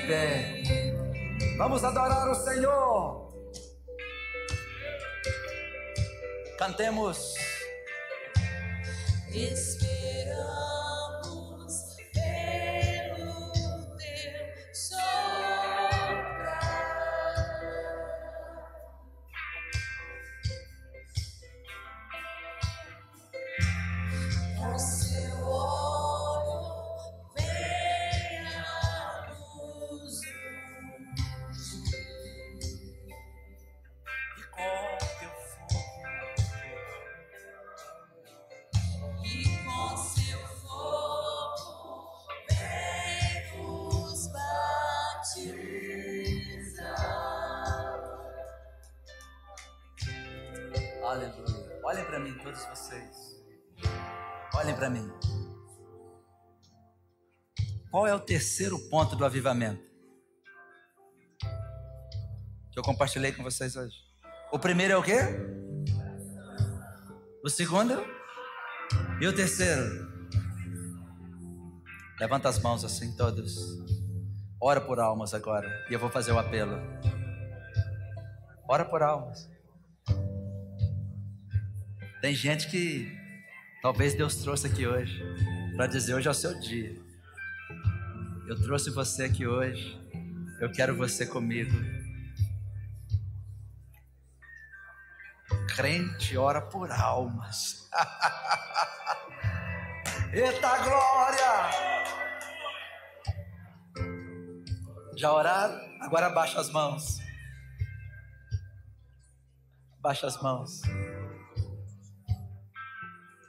Pé. 0.07 0.95
Vamos 1.57 1.85
adorar 1.85 2.29
o 2.29 2.35
Senhor. 2.35 3.29
Cantemos. 6.59 7.35
Espírito. 9.33 9.74
Terceiro 58.25 58.79
ponto 58.89 59.15
do 59.15 59.25
avivamento 59.25 59.95
que 62.75 62.81
eu 62.81 62.83
compartilhei 62.83 63.31
com 63.31 63.45
vocês 63.45 63.77
hoje. 63.77 63.95
O 64.51 64.59
primeiro 64.59 64.95
é 64.95 64.97
o 64.97 65.03
quê? 65.03 65.21
O 67.45 67.49
segundo? 67.49 68.05
E 69.21 69.27
o 69.29 69.33
terceiro? 69.33 70.13
Levanta 72.19 72.49
as 72.49 72.59
mãos 72.59 72.85
assim, 72.85 73.17
todos. 73.17 73.57
Ora 74.61 74.81
por 74.81 74.99
almas 74.99 75.35
agora. 75.35 75.69
E 75.89 75.95
eu 75.95 76.01
vou 76.01 76.11
fazer 76.11 76.33
o 76.33 76.39
apelo. 76.39 76.77
Ora 78.69 78.85
por 78.85 79.05
almas. 79.05 79.49
Tem 82.21 82.35
gente 82.35 82.69
que 82.69 83.09
talvez 83.83 84.15
Deus 84.15 84.37
trouxe 84.37 84.67
aqui 84.67 84.85
hoje 84.85 85.23
para 85.77 85.87
dizer 85.87 86.15
hoje 86.15 86.27
é 86.27 86.31
o 86.31 86.35
seu 86.35 86.59
dia. 86.59 87.04
Eu 88.47 88.61
trouxe 88.61 88.91
você 88.91 89.25
aqui 89.25 89.47
hoje. 89.47 89.99
Eu 90.61 90.71
quero 90.71 90.95
você 90.95 91.27
comigo. 91.27 91.73
Crente 95.75 96.37
ora 96.37 96.61
por 96.61 96.91
almas. 96.91 97.89
Eita 100.33 100.79
glória! 100.79 101.71
Já 105.17 105.33
oraram? 105.33 105.81
Agora 106.03 106.29
baixa 106.29 106.61
as 106.61 106.69
mãos. 106.71 107.19
Baixa 110.01 110.27
as 110.27 110.43
mãos. 110.43 110.83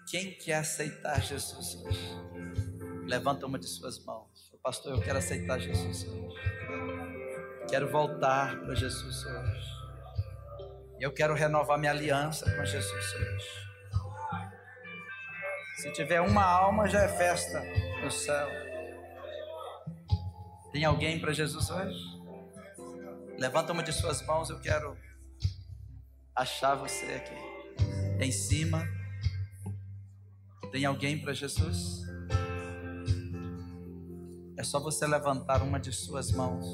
Quem 0.07 0.37
quer 0.37 0.55
aceitar 0.55 1.21
Jesus 1.21 1.75
hoje? 1.83 2.15
Levanta 3.05 3.45
uma 3.45 3.59
de 3.59 3.67
suas 3.67 3.99
mãos. 4.05 4.34
Pastor, 4.66 4.93
eu 4.93 4.99
quero 4.99 5.20
aceitar 5.20 5.59
Jesus 5.59 6.07
hoje. 6.07 6.36
Quero 7.70 7.88
voltar 7.88 8.59
para 8.61 8.74
Jesus 8.74 9.24
hoje. 9.24 9.70
Eu 10.99 11.13
quero 11.13 11.36
renovar 11.36 11.78
minha 11.78 11.91
aliança 11.91 12.49
com 12.49 12.66
Jesus 12.66 13.13
hoje. 13.13 13.47
Se 15.78 15.93
tiver 15.93 16.20
uma 16.20 16.43
alma, 16.43 16.89
já 16.89 17.03
é 17.03 17.07
festa 17.07 17.61
no 18.03 18.09
céu. 18.09 18.47
Tem 20.72 20.84
alguém 20.84 21.20
para 21.20 21.32
Jesus 21.32 21.70
hoje? 21.70 22.03
Levanta 23.38 23.72
uma 23.72 23.84
de 23.84 23.93
suas 23.93 24.26
mãos, 24.26 24.49
eu 24.49 24.59
quero 24.59 24.97
achar 26.36 26.74
você 26.74 27.05
aqui. 27.13 27.36
Em 28.20 28.32
cima. 28.32 28.84
Tem 30.72 30.86
alguém 30.86 31.22
para 31.22 31.34
Jesus? 31.34 32.04
É 34.66 34.68
só 34.68 34.80
você 34.80 35.05
levantar 35.05 35.61
uma 35.61 35.80
de 35.80 35.91
suas 35.91 36.32
mãos. 36.32 36.66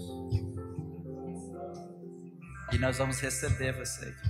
E 2.71 2.77
nós 2.77 2.97
vamos 2.97 3.19
receber 3.19 3.73
você 3.73 4.05
aqui. 4.05 4.29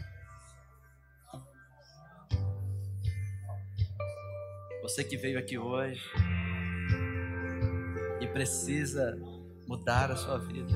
Você 4.82 5.03
que 5.03 5.16
veio 5.16 5.38
aqui 5.38 5.59
hoje 5.59 6.01
e 8.20 8.26
precisa 8.30 9.16
mudar 9.68 10.09
a 10.09 10.16
sua 10.16 10.39
vida. 10.39 10.74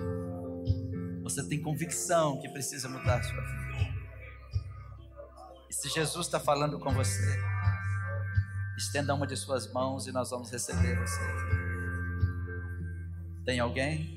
Você 1.24 1.44
tem 1.50 1.60
convicção 1.64 2.40
que 2.40 2.50
precisa 2.50 2.88
mudar 2.88 3.20
a 3.20 3.24
sua 3.24 3.42
vida. 3.42 3.96
E 5.72 5.74
se 5.74 5.90
Jesus 5.90 6.28
está 6.28 6.40
falando 6.40 6.78
com 6.78 6.94
você, 6.94 7.36
Estenda 8.78 9.14
uma 9.14 9.26
de 9.26 9.38
suas 9.38 9.72
mãos 9.72 10.06
e 10.06 10.12
nós 10.12 10.30
vamos 10.32 10.52
receber 10.52 11.00
você. 11.00 11.65
Tem 13.46 13.60
alguém? 13.60 14.16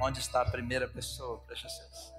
Onde 0.00 0.18
está 0.18 0.40
a 0.40 0.50
primeira 0.50 0.88
pessoa? 0.88 1.40
Preste 1.40 1.66
atenção. 1.66 2.18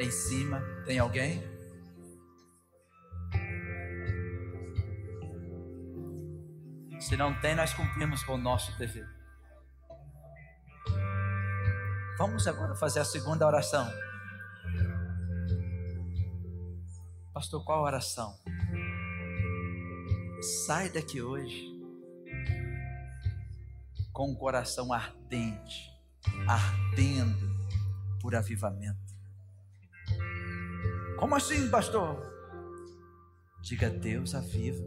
Em 0.00 0.10
cima, 0.10 0.62
tem 0.86 0.98
alguém? 0.98 1.42
Se 6.98 7.16
não 7.16 7.38
tem, 7.40 7.54
nós 7.54 7.74
cumprimos 7.74 8.22
com 8.22 8.34
o 8.34 8.38
nosso 8.38 8.76
dever. 8.78 9.06
Vamos 12.16 12.46
agora 12.46 12.74
fazer 12.74 13.00
a 13.00 13.04
segunda 13.04 13.46
oração. 13.46 13.86
Pastor, 17.36 17.62
qual 17.62 17.82
oração? 17.82 18.34
Sai 20.66 20.88
daqui 20.88 21.20
hoje 21.20 21.66
com 24.10 24.32
o 24.32 24.36
coração 24.38 24.90
ardente, 24.90 25.92
ardendo 26.48 27.46
por 28.22 28.34
avivamento. 28.34 29.12
Como 31.18 31.34
assim, 31.34 31.68
pastor? 31.68 32.22
Diga 33.60 33.90
Deus 33.90 34.34
aviva. 34.34 34.82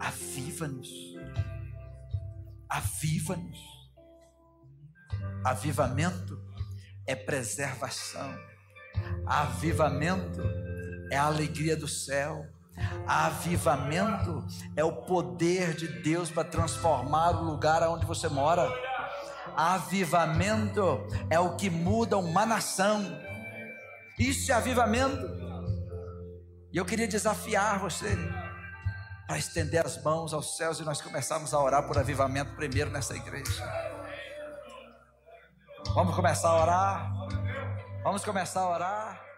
Aviva-nos. 0.00 0.88
Aviva-nos. 2.70 3.60
Avivamento 5.44 6.42
é 7.06 7.14
preservação. 7.14 8.34
Avivamento 9.26 10.71
é 11.12 11.18
a 11.18 11.24
alegria 11.24 11.76
do 11.76 11.86
céu. 11.86 12.46
Avivamento 13.06 14.42
é 14.74 14.82
o 14.82 15.02
poder 15.02 15.74
de 15.74 15.86
Deus 15.86 16.30
para 16.30 16.42
transformar 16.42 17.32
o 17.32 17.44
lugar 17.44 17.86
onde 17.86 18.06
você 18.06 18.28
mora. 18.28 18.66
Avivamento 19.54 21.06
é 21.28 21.38
o 21.38 21.54
que 21.54 21.68
muda 21.68 22.16
uma 22.16 22.46
nação. 22.46 23.04
Isso 24.18 24.50
é 24.50 24.54
avivamento. 24.54 25.28
E 26.72 26.78
eu 26.78 26.84
queria 26.86 27.06
desafiar 27.06 27.78
você 27.78 28.16
para 29.26 29.36
estender 29.36 29.84
as 29.84 30.02
mãos 30.02 30.32
aos 30.32 30.56
céus 30.56 30.80
e 30.80 30.82
nós 30.82 31.02
começarmos 31.02 31.52
a 31.52 31.60
orar 31.60 31.86
por 31.86 31.98
avivamento 31.98 32.56
primeiro 32.56 32.90
nessa 32.90 33.14
igreja. 33.14 33.62
Vamos 35.94 36.16
começar 36.16 36.48
a 36.48 36.62
orar. 36.62 37.12
Vamos 38.02 38.24
começar 38.24 38.60
a 38.60 38.70
orar. 38.70 39.31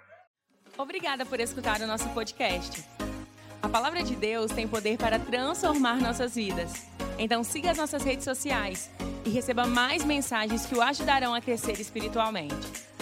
Obrigada 0.77 1.25
por 1.25 1.39
escutar 1.39 1.81
o 1.81 1.87
nosso 1.87 2.09
podcast. 2.11 2.85
A 3.62 3.68
palavra 3.68 4.03
de 4.03 4.16
Deus 4.16 4.51
tem 4.51 4.66
poder 4.66 4.99
para 4.99 5.18
transformar 5.18 6.01
nossas 6.01 6.35
vidas. 6.35 6.87
Então 7.16 7.45
siga 7.45 7.70
as 7.70 7.79
nossas 7.79 8.03
redes 8.03 8.25
sociais 8.25 8.91
e 9.25 9.31
receba 9.31 9.66
mais 9.66 10.05
mensagens 10.05 10.66
que 10.66 10.75
o 10.75 10.83
ajudarão 10.83 11.33
a 11.33 11.41
crescer 11.41 11.81
espiritualmente. 11.81 12.93